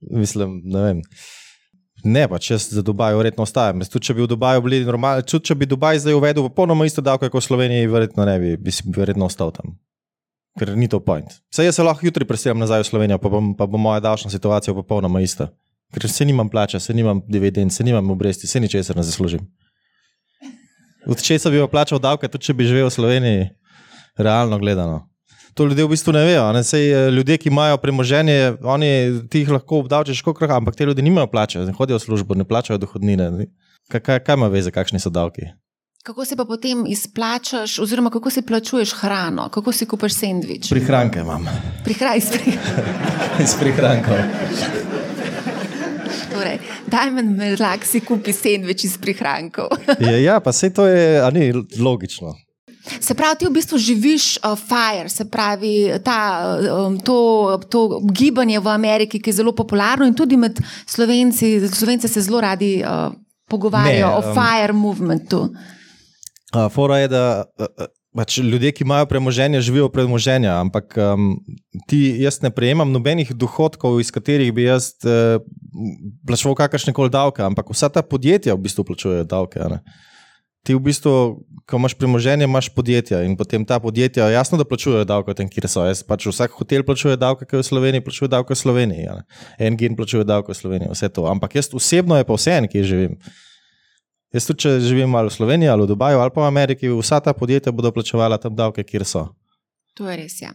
mislim, 0.00 0.62
ne 0.64 0.82
vem. 0.82 1.02
Ne, 2.04 2.28
pa 2.30 2.38
če 2.38 2.58
za 2.62 2.82
Dubaj 2.86 3.16
verjetno 3.18 3.42
ostajam. 3.42 3.82
Jaz 3.82 3.90
Tudi 3.90 4.06
če 4.06 4.14
bi 4.14 4.22
v 4.22 4.30
Dubaju 4.30 4.62
bili 4.62 4.84
normalni, 4.86 5.24
tudi 5.26 5.50
če 5.50 5.56
bi 5.58 5.66
Dubaj 5.66 6.04
zdaj 6.04 6.14
uvedel 6.14 6.46
popolnoma 6.46 6.86
isto 6.86 7.02
davke 7.02 7.26
kot 7.26 7.42
v 7.42 7.46
Sloveniji, 7.48 7.90
verjetno 7.90 8.26
ne 8.28 8.36
bi, 8.38 8.54
bi 8.56 8.74
si 8.74 8.86
verjetno 8.94 9.26
ostal 9.26 9.50
tam. 9.54 9.74
Ker 10.58 10.74
ni 10.78 10.88
to 10.90 11.00
point. 11.02 11.40
Saj 11.54 11.70
jaz 11.70 11.78
se 11.78 11.86
lahko 11.86 12.06
jutri 12.06 12.26
preselim 12.26 12.58
nazaj 12.62 12.84
v 12.84 12.90
Slovenijo, 12.90 13.18
pa, 13.22 13.30
bom, 13.32 13.50
pa 13.58 13.66
bo 13.66 13.80
moja 13.82 14.02
davčna 14.02 14.30
situacija 14.30 14.74
popolnoma 14.78 15.22
ista. 15.22 15.50
Ker 15.94 16.06
se 16.10 16.26
nimam 16.28 16.50
plača, 16.50 16.78
se 16.80 16.94
nimam 16.94 17.22
dividend, 17.26 17.74
se 17.74 17.84
nimam 17.84 18.10
obresti, 18.14 18.46
se 18.46 18.60
ničesar 18.60 18.96
ne 18.96 19.02
zaslužim. 19.02 19.46
Od 21.08 21.22
česa 21.22 21.50
bi 21.50 21.62
pa 21.62 21.70
plačal 21.72 21.98
davke, 21.98 22.28
tudi 22.28 22.46
če 22.46 22.54
bi 22.54 22.66
živel 22.68 22.90
v 22.90 22.94
Sloveniji, 22.94 23.46
realno 24.18 24.58
gledano. 24.58 25.07
To 25.58 25.66
ljudje 25.66 25.84
v 25.84 25.90
bistvu 25.90 26.12
ne 26.14 26.22
vejo. 26.22 26.44
Ne? 26.54 26.62
Sej, 26.62 26.84
eh, 26.92 27.10
ljudje, 27.10 27.38
ki 27.42 27.48
imajo 27.50 27.80
premoženje, 27.82 28.62
oni 28.62 28.90
ti 29.30 29.42
jih 29.42 29.50
lahko 29.56 29.80
obdavčiš, 29.82 30.22
kot 30.22 30.38
kar, 30.38 30.52
ampak 30.54 30.76
te 30.78 30.86
ljudi 30.86 31.02
nimajo 31.02 31.26
plače, 31.26 31.64
ne 31.66 31.74
hodijo 31.74 31.98
v 31.98 32.04
službo, 32.04 32.34
ne 32.38 32.46
plačajo 32.46 32.78
dohodnine. 32.78 33.30
ne. 33.30 33.46
Kaj, 33.90 34.00
kaj, 34.00 34.20
kaj 34.22 34.38
ima 34.38 34.46
veze, 34.52 34.70
kakšni 34.70 35.00
so 35.02 35.10
davki? 35.10 35.50
Kako 36.06 36.24
si 36.24 36.36
pa 36.36 36.44
potem 36.44 36.86
izplačaš, 36.86 37.78
oziroma 37.82 38.10
kako 38.10 38.30
si 38.30 38.42
plačuješ 38.42 38.92
hrano, 39.00 39.48
kako 39.48 39.72
si 39.72 39.86
kupiš 39.86 40.14
sendvič? 40.14 40.70
Prihranke 40.70 41.20
imam, 41.20 41.48
Prihraj, 41.84 42.18
iz 43.44 43.54
prihrankov. 43.60 44.16
torej, 46.32 46.58
Diamond 46.86 47.36
Merlak 47.36 47.84
si 47.84 48.00
kupi 48.00 48.32
sendvič 48.32 48.84
iz 48.84 48.98
prihrankov. 48.98 49.74
Ja, 50.00 50.16
ja, 50.16 50.40
pa 50.40 50.52
sej 50.52 50.70
to 50.70 50.86
je, 50.86 51.18
a 51.20 51.30
ni 51.30 51.50
logično. 51.78 52.36
Se 53.00 53.14
pravi, 53.14 53.38
ti 53.38 53.46
v 53.46 53.52
bistvu 53.54 53.78
živiš 53.78 54.38
uh, 54.38 54.54
fire, 54.58 55.08
se 55.08 55.24
pravi, 55.30 55.92
ta, 56.04 56.18
um, 56.86 56.98
to, 57.00 57.18
to 57.70 58.00
gibanje 58.12 58.60
v 58.60 58.72
Ameriki, 58.72 59.20
ki 59.20 59.30
je 59.30 59.40
zelo 59.42 59.52
popularno 59.52 60.06
in 60.06 60.14
tudi 60.14 60.36
med 60.36 60.60
Slovenci, 60.86 61.58
Slovenci 61.68 62.08
se 62.08 62.22
zelo 62.22 62.40
radi 62.40 62.78
uh, 62.82 63.12
pogovarjajo 63.48 64.08
Ne, 64.08 64.14
o 64.14 64.22
um, 64.22 64.34
fire 64.34 64.72
movementu. 64.72 65.40
Uh, 66.54 66.68
fora 66.72 66.98
je, 66.98 67.08
da 67.12 67.44
uh, 67.44 67.88
pač 68.16 68.38
ljudje, 68.42 68.72
ki 68.72 68.84
imajo 68.84 69.06
premoženje, 69.06 69.60
živijo 69.60 69.88
premoženja, 69.92 70.56
ampak 70.60 70.96
um, 70.96 71.36
ti, 71.86 72.00
jaz 72.22 72.40
ne 72.42 72.50
prejemam 72.50 72.90
nobenih 72.92 73.30
dohodkov, 73.36 74.00
iz 74.00 74.10
katerih 74.14 74.52
bi 74.54 74.66
jaz 74.66 74.94
uh, 75.04 75.38
plačeval 76.26 76.56
kakršne 76.58 76.92
koli 76.96 77.12
davke, 77.14 77.44
ampak 77.44 77.70
vsa 77.70 77.92
ta 77.92 78.02
podjetja 78.02 78.56
v 78.56 78.64
bistvu 78.66 78.84
plačujejo 78.88 79.28
davke. 79.28 79.60
ne. 79.70 79.82
Ti 80.68 80.74
v 80.76 80.84
bistvu, 80.84 81.40
ko 81.64 81.78
imaš 81.80 81.94
premoženje, 81.96 82.44
imaš 82.44 82.66
podjetja 82.68 83.22
in 83.24 83.38
potem 83.40 83.64
ta 83.64 83.78
podjetja, 83.80 84.26
jasno, 84.28 84.58
da 84.60 84.66
plačujejo 84.68 85.06
davke 85.08 85.32
tam, 85.32 85.48
kjer 85.48 85.64
so. 85.64 85.80
Jaz 85.88 86.02
pač 86.04 86.26
vsak 86.28 86.52
hotel 86.60 86.84
plačuje 86.84 87.16
davke, 87.16 87.48
ki 87.48 87.56
je 87.56 87.62
v 87.62 87.68
Sloveniji, 87.70 88.04
plačuje 88.04 88.28
davke 88.28 88.52
v 88.52 88.60
Sloveniji. 88.60 89.06
a 89.08 89.14
ne. 89.16 89.24
En 89.56 89.80
gen 89.80 89.96
plačuje 89.96 90.28
davke 90.28 90.52
v 90.52 90.58
Sloveniji, 90.60 90.92
vse 90.92 91.08
to. 91.08 91.24
Ampak 91.24 91.56
jaz 91.56 91.72
osebno 91.72 92.20
je 92.20 92.28
pa 92.28 92.36
vse 92.36 92.52
en, 92.58 92.68
kje 92.68 92.84
živim. 92.84 93.16
Jaz 94.28 94.44
tudi, 94.44 94.60
če 94.60 94.76
živim 94.84 95.16
ali 95.16 95.32
v 95.32 95.38
Sloveniji, 95.40 95.72
ali 95.72 95.88
v 95.88 95.88
Dubaju, 95.88 96.20
ali 96.20 96.36
pa 96.36 96.44
v 96.44 96.52
Ameriki, 96.52 96.92
vsa 96.92 97.24
ta 97.24 97.32
podjetja 97.32 97.72
bodo 97.72 97.88
plačevala 97.88 98.36
tam 98.36 98.52
davke, 98.52 98.84
kjer 98.84 99.08
so. 99.08 99.24
To 99.98 100.06
je 100.06 100.14
res. 100.14 100.36
Ja. 100.38 100.52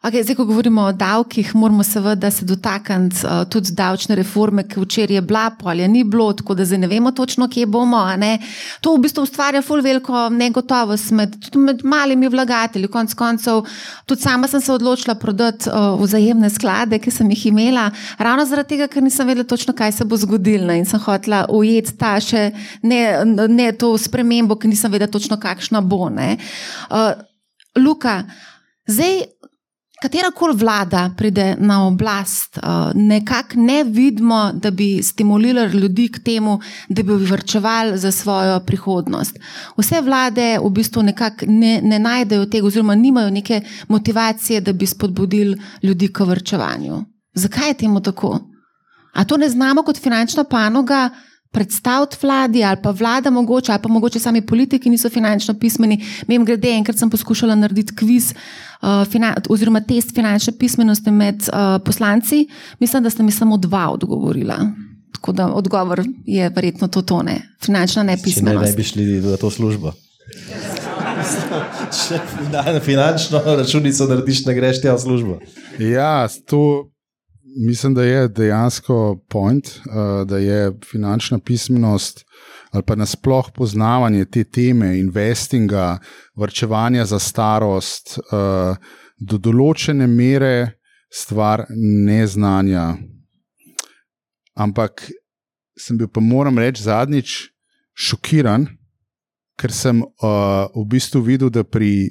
Okay, 0.00 0.22
zdaj, 0.24 0.38
ko 0.38 0.46
govorimo 0.48 0.86
o 0.88 0.92
davkih, 0.96 1.50
moramo 1.54 1.84
seveda 1.84 2.30
se 2.32 2.46
dotakniti 2.48 3.26
uh, 3.26 3.42
tudi 3.52 3.74
davčne 3.76 4.16
reforme, 4.16 4.64
ki 4.64 4.80
včeraj 4.80 5.18
je 5.18 5.22
bila, 5.28 5.50
ali 5.64 5.84
je 5.84 5.88
ni 5.92 6.04
bilo, 6.08 6.30
tako 6.32 6.56
da 6.56 6.64
zdaj 6.64 6.80
ne 6.80 6.88
vemo 6.88 7.12
točno, 7.12 7.50
kje 7.52 7.66
bomo. 7.66 8.00
To 8.80 8.94
v 8.94 9.02
bistvu 9.04 9.26
ustvarja 9.28 9.62
ful 9.62 9.84
veliko 9.84 10.28
negotovost 10.32 11.12
med, 11.12 11.36
tudi 11.44 11.66
med 11.66 11.84
malimi 11.84 12.32
vlagatelji. 12.32 12.88
Konec 12.88 13.12
koncev, 13.14 13.66
tudi 14.06 14.24
sama 14.24 14.48
sem 14.48 14.64
se 14.64 14.72
odločila 14.72 15.18
prodati 15.20 15.68
uh, 15.68 16.00
vzajemne 16.00 16.48
sklade, 16.50 16.96
ki 16.98 17.12
sem 17.12 17.36
jih 17.36 17.46
imela, 17.52 17.90
ravno 18.18 18.48
zaradi 18.48 18.72
tega, 18.76 18.88
ker 18.88 19.04
nisem 19.04 19.28
vedela 19.28 19.44
točno, 19.44 19.76
kaj 19.76 19.98
se 20.00 20.08
bo 20.08 20.16
zgodilo 20.16 20.72
in 20.72 20.88
sem 20.88 21.04
hotela 21.04 21.44
ujeti 21.52 21.98
ta 22.00 22.16
še 22.20 22.48
ne, 22.82 23.04
ne 23.52 23.72
to 23.76 23.92
spremembo, 24.00 24.56
ki 24.56 24.72
nisem 24.72 24.96
vedela 24.96 25.12
točno, 25.12 25.36
kakšna 25.36 25.84
bo. 25.84 26.06
ne. 26.08 26.38
Uh, 26.88 27.12
Luka, 27.78 28.22
Zdaj, 28.88 29.22
katera 30.02 30.30
koli 30.30 30.56
vlada 30.56 31.10
pride 31.16 31.56
na 31.58 31.86
oblast, 31.86 32.56
uh, 32.56 32.90
nekako 32.94 33.60
ne 33.60 33.84
vidimo, 33.84 34.50
da 34.54 34.70
bi 34.70 35.02
stimulirali 35.02 35.78
ljudi 35.78 36.08
k 36.12 36.22
temu, 36.24 36.60
da 36.88 37.02
bi 37.02 37.12
vrčevali 37.12 37.98
za 37.98 38.12
svojo 38.12 38.60
prihodnost. 38.60 39.38
Vse 39.76 40.00
vlade 40.00 40.58
v 40.64 40.70
bistvu 40.70 41.02
nekako 41.02 41.46
ne, 41.48 41.80
ne 41.82 41.98
najdejo 41.98 42.46
tega, 42.46 42.66
oziroma 42.66 42.94
nimajo 42.94 43.30
neke 43.30 43.60
motivacije, 43.88 44.60
da 44.60 44.72
bi 44.72 44.86
spodbudili 44.86 45.60
ljudi 45.82 46.12
k 46.12 46.24
vrčevanju. 46.24 47.04
Zakaj 47.34 47.68
je 47.68 47.74
temu 47.74 48.00
tako? 48.00 48.38
A 49.14 49.24
to 49.24 49.36
ne 49.36 49.48
znamo 49.48 49.82
kot 49.82 49.98
finančna 49.98 50.44
panoga? 50.44 51.10
Predstaviti 51.50 52.16
vladi 52.22 52.64
ali 52.64 52.76
pa 52.82 52.90
vlada, 52.90 53.30
mogoče, 53.30 53.72
ali 53.72 53.82
pa 53.82 53.88
mogoče 53.88 54.20
sami 54.20 54.42
politiki 54.46 54.90
niso 54.90 55.08
finančno 55.10 55.54
pismeni. 55.54 56.04
Mem 56.26 56.44
grede, 56.44 56.70
enkrat 56.76 56.98
sem 56.98 57.10
poskušala 57.10 57.54
narediti 57.54 57.94
kviz 57.96 58.32
uh, 58.34 59.04
finan, 59.10 59.34
oziroma 59.48 59.80
test 59.80 60.14
finančne 60.14 60.52
pismenosti 60.58 61.10
med 61.10 61.34
uh, 61.48 61.80
poslanci, 61.84 62.46
mislim, 62.78 63.02
da 63.02 63.10
sta 63.10 63.22
mi 63.22 63.32
samo 63.32 63.56
dva 63.56 63.88
odgovorila. 63.90 64.58
Tako 65.14 65.32
da 65.32 65.48
odgovor 65.52 66.02
je 66.26 66.48
verjetno 66.48 66.88
to 66.88 67.02
tone, 67.02 67.40
finančna 67.64 68.02
Če 68.02 68.06
ne, 68.06 68.16
nepismenost. 68.16 68.70
ne 68.70 68.76
bi 68.76 68.82
šli 68.82 69.20
v 69.20 69.36
to 69.40 69.50
službo. 69.50 69.92
Če 71.98 72.20
finan- 72.36 72.80
finančno 72.84 73.40
računico 73.56 74.06
narediš, 74.06 74.44
ne 74.46 74.54
greš 74.54 74.82
tja 74.82 74.94
v 74.94 75.00
službo. 75.00 75.38
Ja, 75.78 76.28
to 76.46 76.90
mislim, 77.56 77.94
da 77.94 78.02
je 78.04 78.28
dejansko 78.28 79.24
point, 79.28 79.66
uh, 79.66 80.26
da 80.26 80.38
je 80.38 80.72
finančna 80.90 81.38
pismenost 81.38 82.24
ali 82.70 82.82
pa 82.86 82.94
nasploh 82.94 83.50
poznavanje 83.54 84.24
te 84.24 84.44
teme, 84.44 84.98
investinga, 84.98 85.98
vrčevanja 86.36 87.04
za 87.04 87.18
starost, 87.18 88.18
uh, 88.18 88.76
do 89.18 89.38
določene 89.38 90.06
mere 90.06 90.78
stvar 91.10 91.64
neznanja. 92.04 92.96
Ampak 94.54 95.08
sem 95.78 95.98
bil, 95.98 96.10
pa 96.12 96.20
moram 96.20 96.58
reči, 96.58 96.82
zadnjič 96.82 97.38
šokiran, 97.94 98.66
ker 99.58 99.72
sem 99.72 100.02
uh, 100.02 100.68
v 100.74 100.84
bistvu 100.92 101.22
videl, 101.24 101.50
da 101.50 101.64
pri 101.64 102.10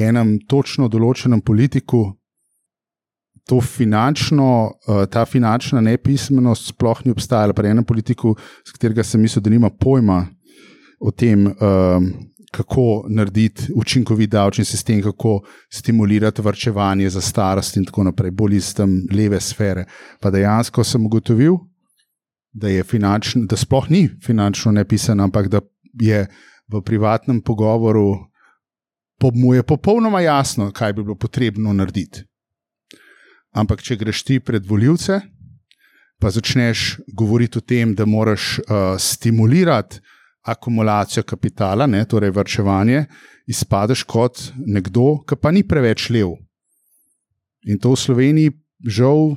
enem 0.00 0.38
točno 0.48 0.88
določenem 0.92 1.40
politiku 1.44 2.08
to 3.48 3.60
finančno, 3.60 4.72
uh, 4.88 5.04
ta 5.10 5.24
finančna 5.24 5.80
nepismenost 5.80 6.68
sploh 6.68 7.00
ni 7.04 7.10
obstajala. 7.10 7.52
Pri 7.52 7.68
enem 7.68 7.84
politiku, 7.84 8.36
s 8.66 8.74
katerega 8.74 9.02
sem 9.02 9.20
mislil, 9.20 9.42
da 9.42 9.50
nima 9.50 9.70
pojma 9.70 10.26
o 11.00 11.10
tem, 11.10 11.46
um, 11.46 12.12
kako 12.52 13.06
narediti 13.08 13.72
učinkovit 13.74 14.30
davčni 14.30 14.64
sistem, 14.64 15.02
kako 15.02 15.40
stimulirati 15.72 16.42
vrčevanje 16.42 17.10
za 17.10 17.20
starost 17.20 17.76
in 17.76 17.84
tako 17.84 18.04
naprej, 18.04 18.30
bolj 18.30 18.56
iz 18.56 18.74
tam 18.74 18.90
leve 19.12 19.40
sfere. 19.40 19.86
Pa 20.20 20.30
dejansko 20.30 20.84
sem 20.84 21.06
ugotovil, 21.06 21.56
da, 22.52 22.68
finančno, 22.84 23.46
da 23.48 23.56
sploh 23.56 23.90
ni 23.90 24.08
finančno 24.24 24.72
nepisen, 24.72 25.20
ampak 25.20 25.48
da 25.48 25.60
je 26.00 26.26
v 26.68 26.82
privatnem 26.84 27.40
pogovoru 27.40 28.18
po, 29.18 29.30
mu 29.34 29.54
je 29.54 29.62
popolnoma 29.62 30.20
jasno, 30.20 30.70
kaj 30.72 30.92
bi 30.92 31.02
bilo 31.02 31.14
potrebno 31.14 31.72
narediti. 31.72 32.24
Ampak, 33.52 33.82
če 33.84 33.98
greš 34.00 34.22
ti 34.24 34.38
pred 34.40 34.64
voljivce, 34.64 35.20
pa 36.16 36.30
začneš 36.32 37.02
govoriti 37.12 37.58
o 37.58 37.64
tem, 37.64 37.92
da 37.94 38.06
moraš 38.08 38.56
uh, 38.62 38.94
stimulirati 38.98 40.00
akumulacijo 40.42 41.22
kapitala, 41.22 41.86
ne, 41.86 42.04
torej 42.08 42.32
vrčevanje, 42.34 43.04
izpadeš 43.46 44.04
kot 44.08 44.40
nekdo, 44.56 45.20
ki 45.26 45.38
pa 45.38 45.52
ni 45.54 45.62
preveč 45.66 46.08
lev. 46.10 46.34
In 47.68 47.78
to 47.78 47.92
v 47.92 48.00
Sloveniji, 48.00 48.54
žal, 48.82 49.36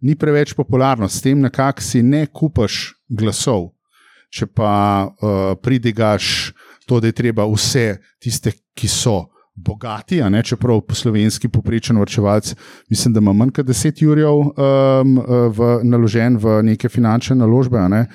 ni 0.00 0.16
preveč 0.18 0.54
popularno, 0.56 1.06
s 1.08 1.20
tem 1.22 1.38
nekako 1.38 1.84
si 1.84 2.02
ne 2.02 2.24
kupaš 2.26 2.94
glasov. 3.08 3.70
Če 4.30 4.46
pa 4.46 4.72
uh, 5.06 5.52
pridigaš 5.60 6.54
to, 6.86 7.02
da 7.02 7.10
je 7.10 7.18
treba 7.18 7.44
vse 7.50 8.00
tiste, 8.22 8.54
ki 8.74 8.88
so 8.88 9.26
bogati, 9.64 10.22
ne, 10.30 10.42
čeprav 10.42 10.80
po 10.80 10.94
slovenski 10.94 11.48
poprečen 11.48 11.98
vrčevalc, 12.00 12.54
mislim, 12.90 13.14
da 13.14 13.20
ima 13.20 13.32
manj 13.32 13.54
kot 13.56 13.66
10 13.66 14.02
jurjev 14.02 14.42
um, 14.42 15.16
v, 15.56 15.70
naložen 15.84 16.36
v 16.40 16.60
neke 16.72 16.88
finančne 16.88 17.36
naložbe. 17.36 17.88
Ne, 17.88 18.06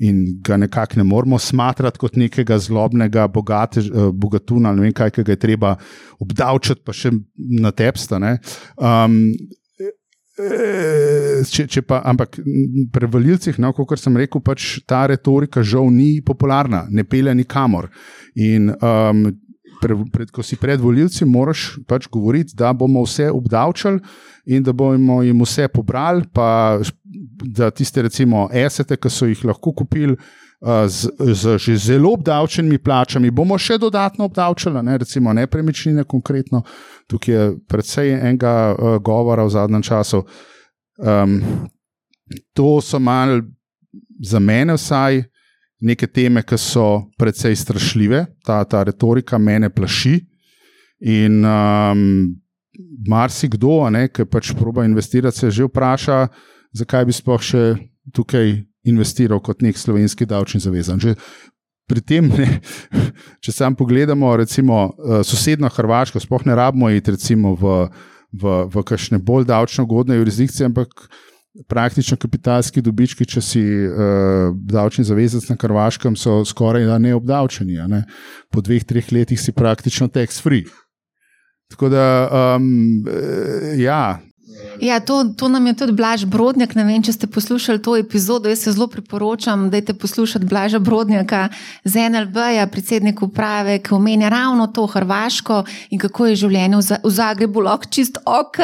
In 0.00 0.40
ga 0.40 0.56
nekako 0.56 0.96
ne 0.96 1.04
moramo 1.04 1.38
smatrati 1.38 1.98
kot 2.00 2.14
nekega 2.16 2.56
zlobnega, 2.58 3.26
bogate, 3.28 3.82
bogatuna, 4.12 4.72
ne 4.72 4.86
vem, 4.86 4.92
kaj 4.96 5.10
ga 5.18 5.34
je 5.34 5.36
treba 5.36 5.74
obdavčiti, 6.22 6.80
pa 6.86 6.94
še 6.96 7.10
na 7.36 7.72
tepsta. 7.76 8.16
Um, 8.80 9.18
če, 11.50 11.66
če 11.68 11.82
pa, 11.84 12.00
ampak 12.08 12.38
pri 12.94 13.10
valilcih, 13.12 13.58
no, 13.60 13.74
kot 13.76 14.00
sem 14.00 14.16
rekel, 14.16 14.40
pač 14.44 14.78
ta 14.88 15.04
retorika 15.10 15.60
žal 15.60 15.90
ni 15.92 16.22
popularna, 16.24 16.86
ne 16.88 17.04
pele 17.04 17.34
nikamor. 17.36 17.90
In 18.40 18.70
um, 18.72 19.26
pre, 19.80 19.96
pred, 20.12 20.30
ko 20.30 20.42
si 20.42 20.56
pred 20.60 20.80
volilci, 20.80 21.24
moraš 21.24 21.78
pač 21.88 22.08
govoriti, 22.12 22.54
da 22.56 22.72
bomo 22.72 23.02
vse 23.06 23.30
obdavčali 23.30 24.00
in 24.50 24.62
da 24.62 24.72
bomo 24.72 25.22
jim 25.22 25.40
vse 25.42 25.68
pobrali, 25.68 26.24
pa 26.32 26.78
da 27.54 27.70
tiste, 27.70 28.02
recimo, 28.02 28.48
esete, 28.52 28.96
ki 28.96 29.10
so 29.10 29.28
jih 29.28 29.44
lahko 29.50 29.72
kupili. 29.72 30.16
Z, 30.60 31.08
z 31.32 31.54
že 31.56 31.74
zelo 31.80 32.10
obdavčenimi 32.12 32.76
plačami 32.84 33.30
bomo 33.32 33.56
še 33.56 33.78
dodatno 33.80 34.26
obdavčili, 34.28 34.82
ne, 34.84 34.98
recimo 35.00 35.32
nepremičnine, 35.32 36.04
konkretno. 36.04 36.60
Tukaj 37.08 37.34
je 37.34 37.46
predvsej 37.64 38.12
enega 38.18 38.52
uh, 38.74 38.98
govora 39.00 39.46
v 39.48 39.54
zadnjem 39.56 39.82
času. 39.82 40.20
Um, 41.00 41.40
to 42.52 42.76
so 42.84 43.00
malo, 43.00 43.40
za 44.20 44.38
mene 44.38 44.76
vsaj, 44.76 45.22
neke 45.80 46.06
teme, 46.06 46.42
ki 46.44 46.58
so 46.60 46.86
precej 47.18 47.56
strašljive, 47.56 48.24
ta, 48.44 48.62
ta 48.64 48.82
retorika 48.84 49.38
mene 49.38 49.70
plaši. 49.72 50.18
In 51.00 51.40
um, 51.44 52.02
marsikdo, 53.08 53.86
ki 54.12 54.26
pač 54.28 54.52
proba 54.56 54.84
investirati, 54.84 55.38
se 55.38 55.50
že 55.50 55.68
vpraša, 55.68 56.26
zakaj 56.76 57.06
bi 57.08 57.16
sploh 57.16 57.40
še 57.40 57.62
tukaj 58.12 58.60
investiral 58.84 59.40
kot 59.40 59.62
nek 59.64 59.78
slovenski 59.78 60.26
davčni 60.28 60.60
zavezan. 60.60 61.00
Že 61.00 61.16
pri 61.88 62.04
tem, 62.04 62.28
ne, 62.28 62.60
če 63.44 63.52
sam 63.52 63.74
pogledamo, 63.76 64.36
recimo 64.36 64.90
uh, 64.92 65.20
sosedno 65.26 65.68
Hrvaško, 65.72 66.20
sploh 66.20 66.46
ne 66.46 66.54
rabimo 66.54 66.90
iti 66.92 67.10
v, 67.10 67.88
v, 68.30 68.54
v 68.70 68.84
kakšne 68.84 69.18
bolj 69.18 69.48
davčno 69.48 69.88
ugodne 69.88 70.20
jurisdikcije, 70.20 70.68
ampak 70.70 71.08
praktično 71.68 72.16
kapitalski 72.20 72.82
dobički, 72.82 73.26
če 73.26 73.42
si 73.42 73.62
uh, 73.62 74.54
davčni 74.54 75.04
zavezec 75.04 75.48
na 75.50 75.56
Hrvaškem, 75.60 76.16
so 76.16 76.40
skoraj 76.46 76.86
da 76.86 76.98
neobdavčeni. 77.02 77.80
Ne? 77.90 78.04
Po 78.50 78.62
dveh, 78.62 78.84
treh 78.86 79.12
letih 79.12 79.40
si 79.40 79.54
praktično 79.56 80.08
tax 80.08 80.42
free. 80.42 80.64
Tako 81.70 81.88
da, 81.88 82.04
um, 82.56 83.04
ja, 83.78 84.18
Ja, 84.80 85.00
to, 85.00 85.24
to 85.36 85.48
nam 85.48 85.66
je 85.66 85.74
tudi 85.74 85.92
Blaž 85.92 86.24
Brodnjak. 86.24 86.74
Ne 86.74 86.84
vem, 86.88 87.02
če 87.04 87.12
ste 87.12 87.26
poslušali 87.28 87.82
to 87.84 87.96
epizodo. 88.00 88.48
Jaz 88.48 88.64
se 88.64 88.72
zelo 88.72 88.86
priporočam, 88.88 89.68
da 89.70 89.80
ste 89.80 89.92
poslušali 89.94 90.48
Blaža 90.48 90.78
Brodnjaka 90.78 91.48
z 91.84 92.08
NLB-ja, 92.08 92.64
predsednik 92.66 93.22
uprave, 93.22 93.78
ki 93.84 93.94
omenja 93.94 94.30
ravno 94.32 94.66
to 94.72 94.86
Hrvaško 94.86 95.64
in 95.90 96.00
kako 96.00 96.30
je 96.30 96.38
življenje 96.44 96.80
v, 96.80 96.98
Zagrebu 97.10 97.60
lahko 97.60 97.90
čist 97.92 98.16
ok. 98.24 98.60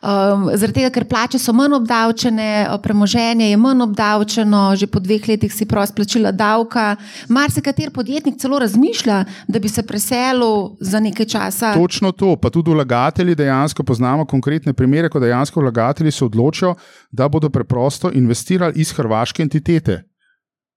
Um, 0.00 0.48
zaradi 0.54 0.80
tega, 0.80 0.90
ker 0.94 1.04
plače 1.04 1.38
so 1.38 1.52
manj 1.52 1.76
obdavčene, 1.82 2.48
premoženje 2.82 3.50
je 3.50 3.60
manj 3.60 3.84
obdavčeno, 3.90 4.62
že 4.80 4.88
po 4.88 5.04
dveh 5.04 5.28
letih 5.28 5.52
si 5.52 5.68
prost 5.68 5.94
plačila 5.96 6.32
davka. 6.32 6.94
Mar 7.28 7.52
se 7.52 7.60
kater 7.60 7.92
podjetnik 7.92 8.40
celo 8.40 8.58
razmišlja, 8.58 9.24
da 9.48 9.60
bi 9.60 9.68
se 9.68 9.84
preselil 9.84 10.80
za 10.80 11.00
nekaj 11.00 11.26
časa. 11.26 11.74
Točno 11.76 12.12
to, 12.12 12.36
pa 12.40 12.50
tudi 12.50 12.72
vlagatelji 12.72 13.36
dejansko 13.36 13.84
poznamo 13.84 14.24
konkretne 14.24 14.72
primere, 14.72 14.89
ko 15.10 15.20
dejansko 15.20 15.60
vlagatelji 15.60 16.10
se 16.10 16.24
odločijo, 16.24 16.74
da 17.10 17.28
bodo 17.28 17.50
preprosto 17.50 18.10
investirali 18.14 18.72
iz 18.76 18.92
hrvaške 18.92 19.42
entitete 19.42 20.02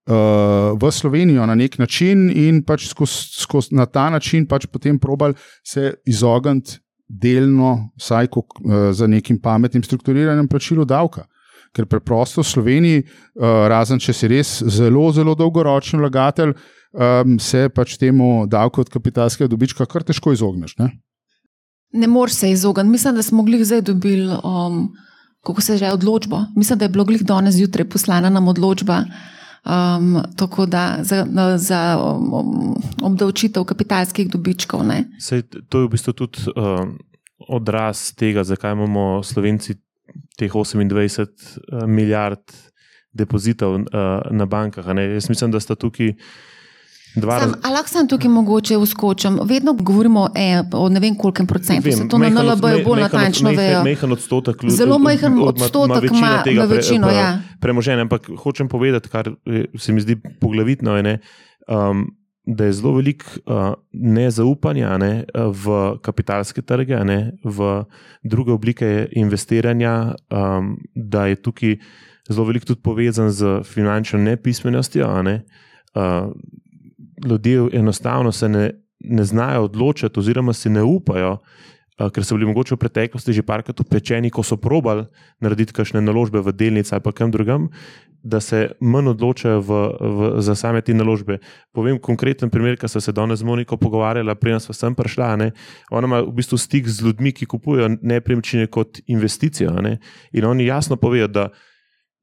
uh, 0.07 0.79
v 0.79 0.91
Slovenijo 0.91 1.45
na 1.45 1.55
nek 1.55 1.77
način 1.79 2.29
in 2.29 2.63
pač 2.63 2.87
skoz, 2.89 3.11
skoz, 3.39 3.71
na 3.71 3.85
ta 3.85 4.09
način 4.09 4.47
pač 4.47 4.65
potem 4.65 4.99
probali 4.99 5.33
se 5.63 5.93
izogniti 6.05 6.79
delno, 7.07 7.91
vsaj 7.97 8.27
kok, 8.27 8.59
uh, 8.59 8.91
za 8.91 9.07
nekim 9.07 9.39
pametnim 9.41 9.83
strukturiranjem 9.83 10.47
plačilu 10.47 10.85
davka. 10.85 11.27
Ker 11.73 11.85
preprosto 11.89 12.41
v 12.41 12.47
Sloveniji, 12.47 13.03
uh, 13.03 13.65
razen 13.69 13.99
če 13.99 14.13
si 14.13 14.27
res 14.29 14.61
zelo, 14.61 15.07
zelo 15.11 15.33
dolgoročen 15.35 15.99
vlagatelj, 15.99 16.53
um, 16.93 17.39
se 17.39 17.69
pač 17.73 17.97
temu 17.97 18.45
davku 18.47 18.81
od 18.81 18.91
kapitalskega 18.93 19.49
dobička 19.49 19.85
kar 19.89 20.05
težko 20.05 20.33
izogneš. 20.33 20.77
Ne? 20.77 20.91
Ne 21.93 22.07
moreš 22.07 22.33
se 22.33 22.51
izogniti. 22.51 22.89
Mislim, 22.89 23.15
da 23.15 23.23
smo 23.23 23.43
glih 23.43 23.65
zdaj 23.65 23.81
dobili, 23.81 24.35
um, 24.43 24.95
kako 25.41 25.61
se 25.61 25.77
že 25.77 25.91
odločbo. 25.91 26.39
Mislim, 26.55 26.79
da 26.79 26.85
je 26.85 26.89
bilo 26.89 27.05
glih 27.05 27.23
danes 27.23 27.55
zjutraj 27.55 27.89
poslana 27.89 28.29
nam 28.29 28.47
odločba. 28.47 29.03
Um, 29.63 30.17
tako 30.35 30.65
da 30.65 30.97
za, 31.01 31.25
za 31.57 31.97
um, 31.97 32.75
obdavčitev 33.01 33.63
kapitalskih 33.63 34.29
dobičkov. 34.29 34.81
Sej, 35.19 35.43
to 35.69 35.79
je 35.79 35.87
v 35.87 35.89
bistvu 35.89 36.13
tudi 36.13 36.43
um, 36.55 36.97
odraz 37.47 38.11
tega, 38.15 38.43
zakaj 38.43 38.71
imamo 38.71 39.23
Slovenci 39.23 39.75
teh 40.37 40.51
28 40.51 41.21
uh, 41.21 41.87
milijard 41.87 42.43
depozitov 43.13 43.75
uh, 43.75 43.85
na 44.31 44.45
bankah. 44.45 44.85
Jaz 45.13 45.29
mislim, 45.29 45.51
da 45.51 45.59
sta 45.59 45.75
tukaj. 45.75 46.13
Sam, 47.21 47.53
ali 47.63 47.73
lahko 47.73 47.89
sem 47.89 48.07
tukaj 48.07 48.29
mogoče 48.29 48.77
uskočim? 48.77 49.39
Vedno 49.45 49.73
govorimo 49.73 50.27
e, 50.35 50.63
o 50.73 50.89
ne 50.89 50.99
vem 50.99 51.15
kolikem 51.15 51.47
procentu, 51.47 51.91
se 51.91 52.07
to 52.09 52.17
na 52.17 52.29
NLB 52.29 52.65
je 52.77 52.83
bolj 52.85 53.01
natančno 53.01 53.51
vejo. 53.51 53.83
Mehen 53.83 54.11
odstotek 54.11 54.63
ljudi. 54.63 54.75
Zelo 54.75 54.97
mehen 54.99 55.37
odstotek 55.41 56.11
ima 56.11 56.41
tega 56.43 56.65
večino. 56.65 57.07
Pre, 57.07 57.15
ja. 57.15 57.39
Premoženje, 57.61 58.01
ampak 58.01 58.29
hočem 58.37 58.67
povedati, 58.67 59.09
kar 59.09 59.29
se 59.77 59.93
mi 59.93 60.01
zdi 60.01 60.17
poglavitno, 60.41 60.95
je, 60.97 61.03
ne, 61.03 61.19
um, 61.67 62.07
da 62.45 62.65
je 62.65 62.73
zelo 62.73 62.95
veliko 62.95 63.25
uh, 63.45 63.73
nezaupanja 63.91 64.97
ne, 64.97 65.25
v 65.33 65.97
kapitalske 66.01 66.61
trge, 66.61 66.97
ne, 67.05 67.31
v 67.43 67.83
druge 68.23 68.51
oblike 68.51 69.07
investiranja, 69.11 70.15
um, 70.31 70.77
da 70.95 71.27
je 71.27 71.35
tukaj 71.35 71.77
zelo 72.29 72.47
veliko 72.47 72.65
tudi 72.65 72.81
povezan 72.81 73.31
z 73.31 73.61
finančno 73.63 74.19
nepismenostjo. 74.19 75.21
Ne, 75.23 75.43
uh, 75.95 76.33
ljudje 77.25 77.69
enostavno 77.73 78.31
se 78.31 78.49
ne, 78.49 78.71
ne 78.99 79.23
znajo 79.23 79.63
odločiti, 79.63 80.19
oziroma 80.19 80.53
si 80.53 80.69
ne 80.69 80.83
upajo, 80.83 81.31
uh, 81.31 82.09
ker 82.13 82.25
so 82.25 82.35
bili 82.35 82.47
mogoče 82.49 82.75
v 82.75 82.81
preteklosti 82.81 83.33
že 83.33 83.45
parkrat 83.45 83.79
upečeni, 83.79 84.31
ko 84.33 84.43
so 84.43 84.57
probali 84.57 85.05
narediti 85.41 85.73
kakšne 85.73 86.01
naložbe 86.01 86.41
v 86.41 86.53
delnice 86.53 86.95
ali 86.95 87.03
pa 87.03 87.11
kam 87.11 87.31
drugam, 87.31 87.69
da 88.23 88.39
se 88.39 88.71
manj 88.79 89.11
odločajo 89.13 89.59
v, 89.61 89.71
v, 89.99 90.29
za 90.41 90.55
same 90.55 90.81
te 90.81 90.93
naložbe. 90.95 91.39
Povem 91.75 91.99
konkreten 91.99 92.49
primer, 92.49 92.77
ki 92.79 92.87
sem 92.87 93.03
se 93.03 93.11
danes 93.11 93.43
z 93.43 93.43
Moniko 93.43 93.77
pogovarjala, 93.77 94.35
prej 94.39 94.61
sem 94.63 94.73
sem 94.73 94.95
prišla. 94.95 95.35
Ne? 95.35 95.51
Ona 95.91 96.07
ima 96.07 96.21
v 96.23 96.31
bistvu 96.31 96.57
stik 96.57 96.87
z 96.87 97.03
ljudmi, 97.03 97.35
ki 97.35 97.45
kupujejo 97.45 97.97
nepremičnine 97.99 98.71
kot 98.71 99.03
investicijo. 99.11 99.75
Ne? 99.83 99.99
In 100.31 100.47
oni 100.47 100.71
jasno 100.71 100.95
povejo, 100.95 101.27
da 101.27 101.49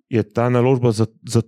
je 0.08 0.24
ta 0.24 0.48
naložba 0.48 0.90
za, 0.90 1.06
za 1.28 1.44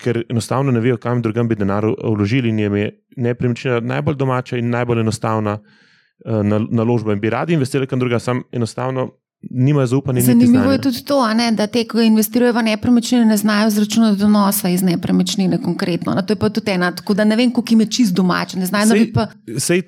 ker 0.00 0.22
enostavno 0.28 0.72
ne 0.72 0.80
vejo, 0.80 0.96
kam 0.96 1.22
drugam 1.22 1.48
bi 1.48 1.58
denar 1.60 1.84
vložili, 1.86 2.48
in 2.48 2.58
jim 2.58 2.76
je 2.76 2.90
nepremičnina 3.16 3.80
najbolj 3.80 4.16
domača 4.16 4.58
in 4.58 4.70
najbolj 4.70 5.00
enostavna 5.00 5.58
uh, 5.60 6.60
naložba. 6.70 7.12
In 7.12 7.20
bi 7.20 7.30
radi 7.30 7.56
investirali 7.56 7.86
kam 7.86 8.00
drugam, 8.00 8.20
sam 8.20 8.42
enostavno. 8.52 9.10
Nimajo 9.50 9.86
zaupanja. 9.86 10.20
Zanimivo 10.20 10.72
je 10.72 10.80
tudi 10.84 11.00
to, 11.04 11.34
ne, 11.34 11.46
da 11.56 11.64
te, 11.66 11.86
ki 11.88 12.04
investirajo 12.04 12.52
v 12.52 12.62
nepremičnine, 12.66 13.24
ne 13.24 13.36
znajo 13.40 13.70
zračunati 13.70 14.18
donosa 14.20 14.68
iz 14.68 14.82
nepremičnine. 14.84 15.62
Konkretno. 15.62 16.12
No, 16.14 16.22
to 16.22 16.36
je 16.36 16.36
pa 16.36 16.50
tudi 16.52 16.70
ena, 16.70 16.90
tako 16.96 17.14
da 17.16 17.24
ne 17.24 17.36
vem, 17.36 17.52
koliko 17.52 17.72
jim 17.72 17.80
je 17.80 17.86
čist 17.86 18.14
domač. 18.14 18.54
Ne 18.60 18.68
znajo, 18.68 18.90
da 18.92 18.94
bi 18.94 19.12
pa 19.12 19.26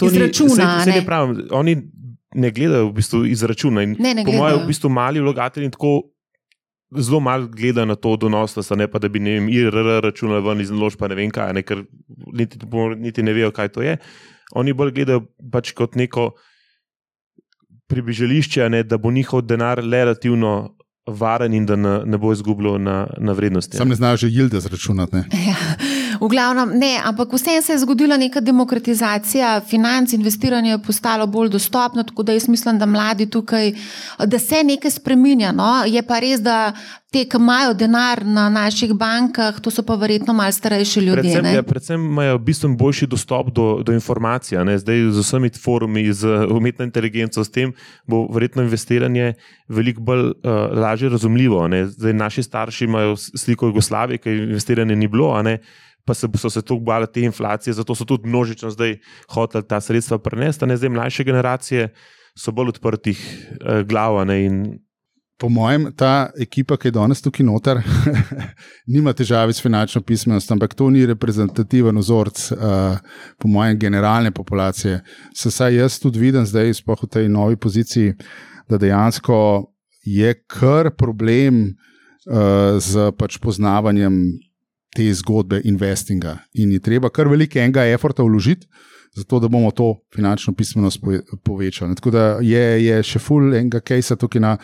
izračunali. 0.09 1.05
Oni 1.51 1.77
ne 2.35 2.51
gledajo 2.51 2.89
v 2.89 2.93
bistvu 2.97 3.27
izračuna. 3.27 3.85
Ne, 3.85 4.15
ne 4.15 4.25
po 4.25 4.33
mojem, 4.33 4.63
v 4.63 4.67
bistvu 4.67 4.89
mali 4.89 5.21
vlagatelji 5.21 5.71
tako 5.71 6.01
zelo 6.99 7.21
malo 7.21 7.49
gleda 7.49 7.85
na 7.85 7.95
to 7.95 8.17
donosnost, 8.17 8.71
ne 8.77 8.89
pa 8.91 8.99
da 8.99 9.09
bi 9.09 9.21
ne 9.21 9.39
vem, 9.39 9.49
IRR 9.49 10.03
računali 10.05 10.45
ven 10.45 10.61
iz 10.61 10.71
naložb, 10.71 10.99
pa 11.01 11.09
ne 11.09 11.17
vem 11.19 11.31
kaj, 11.31 11.53
ne, 11.57 11.63
ker 11.63 11.85
niti, 12.33 12.59
niti 12.99 13.23
ne 13.23 13.33
vejo, 13.33 13.51
kaj 13.53 13.73
to 13.77 13.83
je. 13.83 13.97
Oni 14.59 14.73
bolj 14.77 14.93
gledajo 14.93 15.25
pač 15.53 15.73
kot 15.77 15.97
neko 15.97 16.33
približališče, 17.93 18.69
ne, 18.73 18.83
da 18.85 18.99
bo 18.99 19.13
njihov 19.13 19.45
denar 19.49 19.81
relativno 19.81 20.77
varen 21.07 21.55
in 21.55 21.67
da 21.67 21.77
ne, 21.77 21.95
ne 22.07 22.19
bo 22.19 22.33
izgubljal 22.33 22.79
na, 22.83 23.07
na 23.19 23.33
vrednosti. 23.33 23.77
Sam 23.77 23.89
ne 23.89 23.95
znajo 23.95 24.17
že 24.17 24.29
jilde 24.31 24.61
zračunati. 24.61 25.17
Ne? 25.17 25.25
Ja, 25.49 25.57
v 26.23 26.29
glavnem, 26.31 26.79
ne, 26.79 27.01
ampak 27.03 27.33
vseeno 27.35 27.63
se 27.63 27.73
je 27.73 27.79
zgodila 27.83 28.17
neka 28.17 28.41
demokratizacija 28.41 29.61
financ, 29.67 30.13
investiranje 30.13 30.71
je 30.71 30.83
postalo 30.83 31.27
bolj 31.27 31.49
dostopno, 31.51 32.03
tako 32.03 32.23
da 32.23 32.33
jaz 32.33 32.49
mislim, 32.49 32.79
da 32.79 32.87
mladi 32.87 33.27
tukaj, 33.31 33.73
da 34.27 34.39
se 34.39 34.63
nekaj 34.65 34.91
spreminja. 34.91 35.53
No? 35.53 35.83
Je 35.87 36.03
pa 36.07 36.21
res, 36.23 36.41
da 36.41 36.73
te, 37.13 37.25
ki 37.29 37.37
imajo 37.37 37.75
denar 37.75 38.23
na 38.25 38.47
naših 38.49 38.95
bankah, 38.95 39.59
to 39.61 39.71
so 39.71 39.83
pa 39.83 39.99
verjetno 39.99 40.33
malo 40.33 40.53
starejši 40.53 41.01
ljudje. 41.01 41.23
Predvsem, 41.23 41.45
ne? 41.45 41.55
ja, 41.59 41.63
predvsem 41.63 42.07
imajo 42.07 42.39
bistveno 42.39 42.77
boljši 42.77 43.07
dostop 43.07 43.51
do, 43.51 43.67
do 43.83 43.93
informacij. 43.93 44.63
ne. 44.65 44.79
Zdaj 44.79 45.11
z 45.11 45.27
vsemi 45.27 45.51
forumi, 45.65 46.07
z 46.13 46.47
umetno 46.51 46.85
inteligenco, 46.85 47.45
s 47.45 47.51
tem 47.51 47.75
bo 48.07 48.29
verjetno 48.31 48.63
investiranje 48.63 49.35
veliko 49.69 50.01
bolj 50.01 50.27
uh, 50.31 50.35
lažje 50.79 51.09
razumljivo. 51.09 51.69
ne. 51.69 51.87
Zdaj, 51.87 52.13
naši 52.13 52.43
starši 52.43 52.85
imajo 52.85 53.17
sliko 53.17 53.67
Jugoslavije, 53.67 54.19
ki 54.19 54.31
investiranje 54.31 54.97
ni 54.97 55.09
bilo. 55.09 55.35
Pa 56.05 56.15
se, 56.15 56.27
so 56.37 56.51
se 56.51 56.63
tako 56.63 56.81
bali 56.81 57.07
te 57.07 57.23
inflacije, 57.23 57.75
zato 57.75 57.95
so 57.95 58.05
tudi 58.05 58.29
množično 58.29 58.71
zdaj 58.71 58.97
hoteli 59.31 59.65
ta 59.69 59.81
sredstva 59.81 60.19
prenesti. 60.19 60.67
ne. 60.67 60.77
Zdaj 60.77 60.91
mlajše 60.91 61.25
generacije 61.25 61.93
so 62.35 62.53
bolj 62.53 62.69
odprtih 62.69 63.21
uh, 63.61 63.87
glav. 63.87 64.19
Po 65.43 65.49
mojem, 65.49 65.89
ta 65.97 66.31
ekipa, 66.39 66.77
ki 66.77 66.89
je 66.89 66.95
danes 66.95 67.23
tukaj 67.23 67.47
noter, 67.47 67.81
nima 68.95 69.13
težave 69.13 69.53
s 69.53 69.63
finančno 69.63 70.03
pismenostjo, 70.07 70.55
ampak 70.55 70.75
to 70.79 70.87
ni 70.91 71.03
reprezentativen 71.07 71.99
vzorec, 71.99 72.45
uh, 72.53 73.01
po 73.39 73.49
mojem, 73.49 73.79
generalne 73.79 74.31
populacije. 74.31 75.01
Se 75.35 75.51
saj 75.51 75.77
jaz 75.77 75.99
tudi 75.99 76.23
vidim 76.23 76.47
zdaj, 76.47 76.75
sploh 76.79 77.03
v 77.03 77.11
tej 77.11 77.29
novi 77.29 77.59
poziciji, 77.59 78.15
da 78.71 78.79
dejansko 78.79 79.37
je 80.07 80.35
kar 80.47 80.93
problem 80.95 81.65
uh, 81.67 82.79
z 82.79 83.11
pač 83.19 83.39
poznavanjem 83.43 84.23
te 84.97 85.15
zgodbe 85.15 85.61
investinga. 85.65 86.39
In 86.55 86.73
je 86.73 86.81
treba 86.81 87.11
kar 87.11 87.29
veliko 87.29 87.59
enega 87.59 87.87
efforta 87.89 88.23
vložiti. 88.23 88.67
Zato, 89.13 89.39
da 89.41 89.49
bomo 89.49 89.71
to 89.71 90.01
finančno 90.15 90.55
pismenost 90.55 91.01
pove- 91.03 91.21
povečali. 91.45 91.95
Tako 91.95 92.11
da 92.11 92.23
je, 92.41 92.85
je 92.85 93.03
še 93.05 93.21
full 93.21 93.53
enega 93.55 93.81
case 93.85 94.17
tukaj 94.17 94.41
na 94.41 94.55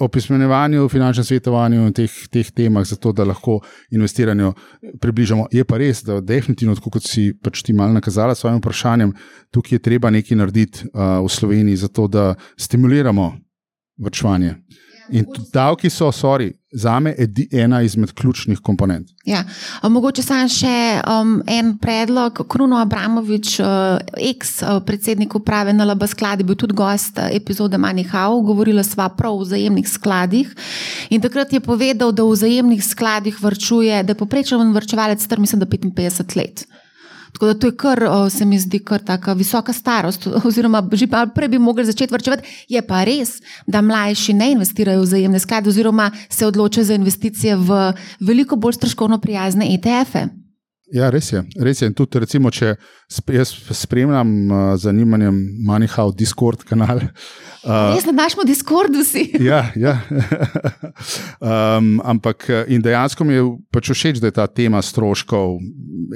opismenjevanju, 0.00 0.86
finančnem 0.88 1.26
svetovanju 1.26 1.88
in 1.88 1.92
teh, 1.92 2.12
teh 2.30 2.52
temah, 2.54 2.86
zato 2.86 3.10
da 3.12 3.26
lahko 3.26 3.58
investiranju 3.90 4.52
približamo. 5.02 5.48
Je 5.50 5.64
pa 5.66 5.80
res, 5.82 6.04
da 6.06 6.20
definitivno, 6.22 6.76
tako 6.78 6.94
kot 6.94 7.10
si 7.10 7.32
pač 7.42 7.64
ti 7.66 7.74
malo 7.74 7.98
nakazala 7.98 8.38
s 8.38 8.44
svojim 8.44 8.62
vprašanjem, 8.62 9.16
tukaj 9.50 9.80
je 9.80 9.82
treba 9.82 10.14
nekaj 10.14 10.38
narediti 10.38 10.86
uh, 10.86 11.18
v 11.26 11.34
Sloveniji, 11.34 11.82
zato 11.88 12.06
da 12.06 12.34
stimuliramo 12.54 13.32
vrčevanje. 13.98 14.60
In 15.10 15.26
davki 15.52 15.90
so, 15.90 16.08
sorry, 16.12 16.52
za 16.72 17.00
me 17.00 17.14
ena 17.52 17.82
izmed 17.82 18.12
ključnih 18.12 18.58
komponent. 18.58 19.10
Ja. 19.24 19.44
Mogoče 19.82 20.22
samo 20.22 20.48
še 20.48 21.00
um, 21.08 21.38
en 21.46 21.76
predlog. 21.78 22.42
Kruno 22.48 22.76
Abramovič, 22.82 23.56
uh, 23.60 23.66
ex-predsednik 24.18 25.34
uprave 25.38 25.72
NLB 25.72 26.08
skladi, 26.10 26.44
bil 26.44 26.58
tudi 26.58 26.76
gost 26.76 27.18
uh, 27.18 27.30
epizode 27.32 27.78
Manihau, 27.78 28.42
govorila 28.44 28.84
sva 28.84 29.08
prav 29.08 29.38
o 29.38 29.44
vzajemnih 29.44 29.88
skladih. 29.88 30.52
In 31.10 31.24
takrat 31.24 31.52
je 31.52 31.62
povedal, 31.64 32.12
da 32.12 32.26
v 32.26 32.34
vzajemnih 32.34 32.84
skladih 32.84 33.38
vrčuje, 33.42 34.02
da 34.02 34.12
je 34.12 34.20
poprečen 34.20 34.74
vrčevalec 34.74 35.22
star, 35.22 35.40
mislim, 35.40 35.62
da 35.62 35.70
55 35.70 36.36
let. 36.36 36.66
Tako 37.36 37.46
da 37.46 37.54
to 37.54 37.66
je 37.66 37.76
kar, 37.76 38.00
se 38.30 38.44
mi 38.44 38.58
zdi, 38.58 38.78
kar 38.78 39.02
tako 39.04 39.34
visoka 39.36 39.72
starost, 39.72 40.26
oziroma 40.44 40.80
že 40.92 41.04
prej 41.34 41.48
bi 41.52 41.58
mogli 41.58 41.84
začeti 41.84 42.14
vrčevati. 42.14 42.64
Je 42.68 42.80
pa 42.82 43.02
res, 43.04 43.42
da 43.66 43.82
mlajši 43.84 44.32
ne 44.32 44.52
investirajo 44.54 45.02
v 45.02 45.04
vzajemne 45.04 45.38
sklade, 45.38 45.68
oziroma 45.68 46.10
se 46.28 46.46
odločajo 46.46 46.84
za 46.84 46.94
investicije 46.94 47.56
v 47.56 47.92
veliko 48.20 48.56
bolj 48.56 48.78
stroškovno 48.80 49.20
prijazne 49.20 49.68
ETF-e. 49.74 50.26
Ja, 50.96 51.10
res 51.10 51.28
je. 51.32 51.42
Res 51.60 51.82
je. 51.82 51.90
In 51.90 51.94
tudi, 51.98 52.22
recimo, 52.22 52.48
če 52.50 52.76
jaz 53.34 53.52
spremljam 53.74 54.34
uh, 54.46 54.58
z 54.78 54.86
zanimanjem 54.86 55.36
Manihau 55.66 56.14
Discord 56.16 56.64
kanal. 56.64 57.02
Uh, 57.66 57.92
Res 57.92 58.06
na 58.08 58.16
našem 58.16 58.46
Discordu 58.48 59.04
si. 59.04 59.28
ja, 59.44 59.66
ja. 59.76 59.98
um, 61.76 61.98
ampak 62.00 62.48
in 62.70 62.80
dejansko 62.80 63.28
mi 63.28 63.36
je 63.36 63.48
pač 63.74 63.90
všeč, 63.92 64.22
da 64.22 64.30
je 64.30 64.38
ta 64.38 64.46
tema 64.46 64.80
stroškov 64.80 65.58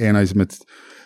ena 0.00 0.22
izmed 0.24 0.56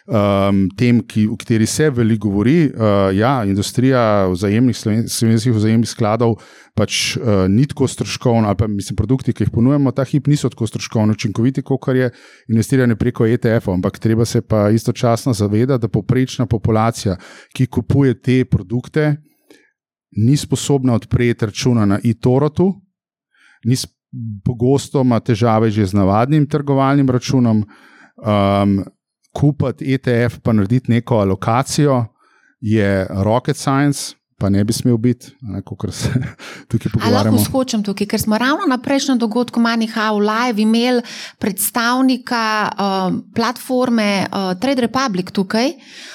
um, 0.07 0.69
tem, 0.77 1.01
ki, 1.01 1.27
o 1.33 1.37
kateri 1.37 1.67
se 1.67 1.89
veliko 1.91 2.29
govori. 2.29 2.69
Uh, 2.69 3.09
ja, 3.17 3.45
industrija 3.45 4.27
vzajemnih 4.33 4.77
sloven- 4.77 5.09
slovenskih 5.09 5.55
vzajemnih 5.55 5.89
skladov 5.89 6.37
pač 6.77 7.17
uh, 7.17 7.47
ni 7.49 7.67
tako 7.71 7.89
stroškovna, 7.89 8.49
ali 8.51 8.59
pa 8.59 8.67
mislim, 8.69 8.97
produkti, 8.97 9.33
ki 9.33 9.47
jih 9.47 9.53
ponujemo, 9.55 9.93
ta 9.95 10.05
hip 10.05 10.27
niso 10.27 10.51
tako 10.51 10.67
stroškovno 10.67 11.15
učinkoviti, 11.15 11.63
kot 11.63 11.89
je 11.95 12.11
investiranje 12.49 12.97
preko 12.97 13.27
ETF-ov. 13.27 13.79
Ampak 13.79 13.99
treba 13.99 14.25
se 14.25 14.43
pa 14.43 14.69
istočasno 14.71 15.33
zavedati, 15.33 15.83
da 15.83 15.89
poprečna 15.89 16.47
populacija, 16.47 17.17
ki 17.55 17.67
kupuje 17.67 18.21
te 18.21 18.45
produkte, 18.45 19.17
ni 20.17 20.37
sposobna 20.37 20.95
odpreti 20.95 21.47
računa 21.47 21.87
na 21.87 21.99
e-torotu, 22.05 22.73
ni 23.65 23.75
sp- 23.75 23.95
pogosto 24.45 25.01
ima 25.03 25.19
težave 25.21 25.71
že 25.71 25.87
z 25.87 25.97
navadnim 25.99 26.47
trgovalnim 26.47 27.11
računom. 27.11 27.65
Um, 28.15 28.85
kupiti 29.35 29.95
ETF, 29.95 30.39
pa 30.43 30.53
narediti 30.53 30.93
neko 30.93 31.18
alokacijo, 31.18 32.05
je 32.61 33.07
rocket 33.11 33.57
science, 33.57 34.14
pa 34.39 34.49
ne 34.51 34.64
bi 34.64 34.72
smel 34.72 34.97
biti, 34.97 35.30
kot 35.64 35.93
se 35.95 36.09
tukaj 36.68 36.91
Ali 36.93 36.95
lahko 36.95 36.99
pogovarjamo. 36.99 37.45
skočim 37.45 37.82
tukaj, 37.85 38.07
ker 38.07 38.20
smo 38.20 38.39
ravno 38.39 38.66
na 38.68 38.78
prejšnjem 38.78 39.18
dogodku 39.18 39.61
Manihau 39.61 40.18
Live 40.18 40.62
imeli 40.62 41.03
predstavnika 41.39 42.45
uh, 42.68 43.18
platforme 43.35 44.26
uh, 44.26 44.53
Trade 44.61 44.87
Republic 44.87 45.30
tukaj. 45.30 45.72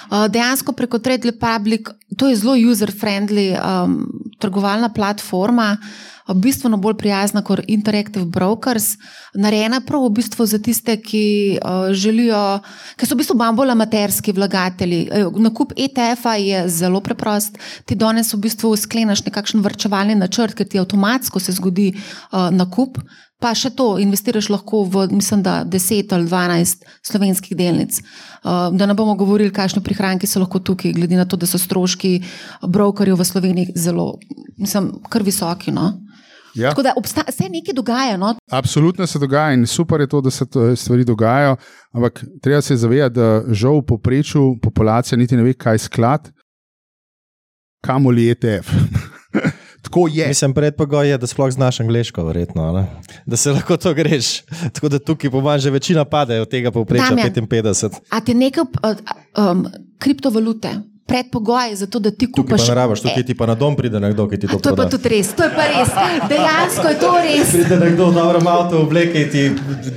Uh, 0.09 0.27
dejansko 0.27 0.73
preko 0.73 0.99
Trade 0.99 1.31
Republic, 1.31 1.89
to 2.17 2.29
je 2.29 2.35
zelo 2.35 2.55
user-friendly 2.55 3.53
um, 3.57 4.05
trgovalna 4.39 4.89
platforma. 4.89 5.77
uh, 5.79 6.09
Bistveno 6.35 6.77
bolj 6.77 6.97
prijazna 6.97 7.41
kot 7.41 7.59
Interactive 7.67 8.25
Brokers, 8.25 8.97
narejena 9.33 9.81
prav 9.81 10.03
v 10.05 10.09
bistvu 10.19 10.45
za 10.45 10.59
tiste, 10.61 10.97
ki 11.01 11.57
uh, 11.57 11.93
želijo, 11.93 12.59
ki 12.97 13.05
so 13.05 13.15
v 13.15 13.21
bistvu 13.23 13.37
bolj 13.55 13.71
amaterski 13.71 14.31
vlagatelji. 14.31 15.07
Eh, 15.11 15.25
Nakup 15.37 15.73
ETF-a 15.77 16.35
je 16.35 16.67
zelo 16.69 17.01
preprost. 17.01 17.57
Ti 17.85 17.95
danes 17.95 18.33
v 18.33 18.41
bistvu 18.45 18.75
skleneš 18.77 19.23
nekakšen 19.25 19.61
vrčevalni 19.65 20.15
načrt, 20.15 20.53
ker 20.53 20.67
ti 20.67 20.79
avtomatsko 20.79 21.39
se 21.39 21.55
zgodi 21.57 21.93
uh, 21.95 22.49
nakup. 22.51 22.99
Pa 23.39 23.53
še 23.55 23.69
to, 23.71 23.93
investiraš 24.03 24.49
lahko 24.51 24.83
v, 24.83 25.05
mislim, 25.15 25.39
da 25.41 25.63
10 25.63 26.11
ali 26.11 26.27
12 26.27 26.83
slovenskih 27.07 27.55
delnic. 27.57 28.01
Uh, 28.43 28.67
da 28.75 28.85
ne 28.85 28.93
bomo 28.93 29.15
govorili, 29.15 29.53
kakšni 29.55 29.81
prihranki 29.81 30.27
so 30.27 30.43
lahko 30.43 30.59
tukaj, 30.59 30.91
glede 30.93 31.15
na 31.15 31.25
to, 31.25 31.39
da 31.39 31.47
so 31.47 31.57
stroški 31.57 32.19
brokerjev 32.67 33.15
v 33.15 33.25
Sloveniji 33.25 33.77
zelo, 33.79 34.17
mislim, 34.59 34.91
kar 35.09 35.23
visoki. 35.23 35.71
No? 35.71 35.93
Ja. 36.55 36.69
Tako 36.69 36.83
da 36.83 36.93
obsta- 36.97 37.31
se 37.31 37.43
nekaj 37.49 37.73
dogaja. 37.73 38.17
No? 38.17 38.35
Absolutno 38.51 39.07
se 39.07 39.19
dogaja 39.19 39.53
in 39.53 39.67
super 39.67 40.01
je 40.01 40.07
to, 40.07 40.21
da 40.21 40.29
se 40.31 40.45
to 40.49 40.75
stvari 40.75 41.03
dogajajo, 41.05 41.55
ampak 41.91 42.23
treba 42.41 42.61
se 42.61 42.75
zavedati, 42.75 43.15
da 43.15 43.43
žal 43.51 43.79
v 43.79 43.85
povprečju 43.85 44.57
populacija 44.61 45.17
niti 45.17 45.37
ne 45.37 45.43
ve, 45.43 45.53
kaj 45.53 45.73
je 45.73 45.79
sklad, 45.79 46.31
kamoli 47.81 48.29
ETF. 48.29 48.69
Tako 49.81 50.07
je. 50.11 50.27
Mislim, 50.27 50.53
predpogoj 50.53 51.09
je, 51.09 51.17
da 51.17 51.27
sploh 51.27 51.51
znaš 51.51 51.79
angliško, 51.79 52.23
verjetno. 52.23 52.71
Ne? 52.71 52.87
Da 53.25 53.37
se 53.37 53.51
lahko 53.51 53.77
to 53.77 53.93
greš. 53.93 54.41
Tako 54.73 54.89
da 54.89 54.99
tukaj, 54.99 55.31
po 55.31 55.41
manj, 55.41 55.59
že 55.59 55.69
večina 55.69 56.05
pade 56.05 56.41
od 56.41 56.49
tega 56.49 56.71
povprečja 56.71 57.09
Damjan. 57.09 57.47
55. 57.47 57.99
A 58.09 58.19
ti 58.19 58.33
nekaj 58.33 58.63
um, 58.63 59.65
kriptovalute, 59.99 60.69
predpogoj 61.09 61.75
za 61.75 61.87
to, 61.87 61.99
da 61.99 62.11
ti 62.11 62.27
Tukaj 62.27 62.43
kupaš. 62.43 62.61
pa 62.61 62.67
ne 62.67 62.75
rabiš, 62.75 62.99
tukaj 63.01 63.23
ti 63.25 63.33
pa 63.35 63.45
na 63.45 63.55
dom 63.55 63.75
pride 63.75 63.99
nekdo, 63.99 64.27
ki 64.29 64.37
ti 64.39 64.45
A, 64.45 64.49
to 64.49 64.59
to 64.59 64.69
je 64.69 64.75
pa 64.75 64.75
proda. 64.75 64.89
tudi 64.89 65.09
res, 65.09 65.27
to 65.33 65.43
je 65.43 65.51
pa 65.55 65.65
res. 65.67 65.89
Dejansko 66.29 66.87
je 66.87 66.97
to 66.99 67.11
res. 67.23 67.47
Pride 67.51 67.77
nekdo 67.79 68.05
v 68.05 68.13
dobrem 68.13 68.47
avtu, 68.47 68.75
obleke 68.77 69.25
ti 69.29 69.41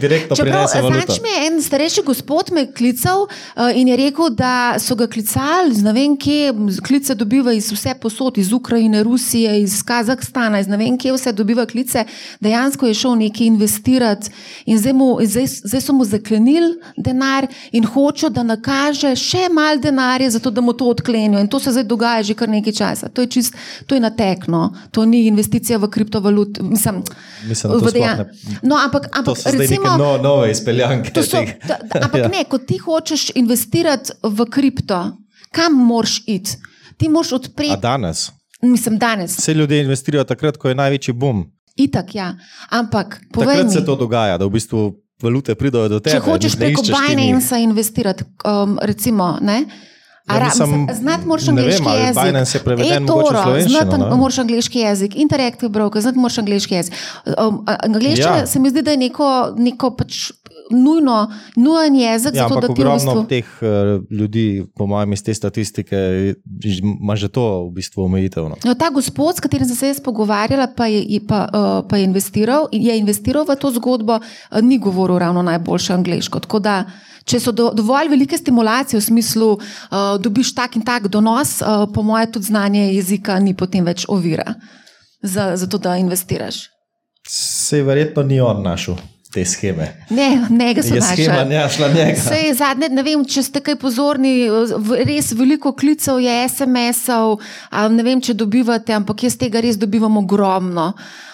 direktno 0.00 0.36
Čeprav 0.36 0.52
prinese 0.66 0.82
valuto. 0.82 1.00
zadnjič 1.00 1.20
mi 1.22 1.28
je 1.28 1.46
en 1.46 1.62
starejši 1.62 2.02
gospod 2.02 2.50
me 2.52 2.66
klical 2.72 3.20
uh, 3.22 3.30
in 3.74 3.88
je 3.88 3.96
rekel, 3.96 4.30
da 4.30 4.54
so 4.78 4.94
ga 4.94 5.06
klicali, 5.06 5.76
ne 5.82 5.92
vem 5.92 6.16
kje, 6.16 6.52
klice 6.86 7.14
dobiva 7.14 7.52
iz 7.52 7.72
vse 7.72 7.94
posod, 8.00 8.38
iz 8.38 8.52
Ukrajine, 8.52 9.02
Rusije, 9.02 9.60
iz 9.62 9.82
Kazahstana, 9.82 10.60
iz 10.60 10.68
ne 10.68 10.76
vem 10.76 10.98
kje 10.98 11.12
vse 11.12 11.32
dobiva 11.32 11.66
klice. 11.66 12.04
Dejansko 12.40 12.86
je 12.86 12.94
šel 12.94 13.14
nekaj 13.18 13.46
investirati 13.46 14.30
in 14.66 14.78
zdaj, 14.78 14.92
mu, 14.92 15.18
zdaj, 15.22 15.46
zdaj 15.46 15.80
so 15.80 15.92
mu 15.92 16.04
zaklenili 16.04 16.72
denar 16.96 17.46
in 17.72 17.84
hočejo, 17.84 18.30
da 18.30 18.42
nakaže 18.42 19.16
še 19.16 19.48
mal 19.52 19.78
denarja, 19.78 20.30
zato 20.30 20.50
da 20.50 20.60
mu 20.60 20.72
to 20.72 20.84
odklenijo. 21.02 21.40
In 21.40 21.48
to 21.48 21.58
se 21.58 21.70
zdaj 21.70 21.84
dogaja 21.84 22.22
že 22.22 22.34
kar 22.34 22.48
nekaj 22.48 22.72
časa. 22.74 23.08
To 23.08 23.20
je, 23.20 23.26
čist, 23.28 23.54
to 23.84 23.94
je 23.94 24.00
natekno, 24.00 24.62
to 24.90 25.04
ni 25.04 25.26
investicija 25.26 25.76
v 25.76 25.88
kriptovalut. 25.88 26.58
Mislim, 26.60 27.02
Mislim, 27.44 27.72
da 27.72 27.78
to 27.78 27.84
v 27.84 27.92
dejan- 27.92 28.18
ne- 28.18 28.58
No, 28.62 28.76
ampak, 28.76 29.02
To 29.04 29.18
ampak 29.18 29.38
zdaj 29.38 29.58
recimo, 29.58 29.96
no, 29.98 30.18
nove 30.18 30.50
izpeljanke. 30.50 31.10
To 31.10 31.22
so, 31.22 31.36
tega. 31.36 31.52
da, 31.64 31.76
da, 31.84 32.00
ampak 32.02 32.20
Ja. 32.22 32.28
ne, 32.30 32.44
ko 32.44 32.58
ti 32.60 32.78
hočeš 32.78 33.30
investirati 33.34 34.12
v 34.22 34.46
kripto, 34.46 35.16
kam 35.50 35.72
moraš 35.74 36.22
iti? 36.26 36.56
Ti 36.96 37.08
moraš 37.08 37.32
A 37.32 37.36
odpreti, 37.36 37.80
danes? 37.82 38.30
mislim, 38.62 38.94
danes. 38.96 39.38
Vse 39.38 39.54
ljudje 39.54 39.80
investirajo 39.80 40.24
takrat, 40.24 40.56
ko 40.56 40.68
je 40.68 40.74
največji 40.74 41.12
boom. 41.12 41.44
Itak, 41.76 42.14
ja. 42.14 42.36
Ampak 42.70 43.20
povej 43.32 43.48
Takrat 43.56 43.66
mi, 43.66 43.72
se 43.72 43.84
to 43.84 43.96
dogaja, 43.96 44.38
da 44.38 44.44
v 44.44 44.50
bistvu 44.50 44.92
valute 45.18 45.54
pridejo 45.54 45.88
do 45.88 46.00
tebe. 46.00 46.12
če 46.12 46.20
hočeš 46.20 46.56
preko. 46.56 46.82
Binance 47.08 47.58
investirati, 47.58 48.24
um, 48.44 48.78
recimo, 48.82 49.38
ne? 49.40 49.64
Ja, 50.28 50.44
mislim, 50.44 50.88
Znati 50.94 51.26
moraš 51.26 51.46
vem, 51.46 51.58
angliški 51.58 51.84
ali 51.86 52.00
jezik. 52.00 52.22
Binance 52.24 52.58
je 52.58 52.62
preveden 52.62 53.06
slovenščino, 53.06 53.68
znati 53.70 53.98
ne? 53.98 54.16
moraš 54.16 54.38
angliški 54.38 54.78
jezik, 54.78 55.16
Interactive 55.16 55.68
Broker, 55.68 56.02
znati 56.02 56.18
moraš 56.18 56.38
angliški 56.38 56.74
jezik. 56.74 56.94
Um, 57.26 57.64
a- 57.66 57.76
angleščina 57.84 58.36
Ja. 58.36 58.46
se 58.46 58.58
mi 58.58 58.70
zdi, 58.70 58.82
da 58.82 58.90
je 58.90 58.96
neko, 58.96 59.30
neko 59.56 59.90
pač 59.90 60.30
nujno, 60.72 61.30
nujen 61.56 61.94
jezik, 61.96 62.34
Ja, 62.34 62.48
zato 62.48 62.60
da 62.60 62.70
ogromno 62.72 63.14
bistvu. 63.14 63.24
teh 63.28 63.46
uh, 63.60 63.68
ljudi, 64.10 64.64
po 64.76 64.86
mojem, 64.86 65.12
iz 65.12 65.22
te 65.22 65.34
statistike, 65.34 65.96
ima 66.82 67.16
že 67.16 67.28
to 67.28 67.68
v 67.68 67.70
bistvu 67.78 68.04
omejitev. 68.04 68.48
No. 68.48 68.56
No, 68.64 68.74
ta 68.74 68.90
gospod, 68.90 69.36
s 69.36 69.40
katerim 69.40 69.68
sem 69.68 69.76
se 69.76 69.86
jaz 69.86 70.00
pogovarjala, 70.00 70.68
pa 70.76 70.86
je, 70.86 71.20
pa, 71.28 71.46
uh, 71.48 71.88
pa 71.88 71.96
je, 71.96 72.04
investiral, 72.04 72.68
je 72.72 72.98
investiral 72.98 73.44
v 73.48 73.56
to 73.56 73.70
zgodbo, 73.70 74.18
uh, 74.18 74.60
ni 74.62 74.78
govoril 74.78 75.18
ravno 75.18 75.42
najboljše 75.42 75.92
angliško. 75.92 76.40
Tako 76.40 76.58
da, 76.58 76.84
če 77.24 77.40
so 77.40 77.52
do, 77.52 77.70
dovolj 77.74 78.08
velike 78.08 78.38
stimulacije 78.38 79.00
v 79.00 79.04
smislu, 79.04 79.50
uh, 79.52 79.98
dobiš 80.20 80.54
tak 80.54 80.76
in 80.76 80.82
tak 80.82 81.08
donos, 81.08 81.60
uh, 81.60 81.86
po 81.94 82.02
mojem, 82.02 82.32
tudi 82.32 82.46
znanje 82.46 82.88
jezika 82.94 83.38
ni 83.38 83.54
potem 83.56 83.84
več 83.84 84.06
ovira 84.08 84.54
za, 85.22 85.56
za 85.56 85.66
to, 85.66 85.78
da 85.78 85.96
investiraš. 85.96 86.68
Se 87.28 87.76
je 87.78 87.84
verjetno 87.86 88.22
ni 88.22 88.40
on 88.40 88.62
našel 88.62 88.96
te 89.32 89.44
scheme. 89.48 89.88
Ne, 90.10 90.28
ne 90.50 90.70
ga 90.74 90.82
so 90.84 90.94
Je 90.94 91.02
schema 91.02 91.42
našli. 91.42 91.54
ne 91.54 91.64
šla 91.76 91.88
njega. 91.88 92.20
Vse 92.20 92.54
zadnje, 92.58 92.88
ne 92.92 93.02
vem, 93.06 93.24
če 93.24 93.42
ste 93.42 93.60
kaj 93.64 93.78
pozorni, 93.80 94.34
res 95.08 95.32
veliko 95.38 95.72
klicev 95.72 96.20
je, 96.20 96.38
SMS-ov, 96.48 97.38
ne 97.90 98.06
vem, 98.06 98.20
če 98.20 98.36
dobivate, 98.36 98.92
ampak 98.96 99.24
jaz 99.24 99.36
tega 99.40 99.60
res 99.64 99.80
dobivam 99.80 100.16
ogromno. 100.20 100.92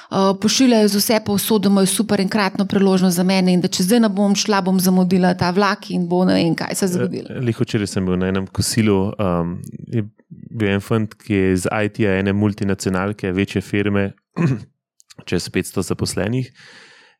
Uh, 0.08 0.32
Pošiljajo 0.40 0.88
z 0.88 0.96
vse 1.02 1.16
povsod, 1.20 1.66
da 1.66 1.68
imajo 1.68 1.86
super 1.86 2.20
enkratno 2.22 2.64
priložnost 2.64 3.16
za 3.18 3.24
mene 3.28 3.52
in 3.52 3.60
da 3.60 3.68
če 3.68 3.84
zdaj 3.84 4.00
ne 4.00 4.08
bom 4.08 4.32
šla, 4.32 4.62
bom 4.64 4.78
zamudila 4.80 5.34
ta 5.36 5.50
vlak 5.52 5.90
in 5.92 6.06
bo 6.08 6.22
ne 6.24 6.38
vem, 6.38 6.54
kaj 6.56 6.78
se 6.80 6.86
je 6.86 6.94
zgodilo. 6.94 7.36
Liho 7.44 7.66
včeraj 7.66 7.90
sem 7.92 8.06
bil 8.08 8.16
na 8.16 8.30
enem 8.32 8.46
kosilu. 8.48 9.10
Um, 9.20 9.58
je 9.92 10.06
bil 10.30 10.70
en 10.72 10.80
fant, 10.80 11.12
ki 11.12 11.34
je 11.34 11.52
iz 11.58 11.66
IT-ja, 11.68 12.16
ene 12.22 12.32
multinacionalke, 12.32 13.34
večje 13.36 13.60
firme, 13.60 14.14
čez 15.28 15.50
500 15.52 15.84
zaposlenih, 15.92 16.48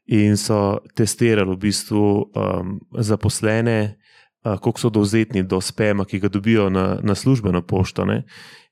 in 0.09 0.37
so 0.41 0.81
testirali 0.97 1.53
v 1.53 1.61
bistvu 1.69 2.03
um, 2.33 2.79
zaposlene, 2.97 3.99
uh, 4.45 4.57
koliko 4.57 4.81
so 4.81 4.91
dovzetni 4.91 5.43
do 5.45 5.61
spema, 5.61 6.07
ki 6.09 6.21
ga 6.23 6.31
dobijo 6.33 6.71
na, 6.73 6.97
na 7.03 7.15
službeno 7.15 7.63
pošto. 7.63 8.07
Ne? 8.09 8.23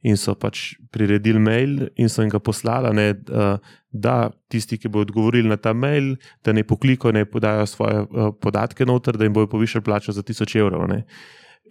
In 0.01 0.17
so 0.17 0.33
pač 0.35 0.79
priredili 0.93 1.39
mail 1.39 1.91
in 2.01 2.09
so 2.09 2.25
jim 2.25 2.33
ga 2.33 2.41
poslali, 2.41 2.95
ne, 2.97 3.11
uh, 3.29 3.61
da 3.93 4.31
tisti, 4.49 4.79
ki 4.81 4.89
bodo 4.89 5.11
odgovorili 5.11 5.49
na 5.49 5.61
ta 5.61 5.75
mail, 5.77 6.15
da 6.45 6.57
ne 6.57 6.65
poklikajo, 6.65 7.13
ne 7.13 7.27
podajo 7.29 7.69
svoje 7.69 8.07
uh, 8.07 8.33
podatke 8.41 8.89
noter, 8.89 9.21
da 9.21 9.29
jim 9.29 9.37
bojo 9.37 9.53
povišali 9.53 9.85
plačo 9.85 10.17
za 10.17 10.25
1000 10.25 10.57
evrov. 10.65 10.89
Ne. 10.89 11.05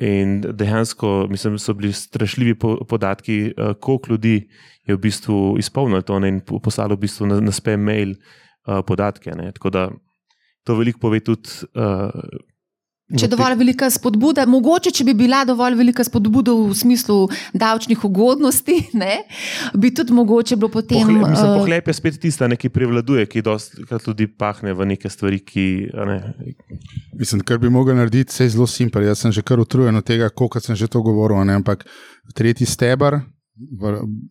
In 0.06 0.42
dejansko, 0.46 1.26
mislim, 1.32 1.58
so 1.58 1.74
bili 1.74 1.94
strašljivi 1.94 2.60
po, 2.60 2.78
podatki, 2.86 3.54
uh, 3.58 3.74
koliko 3.82 4.14
ljudi 4.14 4.46
je 4.86 4.94
v 4.94 5.02
bistvu 5.02 5.56
izpolnilo 5.58 6.06
to 6.06 6.20
ne, 6.20 6.30
in 6.30 6.42
po- 6.46 6.60
poslalo 6.62 6.94
v 6.94 7.08
bistvu 7.08 7.34
na, 7.34 7.42
na 7.42 7.54
spam 7.56 7.82
mail 7.82 8.14
uh, 8.14 8.45
podatke. 8.88 9.32
Ne. 9.38 9.52
Tako 9.52 9.70
da 9.70 9.90
to 10.66 10.76
veliko 10.76 11.00
pove 11.00 11.20
tudi. 11.20 11.50
Uh, 11.78 12.10
Če 13.06 13.28
je 13.28 13.30
dovolj 13.36 13.54
velika 13.60 13.86
spodbuda, 13.94 14.48
mogoče, 14.50 14.90
če 14.98 15.04
bi 15.06 15.14
bila 15.14 15.44
dovolj 15.46 15.76
velika 15.78 16.02
spodbuda 16.02 16.56
v 16.58 16.72
smislu 16.74 17.28
davčnih 17.54 18.02
ugodnosti, 18.08 18.80
ne, 19.02 19.20
bi 19.78 19.92
tudi 19.94 20.16
mogoče 20.18 20.58
bilo 20.58 20.72
potem. 20.74 21.04
Pohle, 21.06 21.20
mislim, 21.22 21.52
eh, 21.52 21.60
pohlep 21.60 21.92
je 21.92 21.96
spet 22.00 22.18
tista, 22.24 22.50
ne, 22.50 22.58
ki 22.58 22.72
prevladuje, 22.74 23.28
ki 23.30 23.44
dostikrat 23.46 24.10
ljudi 24.10 24.26
pahne 24.26 24.74
v 24.74 24.90
neke 24.96 25.12
stvari, 25.14 25.38
ki. 25.46 25.68
a 25.94 26.10
Ne, 26.10 26.18
Mislim, 27.14 27.46
kar 27.46 27.62
bi 27.62 27.70
mogel 27.70 27.96
narediti, 27.96 28.34
se 28.34 28.50
je 28.50 28.56
zelo 28.58 28.66
simpel. 28.68 29.06
Jaz 29.06 29.22
sem 29.22 29.32
že 29.32 29.46
kar 29.46 29.62
utrujen 29.62 29.96
od 29.96 30.06
tega, 30.06 30.32
koliko 30.34 30.60
sem 30.60 30.76
že 30.76 30.90
to 30.90 31.02
govoril. 31.06 31.38
a 31.38 31.46
Ne? 31.46 31.62
Ampak 31.62 31.86
tretji 32.34 32.66
stebr 32.66 33.22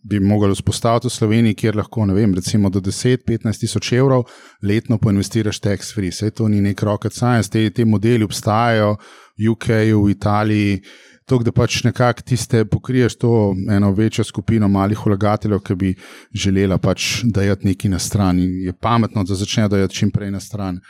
bi 0.03 0.21
mogli 0.21 0.53
vzpostaviti 0.53 1.09
v 1.09 1.11
Sloveniji, 1.11 1.55
kjer 1.55 1.77
lahko, 1.77 2.05
vem, 2.13 2.35
recimo 2.35 2.71
do 2.71 2.81
10-15 2.81 3.61
tisoč 3.61 3.93
evrov 3.97 4.27
letno 4.63 4.99
poinvestiraš 4.99 5.61
tax 5.61 5.95
free. 5.95 6.13
Vse 6.13 6.31
to 6.31 6.49
ni 6.49 6.61
nek 6.61 6.83
rocket 6.83 7.13
science, 7.13 7.51
te, 7.51 7.71
te 7.71 7.85
modeli 7.85 8.25
obstajajo 8.25 8.97
v 9.39 9.49
UK, 9.51 9.69
v 9.97 10.11
Italiji. 10.11 10.81
To, 11.25 11.39
da 11.41 11.55
pač 11.57 11.79
nekako 11.87 12.21
tiste 12.21 12.67
pokriješ 12.69 13.15
to 13.17 13.55
eno 13.73 13.95
večjo 13.97 14.25
skupino 14.25 14.69
malih 14.69 15.07
vlagateljev, 15.07 15.63
ki 15.65 15.75
bi 15.75 15.95
želela 16.33 16.77
pač 16.79 17.23
dajati 17.25 17.71
nekaj 17.71 17.91
na 17.91 17.99
stran. 17.99 18.43
In 18.45 18.59
je 18.67 18.75
pametno, 18.77 19.25
da 19.25 19.35
začnejo 19.35 19.73
dajati 19.73 19.95
čim 19.95 20.11
prej 20.13 20.31
na 20.31 20.41
stran 20.41 20.83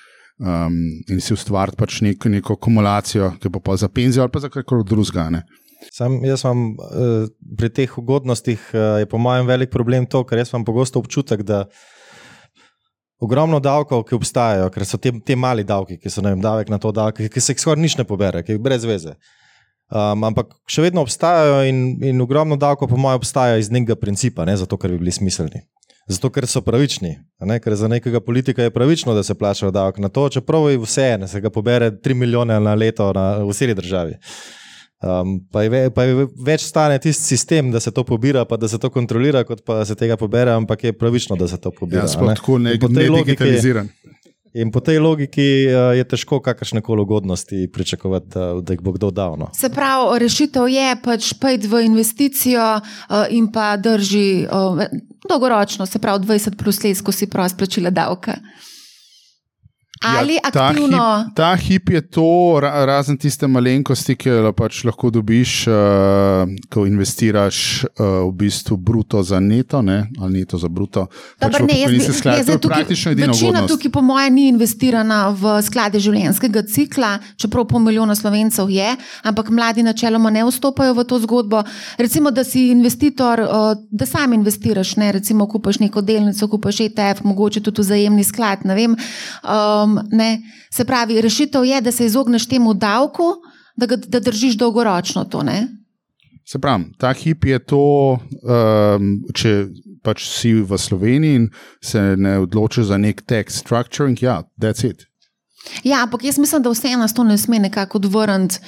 um, 0.43 0.74
in 1.07 1.20
si 1.20 1.37
ustvariti 1.39 1.78
pač 1.78 2.01
nek, 2.03 2.26
neko 2.26 2.59
akumulacijo, 2.59 3.37
ki 3.39 3.49
bo 3.49 3.62
pa 3.62 3.76
za 3.78 3.89
penzijo 3.89 4.26
ali 4.26 4.35
pa 4.35 4.43
za 4.43 4.51
karkoli 4.51 4.82
drugega. 4.91 5.45
Sam, 5.93 6.20
jaz 6.24 6.45
imam 6.45 6.74
uh, 6.74 7.26
pri 7.59 7.70
teh 7.74 7.99
ugodnostih, 7.99 8.62
uh, 8.72 9.03
je 9.03 9.09
po 9.11 9.18
mojem 9.18 9.47
velik 9.47 9.70
problem 9.70 10.07
to, 10.07 10.24
ker 10.24 10.41
jaz 10.41 10.53
imam 10.53 10.64
pogosto 10.64 11.03
občutek, 11.03 11.43
da 11.43 11.64
ogromno 13.22 13.61
davkov, 13.61 14.05
ki 14.09 14.16
obstajajo, 14.18 14.70
ker 14.74 14.87
so 14.89 14.99
te, 15.01 15.12
te 15.24 15.37
mali 15.37 15.64
davki, 15.64 15.99
ki 16.01 16.11
so 16.11 16.24
vem, 16.24 16.41
davek 16.43 16.72
na 16.72 16.80
to, 16.82 16.93
davek, 16.93 17.26
ki 17.32 17.41
se 17.41 17.55
jih 17.55 17.62
skoraj 17.62 17.82
nič 17.82 17.97
ne 18.01 18.07
pobere, 18.09 18.43
ki 18.45 18.57
je 18.57 18.62
brez 18.62 18.85
veze. 18.89 19.14
Um, 19.93 20.24
ampak 20.26 20.55
še 20.70 20.87
vedno 20.87 21.05
obstajajo 21.05 21.62
in, 21.68 21.85
in 22.03 22.20
ogromno 22.24 22.57
davkov, 22.61 22.91
po 22.91 22.99
mojem, 23.01 23.20
obstaja 23.20 23.61
iz 23.61 23.70
nekega 23.72 23.97
principa, 24.01 24.47
ne 24.49 24.57
zato, 24.59 24.78
ker 24.80 24.93
bi 24.95 25.01
bili 25.05 25.14
smiselni. 25.14 25.62
Zato, 26.09 26.28
ker 26.28 26.45
so 26.49 26.61
pravični. 26.61 27.14
Ne? 27.49 27.57
Ker 27.64 27.76
za 27.80 27.89
nekega 27.89 28.20
politika 28.20 28.64
je 28.64 28.72
pravično, 28.72 29.14
da 29.16 29.22
se 29.24 29.37
plačajo 29.39 29.72
davek 29.72 30.03
na 30.05 30.11
to, 30.12 30.26
čeprav 30.28 30.68
je 30.68 30.80
vseeno, 30.82 31.28
se 31.28 31.41
ga 31.41 31.53
pobere 31.53 31.91
3 31.91 32.14
milijone 32.14 32.59
na 32.61 32.74
leto 32.74 33.12
na, 33.16 33.39
v 33.41 33.57
celi 33.57 33.76
državi. 33.76 34.18
Um, 35.05 35.40
pa, 35.46 35.62
je, 35.62 35.68
ve- 35.68 35.90
pa 35.90 36.05
je 36.05 36.14
več 36.40 36.62
stane 36.62 36.96
tisti 36.98 37.24
sistem, 37.26 37.68
da 37.70 37.78
se 37.78 37.90
to 37.90 38.05
pobira, 38.05 38.44
pa 38.44 38.57
da 38.57 38.64
se 38.64 38.78
to 38.78 38.88
kontrolira, 38.88 39.42
kot 39.44 39.61
pa 39.61 39.84
se 39.84 39.94
tega 39.94 40.16
pobere, 40.16 40.50
ampak 40.52 40.84
je 40.84 40.92
pravično, 40.94 41.36
da 41.36 41.44
se 41.46 41.59
to 41.59 41.70
pobira. 41.70 41.98
Ja, 41.98 42.05
a 42.05 42.09
sploh 42.09 42.28
ne. 42.28 42.36
tako 42.36 42.59
ne, 42.59 42.72
In 42.72 42.80
po 42.80 42.88
tej 42.88 43.02
ne 43.02 43.11
logiki- 43.11 43.34
digitaliziran. 43.34 43.88
In 44.55 44.70
po 44.70 44.78
tej 44.80 44.98
logiki 44.98 45.44
uh, 45.66 45.92
je 45.92 46.05
težko 46.07 46.38
kakršne 46.40 46.78
koli 46.80 47.02
ugodnosti 47.02 47.66
pričakovati, 47.68 48.28
da, 48.28 48.61
da 48.61 48.72
jih 48.72 48.80
bo 48.80 48.92
kdo 48.92 49.11
dal. 49.11 49.34
No. 49.36 49.48
Se 49.52 49.66
pravi, 49.68 50.18
rešitev 50.18 50.68
je 50.68 50.96
pač 51.02 51.32
pejti 51.34 51.66
v 51.66 51.80
investicijo 51.84 52.62
uh, 52.74 52.84
in 53.28 53.50
pa 53.50 53.74
drži 53.76 54.46
uh, 54.46 54.78
dolgoročno, 55.24 55.86
se 55.86 55.98
pravi 55.98 56.22
20 56.24 56.55
plus 56.55 56.78
let, 56.80 57.02
ko 57.02 57.12
si 57.12 57.26
prost 57.26 57.59
plačila 57.59 57.90
davka. 57.90 58.38
Ali 60.03 60.34
ja, 60.34 60.51
ta, 60.53 60.66
aktivno. 60.68 61.24
hip, 61.24 61.34
ta 61.36 61.57
hip 61.57 61.90
je 61.90 62.01
to, 62.01 62.59
ra, 62.61 62.84
razen 62.84 63.16
tiste 63.16 63.47
malenkosti, 63.47 64.16
ki 64.16 64.28
jo 64.28 64.53
pač 64.53 64.82
lahko 64.84 65.11
dobiš, 65.11 65.66
uh, 65.66 65.74
ko 66.68 66.84
investiraš 66.86 67.84
uh, 67.84 68.26
v 68.28 68.32
bistvu 68.32 68.76
bruto 68.76 69.22
za 69.22 69.40
neto, 69.40 69.82
ne? 69.82 70.11
ali 70.20 70.40
neto 70.40 70.59
za 70.59 70.68
bruto. 70.68 71.07
pač 71.38 71.53
Dobar, 71.53 71.62
v 71.62 71.66
ne, 71.66 71.78
jaz, 71.80 71.90
bi- 71.90 72.12
sklad. 72.12 72.36
ne, 72.49 72.57
tukaj- 72.59 72.68
praktično 72.68 73.12
edina 73.12 73.26
Večina 73.32 73.49
ugodnost. 73.51 73.74
tukaj, 73.74 73.90
po 73.90 74.03
mojem, 74.03 74.34
ni 74.34 74.49
investirana 74.49 75.28
v 75.30 75.62
sklade 75.62 75.99
življenjskega 76.01 76.62
cikla, 76.62 77.12
čeprav 77.36 77.64
pol 77.66 77.80
milijona 77.80 78.14
slovencev 78.14 78.68
je, 78.70 78.97
ampak 79.22 79.49
mladi 79.51 79.82
načeloma 79.82 80.30
ne 80.30 80.45
vstopajo 80.45 80.95
v 80.95 81.05
to 81.05 81.18
zgodbo. 81.18 81.62
Recimo, 81.99 82.30
da 82.30 82.45
si 82.45 82.68
investitor, 82.68 83.40
uh, 83.40 83.49
da 83.90 84.07
sam 84.07 84.32
investiraš, 84.32 84.97
ne? 84.97 85.12
recimo, 85.12 85.47
kupaš 85.47 85.78
neko 85.78 86.03
delnico, 86.03 86.49
kupaš 86.49 86.80
ETF, 86.80 87.24
mogoče 87.24 87.61
tudi 87.61 87.80
vzajemni 87.80 88.24
sklad. 88.24 88.64
Ne 88.64 88.74
vem, 88.74 88.97
um, 89.85 90.01
ne? 90.12 90.43
Se 90.72 90.85
pravi, 90.85 91.20
rešitev 91.20 91.64
je, 91.64 91.80
da 91.80 91.93
se 91.93 92.07
izogneš 92.07 92.49
temu 92.49 92.74
davku, 92.74 93.35
da, 93.76 93.87
ga, 93.87 93.97
da 93.97 94.20
držiš 94.20 94.57
dolgoročno 94.59 95.24
to. 95.24 95.43
Ne? 95.43 95.68
Se 96.47 96.59
pravi, 96.59 96.91
ta 96.99 97.12
hip 97.12 97.45
je 97.45 97.59
to, 97.59 98.18
um, 98.43 99.14
če 99.35 99.55
pač 100.05 100.26
si 100.28 100.53
v 100.61 100.78
Sloveniji 100.78 101.41
in 101.41 101.49
se 101.80 102.03
ne 102.16 102.39
odločiš 102.45 102.91
za 102.93 102.99
nek 103.01 103.22
tax 103.24 103.62
structuring, 103.64 104.20
ja, 104.22 104.43
that's 104.61 104.85
it. 104.85 105.07
Ja, 105.85 106.03
ampak 106.05 106.24
jaz 106.24 106.39
mislim, 106.39 106.62
da 106.62 106.70
vse 106.70 106.97
nas 107.01 107.14
to 107.14 107.24
ne 107.24 107.39
sme 107.39 107.59
nekako 107.59 107.99
odvrniti. 107.99 108.61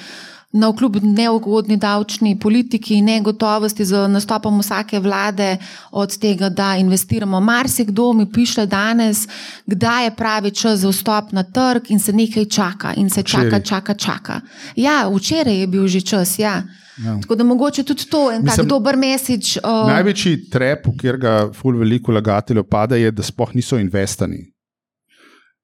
Na 0.57 0.71
kljub 0.73 0.97
neugodni 1.03 1.77
davčni 1.77 2.39
politiki 2.41 2.97
in 2.97 3.05
negotovosti 3.05 3.85
z 3.85 4.07
nastopom 4.09 4.61
vsake 4.61 5.01
vlade, 5.01 5.57
od 5.91 6.17
tega, 6.19 6.49
da 6.49 6.77
investiramo. 6.81 7.41
Marsikdo 7.41 8.13
mi 8.13 8.25
piše 8.33 8.67
danes, 8.67 9.27
kdaj 9.67 10.05
je 10.05 10.15
pravi 10.17 10.51
čas 10.51 10.81
za 10.81 10.89
vstop 10.89 11.33
na 11.33 11.43
trg, 11.43 11.91
in 11.93 12.01
se 12.01 12.13
nekaj 12.13 12.45
čaka, 12.45 12.95
in 12.97 13.11
se 13.11 13.23
čaka, 13.23 13.47
Včeraj. 13.47 13.63
čaka, 13.63 13.95
čaka. 13.95 14.41
Ja, 14.77 15.09
včeraj 15.09 15.61
je 15.61 15.67
bil 15.67 15.87
že 15.89 16.01
čas. 16.01 16.39
Ja. 16.39 16.63
Ja. 17.05 17.19
Tako 17.23 17.35
da 17.35 17.45
mogoče 17.45 17.83
tudi 17.85 18.05
to 18.11 18.33
en 18.33 18.37
tak 18.37 18.45
Mislim, 18.45 18.69
dober 18.69 18.97
mesič. 18.97 19.57
Uh, 19.57 19.89
Največji 19.89 20.51
trep, 20.51 20.87
v 20.87 20.97
kjer 21.01 21.19
ga 21.21 21.35
ful 21.53 21.77
veliko 21.77 22.13
vlagateljev 22.13 22.65
pada, 22.71 22.97
je, 22.97 23.11
da 23.13 23.23
sploh 23.23 23.53
niso 23.55 23.79
investani. 23.79 24.47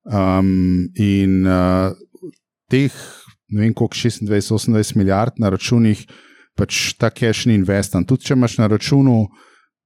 Um, 0.05 0.91
in 0.99 1.47
uh, 1.47 1.95
teh, 2.69 2.93
ne 3.53 3.61
vem, 3.61 3.75
koliko 3.75 3.95
26-28 3.95 4.97
milijard 4.97 5.39
na 5.39 5.51
računih, 5.53 6.05
pač 6.57 6.93
ta 6.99 7.11
cash 7.11 7.47
ni 7.47 7.55
investan. 7.55 8.05
Tudi 8.05 8.29
če 8.29 8.37
imaš 8.37 8.59
na 8.59 8.69
računu 8.73 9.27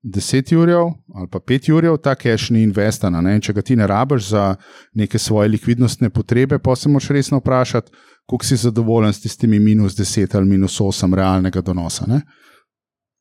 10 0.07 0.53
jurjev 0.53 0.91
ali 1.14 1.29
pa 1.31 1.39
5 1.39 1.71
jurjev, 1.71 1.97
ta 1.99 2.14
cache 2.14 2.55
ni 2.55 2.62
investan. 2.62 3.17
Ne? 3.25 3.37
In 3.37 3.43
če 3.43 3.53
ga 3.57 3.62
ti 3.62 3.77
ne 3.77 3.87
rabiš 3.87 4.31
za 4.31 4.55
neke 4.95 5.19
svoje 5.19 5.49
likvidnostne 5.49 6.11
potrebe, 6.11 6.59
pa 6.59 6.77
se 6.77 6.89
moraš 6.89 7.09
resno 7.11 7.41
vprašati, 7.43 7.91
koliko 8.27 8.47
si 8.47 8.57
zadovoljen 8.57 9.12
s 9.12 9.21
tistimi 9.21 9.59
minus 9.59 9.97
10 9.99 10.37
ali 10.37 10.47
minus 10.47 10.79
8 10.81 11.14
realnega 11.14 11.61
donosa. 11.61 12.07
Ne? 12.07 12.21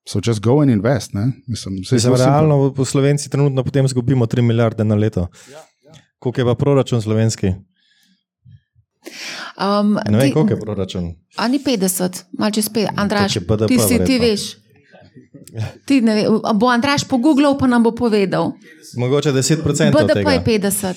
So 0.08 0.22
just 0.22 0.42
go 0.42 0.60
and 0.62 0.72
invest. 0.72 1.14
Ne? 1.14 1.32
Mislim, 1.48 1.82
Mislim, 1.92 2.16
realno 2.16 2.74
po 2.74 2.86
Slovenci 2.86 3.30
trenutno 3.30 3.64
potem 3.64 3.86
izgubimo 3.86 4.26
3 4.26 4.42
milijarde 4.42 4.84
na 4.84 4.96
leto. 4.96 5.28
Koliko 6.20 6.42
je 6.42 6.46
pa 6.46 6.56
proračun 6.56 7.02
slovenski? 7.02 7.54
Um, 9.56 10.00
Ne 10.10 10.18
vem, 10.18 10.34
koliko 10.34 10.54
je 10.54 10.60
proračun. 10.60 11.14
A 11.36 11.48
ni 11.48 11.60
50, 11.60 12.24
malo 12.40 12.52
čez 12.52 12.70
50, 12.70 12.88
Andraš, 12.96 13.40
BDP 13.40 13.68
ti, 13.68 13.80
si, 13.80 14.06
ti 14.06 14.20
veš. 14.20 14.42
Ti 15.86 16.02
ne 16.02 16.16
ve, 16.16 16.26
bo 16.54 16.68
Andraš 16.68 17.04
pogooglal, 17.04 17.58
pa 17.58 17.68
nam 17.68 17.84
bo 17.84 17.92
povedal. 17.92 18.52
Mogoče 18.98 19.32
10% 19.32 19.88
od 19.88 19.94
BDP 19.94 20.32
je 20.32 20.44
50. 20.60 20.96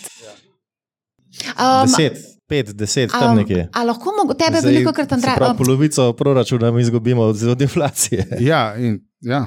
Um, 1.55 1.89
10, 1.89 2.11
5, 2.51 2.73
10, 2.73 3.11
tam 3.11 3.31
um, 3.31 3.37
nekje. 3.37 3.69
a 3.73 3.85
lahko 3.85 4.13
mogo, 4.19 4.35
tebe 4.35 4.61
Zdaj, 4.61 4.73
veliko 4.73 4.93
krat 4.93 5.13
Andraš. 5.13 5.37
pravi, 5.37 5.59
Polovico 5.59 6.13
proračuna 6.13 6.71
mi 6.71 6.83
izgubimo 6.83 7.23
od, 7.23 7.43
od 7.43 7.61
inflacije. 7.61 8.27
Ja, 8.41 8.77
in, 8.77 9.01
ja. 9.21 9.47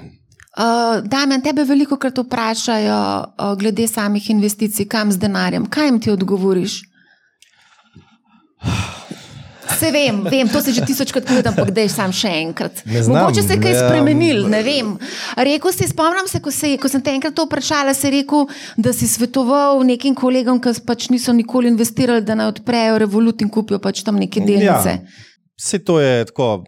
Uh, 0.57 1.03
Damien, 1.07 1.41
tebe 1.41 1.64
veliko 1.64 1.97
krat 1.97 2.18
vprašajo 2.18 3.20
uh, 3.20 3.57
glede 3.59 3.88
samih 3.88 4.30
investicij, 4.30 4.88
kam 4.88 5.12
z 5.12 5.18
denarjem. 5.18 5.66
Kaj 5.66 5.86
jim 5.86 5.99
ti 6.01 6.12
odgovoriš? 6.12 6.82
Se 9.80 9.91
vem, 9.91 10.24
vem, 10.24 10.49
to 10.49 10.61
se 10.61 10.74
že 10.74 10.86
tisočkrat 10.86 11.26
povedal, 11.26 11.53
ampak 11.53 11.72
dej 11.76 11.89
sam 11.91 12.13
še 12.15 12.32
enkrat. 12.41 12.84
Znam, 12.86 13.17
Mogoče 13.17 13.43
se 13.45 13.57
je 13.57 13.61
kaj 13.61 13.74
ja. 13.74 13.82
spremenil, 13.86 14.45
ne 14.51 14.61
vem. 14.65 14.93
Rekel 15.38 15.74
si, 15.76 15.88
spomnim 15.89 16.28
se, 16.28 16.41
ko, 16.43 16.51
se, 16.51 16.74
ko 16.82 16.91
sem 16.91 17.03
te 17.03 17.13
enkrat 17.15 17.36
to 17.38 17.45
vprašala, 17.47 17.95
si 17.97 18.11
rekel, 18.13 18.47
da 18.78 18.93
si 18.95 19.09
svetoval 19.09 19.84
nekim 19.88 20.15
kolegom, 20.17 20.61
ki 20.61 20.76
pač 20.88 21.09
niso 21.13 21.36
nikoli 21.36 21.72
investirali, 21.72 22.26
da 22.26 22.38
naj 22.38 22.55
odprejo 22.57 23.01
Revolut 23.01 23.41
in 23.41 23.49
kupijo 23.51 23.82
pač 23.82 24.03
tam 24.05 24.19
neke 24.22 24.43
delnice. 24.43 24.97
Ja. 25.01 25.28
Vse 25.61 25.80
to 25.86 25.99
je 26.01 26.26
tako. 26.26 26.63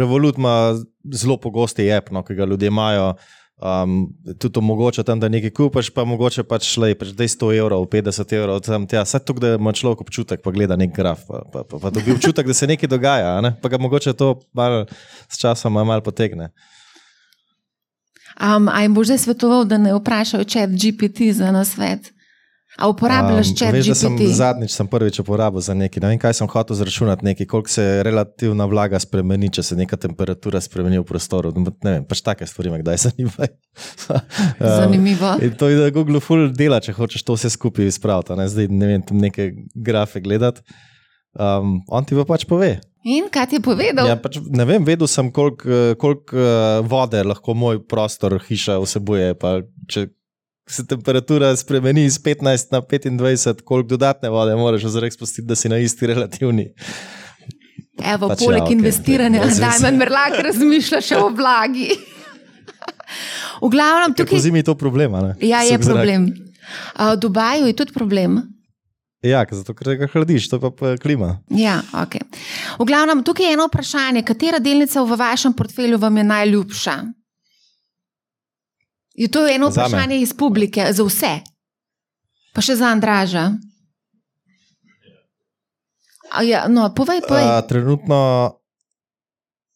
Revolut 0.00 0.38
ima 0.40 0.74
zelo 1.12 1.36
pogosti 1.36 1.90
app, 1.92 2.10
no, 2.10 2.24
ki 2.24 2.34
ga 2.34 2.48
ljudje 2.48 2.72
imajo. 2.72 3.12
Um, 3.58 4.14
tudi 4.38 4.58
omogoča 4.58 5.02
tam, 5.02 5.18
da 5.20 5.28
nekaj 5.28 5.50
kupaš, 5.50 5.88
pa 5.90 6.04
mogoče 6.06 6.44
pač 6.46 6.68
šlej, 6.70 6.94
pač 6.94 7.08
daj 7.18 7.32
100 7.32 7.48
evrov, 7.58 7.88
50 7.90 8.34
evrov, 8.38 8.60
tam 8.62 8.86
tja. 8.86 9.02
Vse 9.02 9.18
to, 9.18 9.34
da 9.34 9.56
ima 9.56 9.72
človek 9.74 10.04
občutek, 10.06 10.44
pa 10.44 10.52
gleda 10.54 10.76
nek 10.78 10.92
graf, 10.94 11.24
pa, 11.26 11.42
pa, 11.42 11.64
pa, 11.66 11.80
pa 11.82 11.90
dobi 11.90 12.14
občutek, 12.14 12.46
da 12.46 12.54
se 12.54 12.68
nekaj 12.70 12.86
dogaja, 12.86 13.32
ne? 13.42 13.56
pa 13.58 13.72
ga 13.72 13.80
mogoče 13.82 14.14
to 14.14 14.36
mal, 14.54 14.84
s 15.26 15.42
časom 15.42 15.74
malo 15.74 15.98
potegne. 16.06 16.52
Um, 18.38 18.70
a 18.70 18.84
jim 18.86 18.94
boš 18.94 19.10
zdaj 19.10 19.18
svetoval, 19.26 19.66
da 19.66 19.80
ne 19.82 19.96
vprašajo 19.96 20.46
čet 20.46 20.78
GPT 20.78 21.34
za 21.34 21.50
nasvet? 21.50 22.12
A 22.76 22.88
uporabljaš 22.88 23.54
čet 23.56 23.72
veš, 23.72 23.86
da 23.88 23.94
sem 23.96 24.16
zadnjič 24.36 24.74
sem 24.76 24.86
prvič 24.86 25.18
uporabil 25.22 25.62
za 25.64 25.72
nekaj. 25.74 26.02
Ne 26.04 26.10
vem, 26.12 26.18
kaj 26.20 26.34
sem 26.36 26.48
hotel 26.52 26.76
zračunati, 26.76 27.24
nekaj, 27.24 27.46
koliko 27.48 27.72
se 27.72 27.84
relativna 28.04 28.66
vlaga 28.68 29.00
spremeni, 29.00 29.48
če 29.48 29.64
se 29.70 29.78
neka 29.78 29.96
temperatura 29.96 30.60
spremeni 30.60 31.00
v 31.00 31.06
prostoru. 31.08 31.54
Ne 31.56 31.94
vem, 31.94 32.04
pač 32.04 32.20
take 32.26 32.46
stvari 32.46 32.74
me 32.74 32.82
kdaj 32.82 33.00
zanimajo. 33.06 33.54
Um, 34.10 34.68
Zanimivo. 34.82 35.32
In 35.42 35.56
to 35.56 35.70
je 35.72 35.80
da 35.80 35.88
Google 35.94 36.20
full 36.20 36.52
dela, 36.52 36.82
če 36.84 36.92
hočeš 36.98 37.24
to 37.24 37.38
vse 37.38 37.50
skupaj 37.56 37.88
izpraviti. 37.88 38.36
Ne? 38.36 38.46
Zdaj 38.52 38.68
ne 38.68 38.92
vem, 38.92 39.06
tam 39.08 39.24
neke 39.24 39.48
grafe 39.72 40.20
gledati. 40.20 40.62
Um, 41.38 41.80
on 41.88 42.04
ti 42.04 42.18
pa 42.18 42.26
pač 42.28 42.44
pove. 42.48 42.76
In 43.08 43.30
kaj 43.32 43.48
ti 43.48 43.56
je 43.56 43.64
povedal? 43.64 44.10
Ja, 44.10 44.18
pač, 44.20 44.36
ne 44.44 44.68
vem, 44.68 44.84
vedel 44.84 45.08
sem, 45.08 45.32
koliko 45.32 45.96
kolik, 46.02 46.36
uh, 46.36 46.84
vode 46.84 47.24
lahko 47.24 47.56
moj 47.56 47.80
prostor, 47.88 48.36
hiša 48.44 48.76
vsebuje. 48.82 49.32
Pa, 49.40 49.60
če 49.88 50.10
se 50.68 50.86
temperatura 50.86 51.56
spremeni 51.56 52.04
iz 52.04 52.18
15 52.18 52.72
na 52.72 52.80
25, 52.80 53.62
koliko 53.62 53.88
dodatne 53.88 54.28
vode 54.28 54.56
moraš 54.56 54.84
oziroma 54.84 55.10
spustiti, 55.10 55.46
da 55.48 55.54
si 55.54 55.68
na 55.68 55.78
isti 55.78 56.06
relativni. 56.06 56.68
Evo, 58.04 58.28
Pač 58.28 58.38
poleg 58.38 58.62
ja, 58.62 58.72
investiranja, 58.72 59.42
zdaj- 59.42 59.60
da 59.60 59.66
Dajmen 59.70 59.98
Merlak 59.98 60.38
razmišlja 60.46 61.00
še 61.00 61.16
o 61.16 61.28
vlagi. 61.28 61.88
v 63.62 63.68
glavnem, 63.68 64.14
po 64.14 64.22
tukaj 64.22 64.38
zimi 64.38 64.58
je 64.58 64.62
to 64.64 64.74
problem. 64.74 65.12
ne? 65.12 65.34
ja, 65.40 65.62
je 65.62 65.78
zrak. 65.78 65.82
problem. 65.82 66.30
A, 66.94 67.14
V 67.14 67.16
Dubaju 67.16 67.66
je 67.66 67.72
tudi 67.72 67.92
problem. 67.92 68.42
Ja, 69.18 69.42
zato 69.50 69.74
ker 69.74 69.96
ga 69.96 70.06
hladiš, 70.06 70.46
to 70.46 70.56
je 70.56 70.60
pa, 70.60 70.70
pa 70.70 70.96
klima. 70.96 71.40
Ja, 71.50 71.82
okay. 71.92 72.22
V 72.78 72.84
glavnem, 72.86 73.24
tukaj 73.26 73.46
je 73.46 73.52
eno 73.52 73.66
vprašanje, 73.66 74.22
katera 74.22 74.58
delnica 74.58 75.02
v 75.02 75.16
vašem 75.16 75.52
portfelju 75.52 75.98
vam 75.98 76.16
je 76.16 76.24
najljubša? 76.24 76.94
Je 79.18 79.26
to 79.28 79.42
eno 79.44 79.66
Zame. 79.68 79.88
vprašanje 79.88 80.20
iz 80.20 80.30
publike, 80.32 80.84
za 80.88 81.02
vse, 81.02 81.32
pa 82.50 82.60
še 82.60 82.76
za 82.76 82.86
Andraža. 82.88 83.48
A 86.30 86.42
Ja, 86.42 86.68
no, 86.68 86.86
povej, 86.90 87.24
povej. 87.24 87.40
Uh, 87.42 87.64
trenutno, 87.64 88.18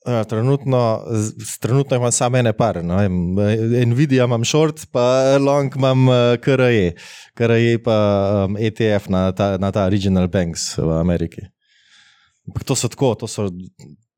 uh, 0.04 0.22
trenutno, 0.22 0.80
z- 1.08 1.58
trenutno 1.58 1.96
imam 1.96 2.12
samo 2.12 2.36
ene 2.36 2.52
par. 2.52 2.84
No, 2.84 3.00
Nvidia 3.86 4.24
imam 4.24 4.44
short, 4.44 4.86
pa 4.86 5.02
long 5.38 5.72
imam 5.72 6.06
uh, 6.06 6.14
KRE. 6.36 6.92
KRE 7.32 7.58
pa 7.78 7.96
um, 8.44 8.56
ETF 8.56 9.08
na 9.08 9.32
ta, 9.32 9.56
na 9.56 9.70
ta 9.70 9.88
Regional 9.88 10.28
Banks 10.28 10.76
v 10.76 10.92
Ameriki. 10.92 11.40
Ampak 12.44 12.62
to 12.62 12.74
so 12.74 12.86
tako, 12.86 13.14
to 13.16 13.26
so 13.26 13.48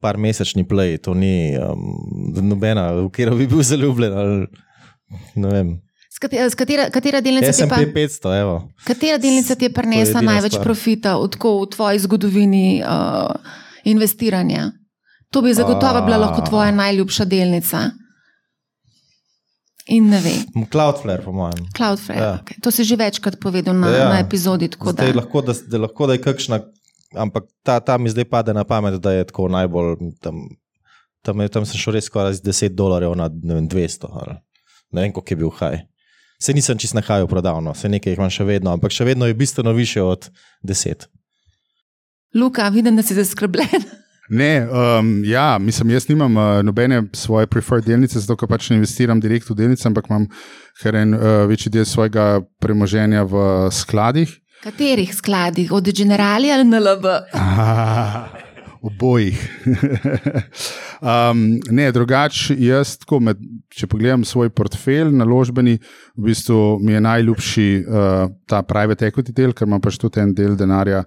par 0.00 0.16
mesečni 0.16 0.64
play, 0.64 0.98
to 0.98 1.14
ni 1.14 1.54
um, 1.54 1.80
nobena, 2.42 2.92
v 2.94 3.08
katero 3.08 3.36
bi 3.36 3.46
bil 3.46 3.62
zaljubljen. 3.62 4.12
Ali, 4.12 4.48
ne 5.34 5.48
vem. 5.48 5.74
Katera, 6.20 6.86
katera, 6.90 7.20
delnica 7.20 7.52
ti 7.52 7.62
je 7.62 7.68
pa? 7.68 7.76
SP 7.76 7.96
500, 7.96 8.40
evo. 8.40 8.54
Katera 8.86 9.18
delnica 9.18 9.54
ti 9.54 9.64
je 9.64 9.72
prinesla 9.72 10.20
edina 10.20 10.32
največ 10.32 10.52
stvar. 10.52 10.64
profita 10.64 11.16
tako, 11.30 11.56
v 11.64 11.70
tvoji 11.74 11.98
zgodovini 11.98 12.82
uh, 12.86 13.34
investiranja? 13.84 14.70
To 15.30 15.42
bi 15.42 15.54
zagotovo 15.54 16.02
bila 16.06 16.16
lahko 16.16 16.46
tvoja 16.46 16.70
najljubša 16.70 17.24
delnica. 17.24 17.90
In 19.86 20.08
ne 20.08 20.20
ve, 20.20 20.32
Cloudflare, 20.72 21.22
po 21.22 21.32
mojem. 21.32 21.66
Cloudflare. 21.76 22.20
Ja. 22.20 22.38
Okay. 22.40 22.60
To 22.62 22.70
si 22.70 22.84
že 22.84 22.96
večkrat 22.96 23.36
povedal 23.40 23.76
na, 23.76 23.88
ja. 23.90 24.08
Na 24.08 24.20
epizodi. 24.20 24.70
Zdaj, 24.72 25.12
Da. 25.12 25.16
lahko, 25.20 25.42
da, 25.42 25.52
da 25.66 25.78
lahko 25.78 26.06
da 26.06 26.12
je 26.16 26.22
kakšna, 26.24 26.60
ampak 27.12 27.44
ta, 27.62 27.80
ta 27.80 27.98
mi 27.98 28.08
zdaj 28.08 28.24
pade 28.24 28.54
na 28.54 28.64
pamet, 28.64 28.96
da 28.96 29.12
je 29.12 29.24
tako 29.28 29.48
najbolj. 29.48 29.96
Tam, 30.24 30.48
tam, 31.20 31.40
je, 31.40 31.48
tam 31.48 31.66
sem 31.66 31.76
šel 31.76 31.98
res 31.98 32.08
skoraj 32.08 32.40
z 32.40 32.48
10 32.48 32.72
dolarjev 32.72 33.12
na 33.16 33.28
vem, 33.28 33.68
200. 33.68 34.08
Ali, 34.08 34.38
ne 34.94 35.04
vem, 35.04 35.12
koliko 35.12 35.34
je 35.34 35.40
bil 35.42 35.50
haj. 35.58 35.82
Se 36.42 36.54
nisem 36.54 36.78
čist 36.78 36.94
na 36.94 37.02
haju 37.04 37.28
prodal, 37.30 37.60
no. 37.64 37.74
se 37.74 37.88
nekaj 37.88 38.12
jih 38.12 38.18
imam 38.18 38.30
še 38.30 38.44
vedno, 38.44 38.72
ampak 38.74 38.92
še 38.94 39.06
vedno 39.06 39.26
je 39.26 39.34
bistveno 39.34 39.72
više 39.72 40.02
od 40.02 40.30
10. 40.62 41.06
Luka, 42.34 42.68
vidim, 42.68 42.96
da 42.96 43.02
si 43.02 43.14
zaskrbljen. 43.14 43.84
Ne, 44.28 44.64
um, 44.64 45.20
ja, 45.24 45.58
mislim, 45.60 45.90
jaz 45.90 46.08
nimam 46.08 46.36
uh, 46.36 46.62
nobene 46.64 47.02
svoje 47.12 47.46
preferred 47.46 47.84
delnice, 47.84 48.16
zato 48.20 48.38
ker 48.40 48.48
pač 48.48 48.70
ne 48.70 48.78
investiram 48.78 49.20
direkt 49.20 49.50
v 49.50 49.56
delnice, 49.58 49.84
ampak 49.88 50.08
imam 50.08 50.24
kar 50.80 50.96
en 50.96 51.12
uh, 51.12 51.44
večji 51.50 51.74
del 51.74 51.84
svojega 51.84 52.40
premoženja 52.56 53.26
v 53.28 53.44
skladih. 53.68 54.32
Katerih 54.64 55.12
skladih, 55.12 55.72
od 55.76 55.92
Generali 55.92 56.48
ali 56.52 56.64
NLB? 56.64 57.04
Ah, 57.36 58.32
Obojih. 58.84 59.38
um, 61.00 61.38
ne, 61.70 61.86
drugače, 61.92 62.52
jaz, 62.60 62.98
med, 63.20 63.38
če 63.72 63.88
pogledam 63.88 64.26
svoj 64.28 64.50
portfelj 64.52 65.14
naložbeni, 65.16 65.78
v 66.18 66.26
bistvu 66.26 66.58
mi 66.84 66.92
je 66.92 67.00
najljubši 67.00 67.68
uh, 67.80 68.26
ta 68.44 68.60
private 68.62 69.08
equity 69.08 69.32
del, 69.32 69.56
ker 69.56 69.70
imam 69.70 69.80
pač 69.80 69.96
tudi 70.02 70.20
en 70.20 70.34
del 70.36 70.58
denarja 70.60 71.00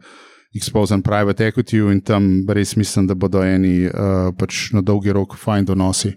expozen 0.57 1.03
private 1.05 1.51
equity 1.51 1.83
in 1.91 2.01
tam 2.01 2.47
res 2.49 2.73
mislim, 2.79 3.05
da 3.05 3.13
bodo 3.13 3.43
eni 3.45 3.85
uh, 3.85 4.33
pač 4.33 4.71
na 4.73 4.81
dolgi 4.81 5.13
rok 5.13 5.37
fajn 5.37 5.69
donosi. 5.69 6.15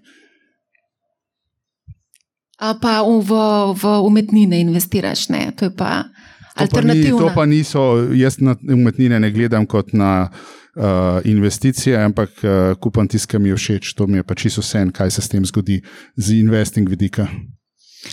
A 2.61 2.73
pa 2.81 3.03
v, 3.05 3.37
v 3.77 3.93
umetnine 4.05 4.65
investiraš, 4.65 5.29
ne? 5.29 5.51
To 5.61 5.69
je 5.69 5.77
pa 5.77 6.07
To 6.51 6.67
pa, 6.67 6.81
ni, 6.83 6.91
alternativna. 6.91 7.19
to 7.19 7.35
pa 7.35 7.47
niso, 7.47 7.83
jaz 8.13 8.41
na 8.41 8.57
umetnine 8.73 9.21
ne 9.21 9.31
gledam 9.31 9.67
kot 9.67 9.93
na 9.93 10.31
uh, 10.31 10.83
investicije, 11.25 11.97
ampak 12.05 12.31
uh, 12.43 12.75
kupam 12.81 13.09
tisto, 13.09 13.31
kar 13.31 13.41
mi 13.41 13.49
je 13.49 13.57
všeč. 13.57 13.95
To 13.95 14.07
mi 14.07 14.19
je 14.19 14.27
pač 14.27 14.43
čisto 14.43 14.65
vse, 14.65 14.85
kaj 14.93 15.11
se 15.11 15.23
s 15.23 15.29
tem 15.29 15.47
zgodi 15.47 15.81
z 16.17 16.41
investing 16.41 16.89
vidika. 16.89 17.29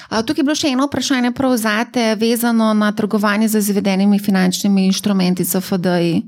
A, 0.10 0.22
Tukaj 0.22 0.42
je 0.42 0.46
bilo 0.46 0.56
še 0.56 0.72
eno 0.76 0.88
vprašanje 0.88 1.32
prav 1.36 1.56
zate, 1.58 2.16
vezano 2.20 2.74
na 2.76 2.92
trgovanje 2.92 3.48
z 3.48 3.64
izvedenimi 3.64 4.20
finančnimi 4.20 4.86
inštrumenti, 4.92 5.46
CFD-ji. 5.48 6.22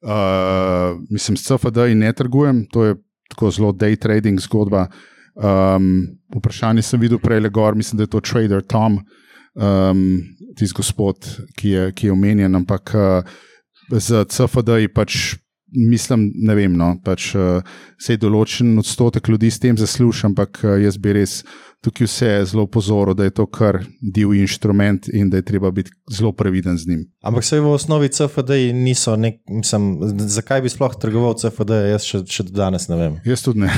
Uh, 0.00 0.98
mislim, 1.10 1.36
s 1.36 1.46
CFD 1.46 1.92
ne 1.94 2.12
trgujem, 2.12 2.64
to 2.72 2.84
je 2.84 2.94
tako 3.30 3.50
zelo 3.50 3.72
day 3.72 3.96
trading 3.96 4.40
zgodba. 4.40 4.88
Um, 5.34 6.08
vprašanje 6.36 6.82
sem 6.82 7.00
videl 7.00 7.20
prej, 7.22 7.40
le 7.44 7.50
gor, 7.50 7.76
mislim, 7.78 8.00
da 8.00 8.08
je 8.08 8.12
to 8.16 8.20
trader 8.20 8.62
Tom, 8.66 8.98
um, 9.54 10.20
tisti 10.58 10.76
gospod, 10.76 11.28
ki 11.58 11.76
je, 11.76 11.86
ki 11.92 12.10
je 12.10 12.12
omenjen, 12.12 12.54
ampak 12.54 12.94
uh, 12.94 13.38
z 13.90 14.24
CFD-ji 14.30 14.92
pač 14.94 15.20
mislim, 15.70 16.32
ne 16.34 16.54
vem, 16.54 16.76
no, 16.76 16.94
pač 17.04 17.32
uh, 17.38 17.62
se 18.00 18.16
je 18.16 18.20
določen 18.20 18.78
odstotek 18.80 19.28
ljudi 19.30 19.50
s 19.50 19.62
tem 19.62 19.78
zaslužil, 19.78 20.30
ampak 20.32 20.62
uh, 20.64 20.76
jaz 20.82 20.98
bi 20.98 21.14
res 21.14 21.40
tukaj 21.84 22.08
vse 22.08 22.30
zelo 22.50 22.66
pozoril, 22.68 23.14
da 23.16 23.24
je 23.24 23.34
to 23.38 23.46
kar 23.48 23.80
divji 24.02 24.42
inštrument 24.44 25.08
in 25.08 25.30
da 25.32 25.40
je 25.40 25.46
treba 25.48 25.70
biti 25.72 25.94
zelo 26.12 26.32
previden 26.36 26.76
z 26.78 26.90
njim. 26.90 27.04
Ampak 27.24 27.46
se 27.46 27.60
v 27.60 27.72
osnovi 27.72 28.10
CFD 28.12 28.58
niso, 28.76 29.16
nek, 29.16 29.40
mislim, 29.48 29.94
zakaj 30.28 30.64
bi 30.66 30.72
sploh 30.72 30.96
trgoval 31.00 31.38
CFD, 31.40 31.80
jaz 31.94 32.08
še, 32.08 32.24
še 32.28 32.48
do 32.50 32.56
danes 32.60 32.88
ne 32.90 33.00
vem. 33.00 33.18
Jaz 33.24 33.46
tudi 33.46 33.64
ne. 33.64 33.72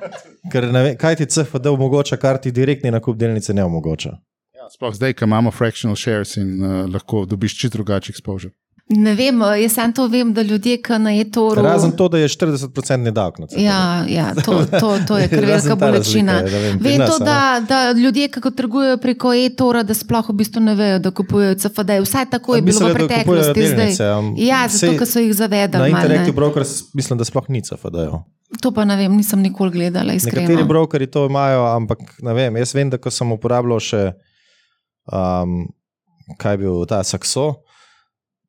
Ker 0.52 0.68
ne 0.68 0.84
vem, 0.84 0.98
kaj 1.00 1.22
ti 1.22 1.30
CFD 1.32 1.72
omogoča, 1.72 2.20
kar 2.20 2.42
ti 2.42 2.52
direktni 2.54 2.92
nakup 2.92 3.16
delnice 3.18 3.56
ne 3.56 3.64
omogoča. 3.64 4.18
Ja, 4.66 4.70
sploh 4.70 4.94
zdaj, 4.94 5.12
ko 5.14 5.24
imamo 5.24 5.50
fractional 5.50 5.96
shares 5.96 6.36
in 6.36 6.56
uh, 6.58 6.88
lahko 6.90 7.24
dobiš 7.24 7.54
čist 7.54 7.72
drugačen 7.72 8.10
exposure. 8.10 8.50
Ne 8.88 9.14
vem, 9.14 9.38
jaz 9.58 9.72
samo 9.72 9.92
to 9.92 10.06
vem, 10.08 10.32
da 10.34 10.42
ljudje, 10.42 10.76
ki 10.78 10.98
na 10.98 11.12
e-toru. 11.12 11.62
Razen 11.62 11.90
to, 11.92 12.08
da 12.08 12.18
je 12.18 12.28
40-odstotni 12.28 13.10
davek 13.10 13.38
na 13.38 13.46
CFD. 13.46 13.62
Ja, 13.62 13.78
ja 14.08 14.34
to, 14.36 14.60
to, 14.72 14.98
to 15.06 15.18
je 15.18 15.28
velika 15.42 15.74
bolečina. 15.76 16.36
vem, 16.42 16.78
Vem 16.80 16.98
nas, 16.98 17.10
to, 17.10 17.24
da, 17.24 17.38
da 17.62 17.92
ljudje, 17.92 18.28
ki 18.28 18.40
trgujejo 18.56 18.98
preko 18.98 19.32
e-tora, 19.34 19.82
da 19.82 19.94
sploh 19.94 20.30
v 20.30 20.34
bistvu 20.34 20.60
ne 20.60 20.74
vejo, 20.74 20.98
da 20.98 21.10
kupujejo 21.10 21.54
CFD. 21.56 21.98
Vsaj 22.02 22.26
tako 22.30 22.54
je 22.56 22.62
bilo 22.62 22.74
Mislili, 22.74 22.92
v 22.92 22.96
preteklosti. 22.96 23.60
delnice, 23.60 24.04
Ja, 24.38 24.68
zato, 24.68 24.92
ker 24.98 25.06
so 25.06 25.18
jih 25.18 25.28
Na 25.28 25.34
zavedali. 25.34 25.90
malo, 25.90 26.02
Interactive. 26.04 26.34
Brokers 26.34 26.94
mislim, 26.94 27.18
da 27.18 27.24
sploh 27.24 27.48
ni 27.48 27.62
CFD. 27.62 27.94
-jo. 28.06 28.22
To 28.60 28.70
pa 28.70 28.84
ne 28.84 28.96
vem, 28.96 29.16
nisem 29.16 29.42
nikoli 29.42 29.70
gledala. 29.72 30.12
Nekateri 30.12 30.42
Iskreno. 30.42 30.64
brokeri 30.64 31.06
to 31.06 31.26
imajo, 31.26 31.66
ampak 31.66 31.98
ne 32.22 32.32
vem. 32.34 32.56
Jaz 32.56 32.74
vem, 32.74 32.90
da 32.90 32.98
ko 32.98 33.10
sem 33.10 33.32
uporabljal 33.32 33.80
še, 33.80 34.12
um, 35.12 35.66
kaj 36.38 36.56
je 36.56 36.62
bil 36.64 36.84
ta 36.90 37.02
Saxo. 37.04 37.62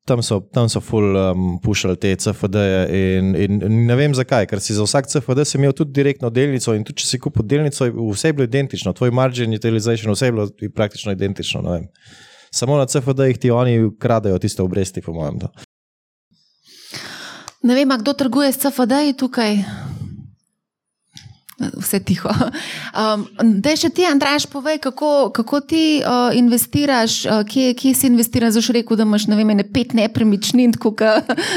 Tam 0.08 0.22
so, 0.24 0.40
tam 0.56 0.70
so 0.72 0.80
full 0.80 1.18
um, 1.20 1.58
pušali 1.60 1.98
te 2.00 2.14
CFD-je 2.16 2.84
in, 2.96 3.34
in, 3.36 3.58
in 3.68 3.82
ne 3.90 3.96
vem 4.00 4.14
zakaj, 4.16 4.46
ker 4.48 4.62
si 4.64 4.72
za 4.72 4.86
vsak 4.86 5.10
CFD 5.12 5.44
si 5.44 5.58
imel 5.60 5.76
tudi 5.76 5.92
direktno 5.92 6.30
delnico 6.32 6.72
in 6.72 6.86
tudi 6.88 7.04
če 7.04 7.10
si 7.10 7.20
kupil 7.20 7.44
delnico, 7.44 7.90
vse 8.14 8.32
je 8.32 8.38
bilo 8.38 8.48
identično, 8.48 8.96
tvoj 8.96 9.12
margin 9.12 9.52
utilization, 9.52 10.16
vse 10.16 10.30
je 10.30 10.36
bilo 10.38 10.48
praktično 10.76 11.12
identično. 11.12 11.76
Samo 12.56 12.78
na 12.80 12.88
CFD-jih 12.88 13.42
ti 13.44 13.52
oni 13.52 13.82
kradejo 14.00 14.40
tiste 14.40 14.64
obresti, 14.64 15.04
po 15.04 15.12
mojem. 15.12 15.44
Da. 15.44 15.52
Ne 17.68 17.76
vem, 17.76 17.92
kdo 18.00 18.16
trguje 18.16 18.54
s 18.56 18.64
CFD-ji 18.64 19.18
tukaj. 19.20 19.60
Vse 21.58 22.00
tiho. 22.00 22.30
Um, 22.98 23.26
da, 23.62 23.76
še 23.78 23.90
ti, 23.90 24.02
Andraš, 24.02 24.46
povej, 24.46 24.80
kako, 24.82 25.30
kako 25.30 25.60
ti 25.62 26.00
uh, 26.00 26.34
investiraš, 26.34 27.26
uh, 27.26 27.44
kje, 27.44 27.74
kje 27.74 27.92
si 27.94 28.08
investiral. 28.08 28.50
Zaš 28.50 28.72
rekel, 28.74 28.98
da 28.98 29.06
imaš 29.06 29.28
ne 29.28 29.38
vem, 29.38 29.52
ne 29.54 29.66
pet 29.66 29.94
nepremičnin, 29.94 30.74
kot 30.74 31.02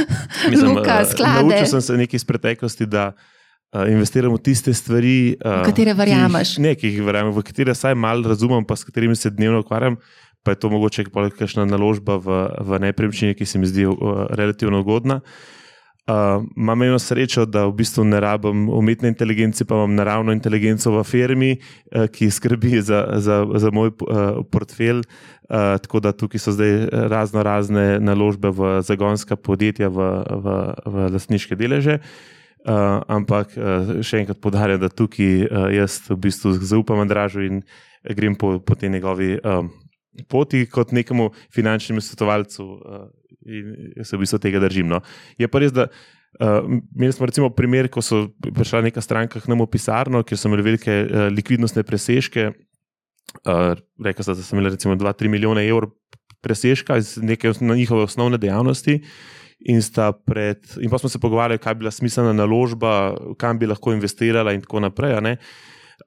Luka, 0.66 0.98
eh, 0.98 1.07
sklade. 1.07 1.46
Naučil 1.46 1.66
sem 1.66 1.80
se 1.80 1.96
nekaj 1.96 2.16
iz 2.16 2.24
preteklosti, 2.24 2.84
da 2.86 3.12
uh, 3.12 3.86
investiram 3.86 4.34
v 4.34 4.42
tiste 4.42 4.74
stvari, 4.74 5.36
uh, 5.38 5.62
V 5.62 5.70
katere 5.70 5.94
verjameš. 5.94 6.51
ki 6.51 6.57
jih- 6.57 6.62
Ne, 6.62 6.74
ki 6.74 6.86
jih 6.88 7.01
verjamem, 7.03 7.32
v 7.32 7.40
katere 7.42 7.72
vsaj 7.72 7.96
malo 7.96 8.28
razumem, 8.28 8.64
pa 8.64 8.76
s 8.76 8.84
katerimi 8.84 9.16
se 9.16 9.30
dnevno 9.30 9.61
ukvarjam. 9.61 9.96
Pa 10.42 10.53
je 10.53 10.61
to 10.61 10.68
mogoče 10.68 11.05
kakšna 11.09 11.64
naložba 11.64 12.16
v, 12.16 12.28
v 12.59 12.78
nepremičnine, 12.80 13.32
ki 13.32 13.44
se 13.44 13.57
mi 13.57 13.68
zdi 13.68 13.84
uh, 13.84 13.96
relativno 14.30 14.80
ugodna. 14.80 15.20
Uh, 15.20 15.59
imam 16.56 16.82
eno 16.82 16.98
srečo, 16.98 17.44
da 17.46 17.66
v 17.66 17.74
bistvu 17.80 18.04
ne 18.04 18.20
rabim 18.20 18.68
umetne 18.68 19.08
inteligence, 19.08 19.64
pa 19.64 19.74
imam 19.74 19.94
naravno 19.94 20.32
inteligenco 20.32 20.92
v 20.94 21.04
firmi, 21.04 21.50
uh, 21.56 22.06
ki 22.06 22.30
skrbi 22.30 22.80
za, 22.82 23.06
za, 23.20 23.44
za 23.54 23.70
moj 23.70 23.92
uh, 23.92 24.40
portfelj. 24.50 25.04
Uh, 25.50 25.76
tako 25.82 26.00
da 26.00 26.12
tukaj 26.12 26.38
so 26.38 26.54
zdaj 26.54 26.86
razno 27.11 27.42
razne 27.42 28.00
naložbe 28.00 28.50
v 28.54 28.80
zagonska 28.86 29.36
podjetja, 29.36 29.88
v, 29.88 30.11
v, 30.30 30.56
v 30.86 31.08
lastniške 31.16 31.58
deleže. 31.58 31.98
Uh, 32.61 33.00
ampak 33.08 33.56
uh, 33.56 34.00
še 34.04 34.20
enkrat 34.20 34.40
podarjam, 34.40 34.82
da 34.82 34.92
tukaj 34.92 35.46
uh, 35.46 35.68
jaz 35.72 36.02
v 36.11 36.18
bistvu 36.28 36.52
zaupam 36.61 37.00
Andražu 37.00 37.40
in 37.46 37.62
grem 38.04 38.36
po, 38.36 38.58
po 38.61 38.76
tej 38.76 38.92
njegovi 38.92 39.38
um, 39.40 39.70
poti 40.28 40.66
kot 40.68 40.92
nekemu 40.92 41.30
finančnemu 41.54 42.04
svetovalcu. 42.04 42.64
Uh, 42.64 43.08
In 43.47 43.93
jaz 43.97 44.11
se 44.11 44.16
v 44.16 44.24
bistvu 44.24 44.41
tega 44.43 44.61
držim. 44.61 44.88
No. 44.91 45.01
Je 45.41 45.49
pa 45.49 45.62
res, 45.62 45.72
da 45.72 45.86
uh, 45.88 46.66
imeli 46.97 47.12
smo 47.16 47.28
recimo 47.30 47.51
primer, 47.55 47.88
ko 47.93 48.03
so 48.05 48.26
prišla 48.41 48.84
neka 48.88 49.01
stranka 49.05 49.41
k 49.41 49.51
nam 49.51 49.62
v 49.64 49.70
pisarno, 49.72 50.22
kjer 50.26 50.38
so 50.41 50.51
imeli 50.51 50.66
velike 50.72 50.99
uh, 51.05 51.26
likvidnostne 51.32 51.84
presežke. 51.86 52.51
Uh, 53.47 53.78
Rekla 54.03 54.26
so, 54.26 54.34
da 54.34 54.45
so 54.45 54.57
imeli 54.57 54.74
recimo 54.74 54.97
2-3 54.99 55.32
milijone 55.32 55.64
evrov 55.68 55.95
presežka 56.41 56.97
iz 57.01 57.16
neke 57.20 57.51
os- 57.51 57.61
na 57.61 57.76
njihove 57.76 58.09
osnovne 58.09 58.38
dejavnosti. 58.41 59.01
In, 59.68 59.80
pred, 60.24 60.64
in 60.80 60.88
pa 60.91 60.99
smo 60.99 61.09
se 61.09 61.20
pogovarjali, 61.20 61.61
kaj 61.61 61.74
bi 61.74 61.78
bila 61.84 61.91
smiselna 61.93 62.32
naložba, 62.32 63.12
kam 63.38 63.59
bi 63.59 63.68
lahko 63.68 63.93
investirala, 63.93 64.55
in 64.57 64.62
tako 64.64 64.80
naprej. 64.80 65.36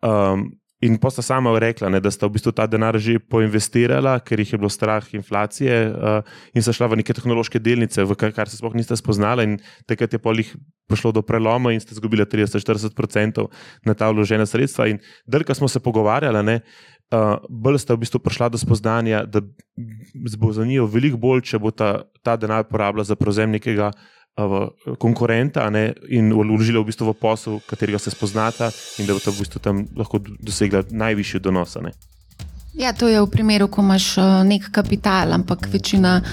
Um, 0.02 0.50
in 0.84 0.98
pa 1.00 1.10
sta 1.10 1.24
sama 1.24 1.54
rekla, 1.60 1.88
ne, 1.90 2.00
da 2.04 2.12
sta 2.12 2.28
v 2.28 2.36
bistvu 2.36 2.52
ta 2.52 2.68
denar 2.68 2.98
že 3.00 3.16
poinvestirala, 3.20 4.18
ker 4.20 4.42
jih 4.44 4.54
je 4.54 4.60
bilo 4.60 4.70
strah 4.72 5.06
inflacije, 5.16 5.76
uh, 5.90 6.20
in 6.52 6.66
sta 6.66 6.76
šla 6.76 6.92
v 6.92 7.00
neke 7.00 7.16
tehnološke 7.16 7.62
delnice, 7.64 8.04
v 8.04 8.18
kar, 8.20 8.36
kar 8.36 8.52
se 8.52 8.60
sploh 8.60 8.76
niste 8.76 8.98
spoznala. 9.00 9.48
In 9.48 9.60
takrat 9.88 10.12
je 10.12 10.20
polih 10.20 10.50
prišlo 10.92 11.14
do 11.16 11.24
preloma 11.24 11.72
in 11.72 11.80
ste 11.80 11.96
izgubili 11.96 12.28
30-40% 12.28 13.48
na 13.88 13.96
ta 13.96 14.12
vložena 14.12 14.46
sredstva. 14.46 14.92
In 14.92 15.00
drka 15.24 15.56
smo 15.56 15.72
se 15.72 15.80
pogovarjali, 15.80 16.44
ne, 16.44 16.60
uh, 17.16 17.40
bolj 17.48 17.80
sta 17.80 17.96
v 17.96 18.04
bistvu 18.04 18.20
prišla 18.20 18.52
do 18.52 18.60
spoznanja, 18.60 19.24
da 19.24 19.40
bo 20.36 20.52
za 20.52 20.68
njo 20.68 20.90
veliko 20.92 21.18
bolj, 21.18 21.48
če 21.48 21.64
bo 21.64 21.72
ta, 21.72 22.04
ta 22.20 22.36
denar 22.36 22.68
porabila 22.68 23.08
za 23.08 23.16
prevzem 23.16 23.56
nekega 23.56 23.94
konkurenta 24.98 25.70
ne, 25.70 25.94
in 26.10 26.34
vložila 26.34 26.82
v 26.82 26.90
bistvu 26.90 27.12
v 27.12 27.14
posel, 27.14 27.60
katerega 27.70 28.00
se 28.00 28.12
spoznata, 28.12 28.72
in 28.98 29.06
da 29.06 29.14
bo 29.14 29.20
ta 29.22 29.32
v 29.32 29.40
bistvu 29.40 29.60
tam 29.62 29.86
lahko 29.96 30.18
do- 30.18 30.34
dosegla 30.40 30.84
najvišji 30.90 31.40
donos. 31.40 31.76
ne. 31.82 31.94
Ja, 32.74 32.94
to 32.94 33.08
je 33.08 33.22
v 33.22 33.30
primeru, 33.30 33.68
ko 33.68 33.86
imaš 33.86 34.18
uh, 34.18 34.42
nek 34.42 34.72
kapital, 34.74 35.34
ampak 35.34 35.70
večina 35.70 36.24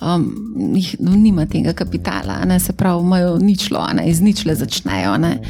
um, 0.00 0.72
jih 0.74 0.96
nima 1.00 1.44
tega 1.46 1.72
kapitala, 1.76 2.40
ne, 2.44 2.56
se 2.60 2.72
pravi, 2.72 3.04
imajo 3.04 3.36
ničlo, 3.38 3.84
ne, 3.92 4.08
iz 4.08 4.20
ničle 4.20 4.54
začnejo. 4.54 5.16
ne. 5.16 5.40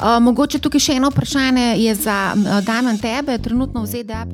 Uh, 0.00 0.16
mogoče 0.24 0.58
tukaj 0.58 0.80
še 0.80 0.96
eno 0.96 1.10
vprašanje 1.12 1.76
je 1.84 1.94
za 1.94 2.32
uh, 2.32 2.64
Damien 2.64 2.98
tebe, 2.98 3.38
trenutno 3.38 3.84
v 3.84 3.86
ZDA. 3.86 4.24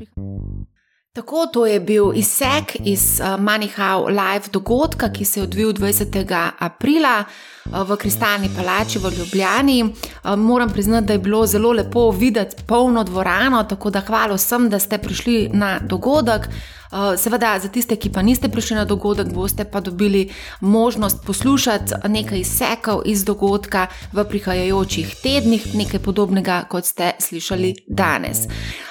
Tako, 1.17 1.47
to 1.47 1.67
je 1.67 1.81
bil 1.81 2.12
izsek 2.14 2.77
iz 2.85 3.21
uh, 3.21 3.41
Manihau 3.41 4.09
Live 4.09 4.53
dogodka, 4.53 5.09
ki 5.12 5.25
se 5.25 5.41
je 5.41 5.45
odvil 5.45 5.73
20. 5.73 6.51
aprila 6.59 7.25
v 7.73 7.97
Kristalni 7.97 8.49
palači 8.57 8.99
v 8.99 9.11
Ljubljani. 9.19 9.83
Uh, 9.83 10.37
moram 10.37 10.71
priznati, 10.71 11.07
da 11.07 11.12
je 11.12 11.19
bilo 11.19 11.47
zelo 11.47 11.73
lepo 11.73 12.11
videti 12.11 12.57
polno 12.67 13.05
dvorano, 13.05 13.64
tako 13.64 13.91
da 13.91 14.01
hvala 14.01 14.35
vsem, 14.35 14.69
da 14.71 14.79
ste 14.79 14.99
prišli 14.99 15.51
na 15.53 15.79
dogodek. 15.79 16.49
Uh, 16.93 17.19
seveda, 17.19 17.59
za 17.59 17.69
tiste, 17.69 17.97
ki 17.97 18.12
pa 18.14 18.23
niste 18.23 18.49
prišli 18.49 18.77
na 18.77 18.85
dogodek, 18.85 19.33
boste 19.35 19.64
pa 19.64 19.81
dobili 19.81 20.31
možnost 20.61 21.27
poslušati 21.27 21.95
nekaj 22.09 22.39
izsekov 22.39 23.03
iz 23.05 23.25
dogodka 23.25 23.87
v 24.12 24.25
prihajajočih 24.25 25.17
tednih, 25.23 25.75
nekaj 25.75 26.01
podobnega, 26.01 26.64
kot 26.71 26.87
ste 26.87 27.12
slišali 27.19 27.75
danes. 27.89 28.47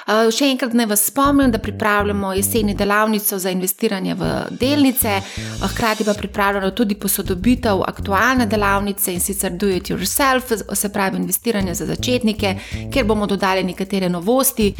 Še 0.06 0.50
enkrat 0.52 0.76
naj 0.76 0.86
vas 0.86 1.06
spomnim, 1.08 1.50
da 1.50 1.58
pripravljamo 1.58 2.32
jeseni 2.36 2.74
delavnico 2.74 3.38
za 3.38 3.50
investiranje 3.50 4.14
v 4.14 4.28
delnice, 4.60 5.16
hkrati 5.64 6.04
pa 6.04 6.14
pripravljamo 6.14 6.70
tudi 6.70 6.94
posodobitev 6.94 7.82
aktualne 7.82 8.46
delavnice 8.46 8.65
in 9.06 9.20
sicer 9.20 9.52
Do 9.52 9.68
It 9.68 9.90
Yourself, 9.90 10.52
se 10.74 10.88
pravi 10.92 11.16
investiranje 11.16 11.74
za 11.74 11.86
začetnike, 11.86 12.54
kjer 12.92 13.04
bomo 13.04 13.26
dodali 13.26 13.64
nekatere 13.64 14.08
novosti. 14.08 14.74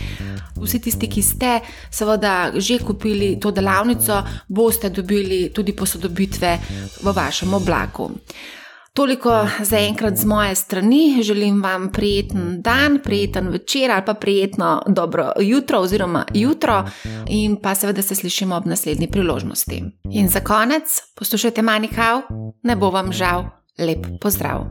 Vsi 0.57 0.81
tisti, 0.81 1.09
ki 1.09 1.23
ste 1.23 1.61
seveda 1.91 2.53
že 2.57 2.79
kupili 2.79 3.41
to 3.41 3.51
delavnico, 3.51 4.23
boste 4.49 4.91
dobili 4.91 5.51
tudi 5.55 5.73
posodobitve 5.73 6.59
v 7.03 7.13
vašem 7.13 7.55
oblaku. 7.55 8.11
Toliko 8.97 9.49
za 9.61 9.79
enkrat 9.79 10.17
z 10.17 10.25
moje 10.25 10.55
strani. 10.55 11.23
Želim 11.23 11.63
vam 11.63 11.93
prijeten 11.93 12.63
dan, 12.63 12.99
prijeten 13.05 13.49
večer 13.49 13.91
ali 13.91 14.03
pa 14.07 14.15
prijetno 14.15 14.83
dobro 14.87 15.33
jutro 15.41 15.79
oziroma 15.79 16.25
jutro 16.35 16.85
in 17.29 17.57
pa 17.63 17.75
seveda 17.75 18.03
se 18.03 18.15
slišimo 18.15 18.57
ob 18.57 18.67
naslednji 18.67 19.07
priložnosti. 19.07 19.83
In 20.11 20.29
za 20.29 20.41
konec, 20.41 21.03
poslušajte 21.17 21.63
Manihau, 21.63 22.23
ne 22.63 22.77
bo 22.77 22.91
vam 22.91 23.13
žal, 23.13 23.45
lep 23.79 24.19
pozdrav. 24.21 24.67